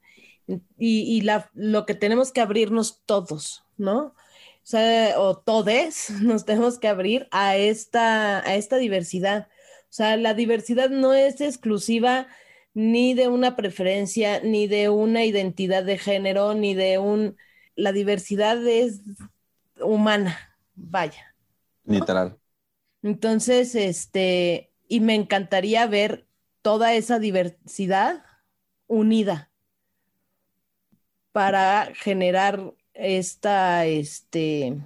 [0.47, 4.15] y, y la, lo que tenemos que abrirnos todos, ¿no?
[4.67, 9.49] o sea, o todes, nos tenemos que abrir a esta, a esta diversidad.
[9.85, 12.27] O sea, la diversidad no es exclusiva
[12.75, 17.37] ni de una preferencia, ni de una identidad de género, ni de un...
[17.77, 19.03] La diversidad es
[19.81, 20.37] humana,
[20.75, 21.35] vaya.
[21.85, 22.37] Literal.
[23.03, 26.27] Entonces, este, y me encantaría ver
[26.63, 28.25] toda esa diversidad
[28.89, 29.51] unida
[31.33, 34.81] para generar esta, este,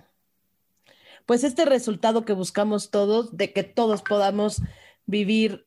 [1.25, 4.61] pues este resultado que buscamos todos, de que todos podamos
[5.07, 5.67] vivir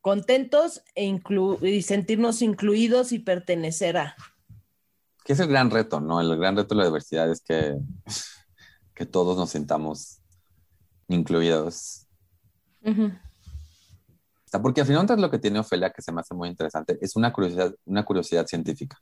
[0.00, 1.20] contentos e
[1.62, 4.16] y sentirnos incluidos y pertenecer a.
[5.26, 6.20] Que es el gran reto, ¿no?
[6.20, 7.76] El gran reto de la diversidad es que,
[8.94, 10.20] que todos nos sintamos
[11.08, 12.06] incluidos.
[14.62, 17.32] Porque al final lo que tiene Ofelia, que se me hace muy interesante, es una
[17.32, 18.98] curiosidad, una curiosidad científica.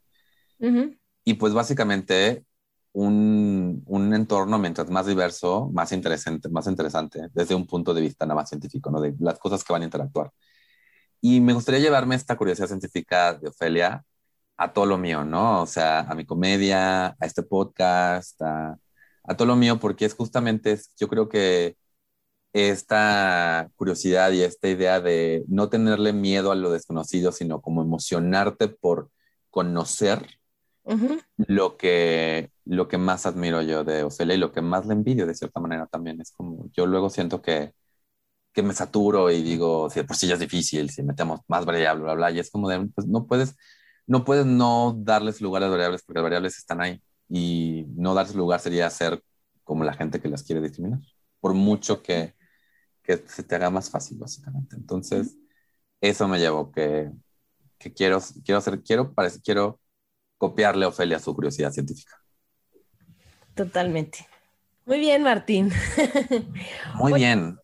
[1.24, 2.46] Y pues básicamente
[2.92, 8.24] un, un, entorno mientras más diverso, más interesante, más interesante desde un punto de vista
[8.24, 8.98] nada más científico, ¿no?
[8.98, 10.30] De las cosas que van a interactuar.
[11.20, 14.02] Y me gustaría llevarme esta curiosidad científica de Ofelia
[14.56, 15.62] a todo lo mío, ¿no?
[15.62, 18.78] O sea, a mi comedia, a este podcast, a,
[19.24, 21.76] a todo lo mío, porque es justamente, yo creo que
[22.52, 28.68] esta curiosidad y esta idea de no tenerle miedo a lo desconocido, sino como emocionarte
[28.68, 29.10] por
[29.51, 30.26] conocer
[31.36, 35.26] lo, que, lo que más admiro yo de Ofelia y lo que más le envidio
[35.26, 36.20] de cierta manera también.
[36.20, 37.72] Es como, yo luego siento que,
[38.52, 42.05] que me saturo y digo, si por sí ya es difícil, si metemos más variables,
[42.05, 43.56] bla, bla, y es como de, pues no puedes,
[44.06, 48.14] no puedes no darles lugar a las variables porque las variables están ahí y no
[48.14, 49.22] darles lugar sería ser
[49.64, 51.01] como la gente que las quiere discriminar,
[51.40, 52.35] por mucho que
[53.05, 54.76] que se te haga más fácil, básicamente.
[54.76, 55.36] Entonces,
[56.01, 57.10] eso me llevó que,
[57.78, 59.81] que quiero, quiero hacer, quiero, parece, quiero
[60.39, 62.16] copiarle a Ofelia su curiosidad científica.
[63.55, 64.26] Totalmente.
[64.86, 65.72] Muy bien, Martín.
[66.94, 67.59] Muy bien.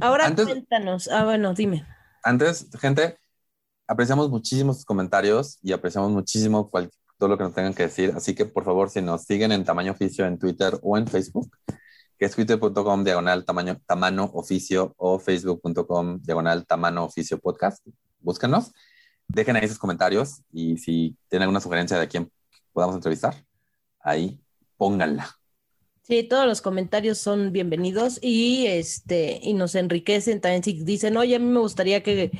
[0.00, 1.08] Ahora cuéntanos.
[1.08, 1.84] Ah, bueno, dime.
[2.22, 3.18] Antes, gente,
[3.88, 6.70] apreciamos muchísimo sus comentarios y apreciamos muchísimo
[7.18, 8.12] todo lo que nos tengan que decir.
[8.14, 11.50] Así que, por favor, si nos siguen en tamaño oficio en Twitter o en Facebook,
[12.18, 17.84] que es twitter.com diagonal tamaño, tamaño oficio o facebook.com diagonal tamaño oficio podcast.
[18.20, 18.72] Búscanos,
[19.26, 22.30] dejen ahí sus comentarios y si tienen alguna sugerencia de quién
[22.72, 23.42] podamos entrevistar,
[24.00, 24.38] ahí
[24.76, 25.34] pónganla.
[26.02, 31.36] Sí, todos los comentarios son bienvenidos y este y nos enriquecen también si dicen, "Oye,
[31.36, 32.30] a mí me gustaría que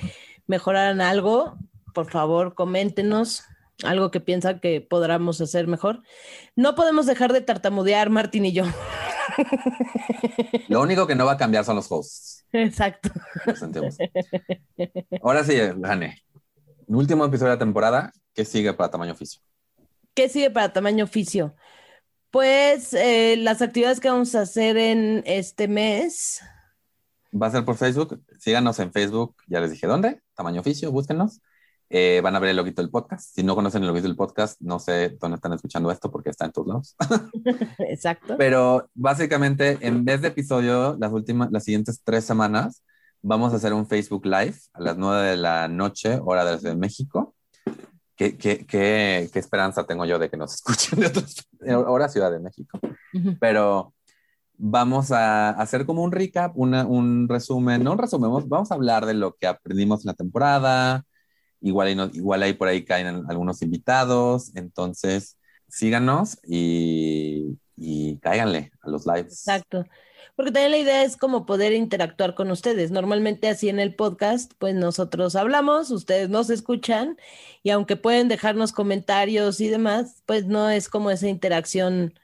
[0.49, 1.57] mejoraran algo",
[1.95, 3.45] por favor, coméntenos
[3.85, 6.03] algo que piensan que podamos hacer mejor.
[6.57, 8.65] No podemos dejar de tartamudear Martín y yo.
[10.69, 12.45] Lo único que no va a cambiar son los hosts.
[12.53, 13.11] Exacto.
[15.23, 16.23] Ahora sí, Jane.
[16.87, 18.13] Último episodio de la temporada.
[18.35, 19.43] ¿Qué sigue para tamaño oficio?
[20.15, 21.55] ¿Qué sigue para tamaño oficio?
[22.31, 26.41] Pues eh, las actividades que vamos a hacer en este mes.
[27.31, 28.23] Va a ser por Facebook.
[28.39, 29.37] Síganos en Facebook.
[29.47, 30.23] Ya les dije dónde.
[30.35, 31.41] Tamaño oficio, búsquenos.
[31.91, 33.35] Eh, van a ver el loguito del podcast.
[33.35, 36.45] Si no conocen el loguito del podcast, no sé dónde están escuchando esto porque está
[36.45, 36.97] en todos lados.
[37.79, 38.37] Exacto.
[38.37, 42.83] Pero básicamente, en vez de episodio, las últimas, las siguientes tres semanas,
[43.23, 47.35] vamos a hacer un Facebook Live a las nueve de la noche, hora de México.
[48.17, 51.49] ¿Qué, qué, qué, qué esperanza tengo yo de que nos escuchen de otras
[51.87, 52.79] hora Ciudad de México?
[53.41, 53.95] Pero
[54.59, 59.15] vamos a hacer como un recap, un resumen, no un resumen, vamos a hablar de
[59.15, 61.07] lo que aprendimos en la temporada,
[61.61, 68.47] Igual ahí, igual ahí por ahí caen algunos invitados, entonces síganos y, y a
[68.85, 69.33] los lives.
[69.33, 69.85] Exacto.
[70.37, 72.93] Porque también la idea es como poder interactuar con ustedes.
[72.93, 77.17] Normalmente así en el podcast, pues nosotros hablamos, ustedes nos escuchan
[77.65, 82.15] y aunque pueden dejarnos comentarios y demás, pues no es como esa interacción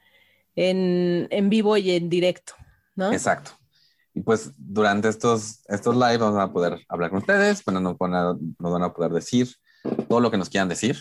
[0.55, 2.53] en, en vivo y en directo,
[2.95, 3.11] ¿no?
[3.11, 3.51] Exacto.
[4.13, 8.13] Y pues durante estos, estos lives vamos a poder hablar con ustedes, bueno, nos, van
[8.13, 9.49] a, nos van a poder decir
[10.07, 10.97] todo lo que nos quieran decir.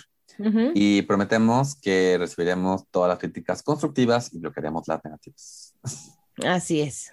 [0.75, 5.77] Y prometemos que recibiremos todas las críticas constructivas y bloquearemos las negativas.
[6.45, 7.13] Así es.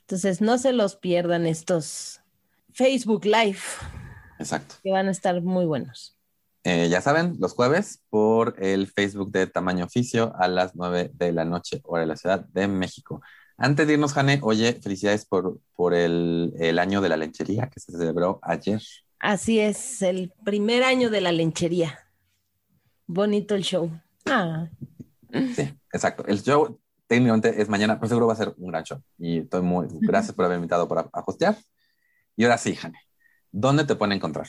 [0.00, 2.22] Entonces, no se los pierdan estos
[2.72, 3.58] Facebook Live.
[4.38, 4.76] Exacto.
[4.82, 6.15] Que van a estar muy buenos.
[6.68, 11.30] Eh, ya saben, los jueves por el Facebook de Tamaño Oficio a las 9 de
[11.30, 13.22] la noche, hora de la Ciudad de México.
[13.56, 17.92] Antes de irnos, Jane, oye, felicidades por, por el, año de la lenchería que se
[17.92, 18.82] celebró ayer.
[19.20, 22.00] Así es, el primer año de la lenchería.
[23.06, 23.88] Bonito el show.
[24.24, 24.68] Ah.
[25.54, 26.26] Sí, exacto.
[26.26, 29.00] El show técnicamente es mañana, pero seguro va a ser un gran show.
[29.18, 31.56] Y estoy muy, gracias por haberme invitado para a hostear.
[32.34, 32.98] Y ahora sí, Jane,
[33.52, 34.48] ¿dónde te pueden encontrar?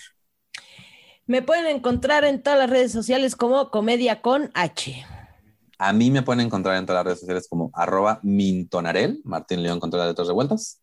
[1.27, 5.05] Me pueden encontrar en todas las redes sociales como Comedia con H.
[5.77, 9.81] A mí me pueden encontrar en todas las redes sociales como arroba mintonarel, Martín León
[9.81, 10.81] con todas las letras revueltas.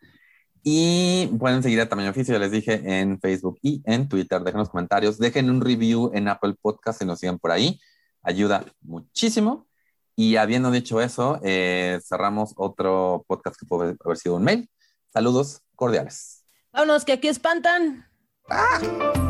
[0.62, 4.43] Y pueden seguir a Tamaño Oficio, ya les dije, en Facebook y en Twitter.
[4.43, 7.81] Dejen los comentarios, dejen un review en Apple Podcast y nos sigan por ahí.
[8.23, 9.66] Ayuda muchísimo.
[10.15, 14.71] Y habiendo dicho eso, eh, cerramos otro podcast que puede haber sido un mail.
[15.11, 16.45] Saludos cordiales.
[16.71, 18.07] Vámonos, que aquí espantan.
[18.51, 19.24] ¡Ah!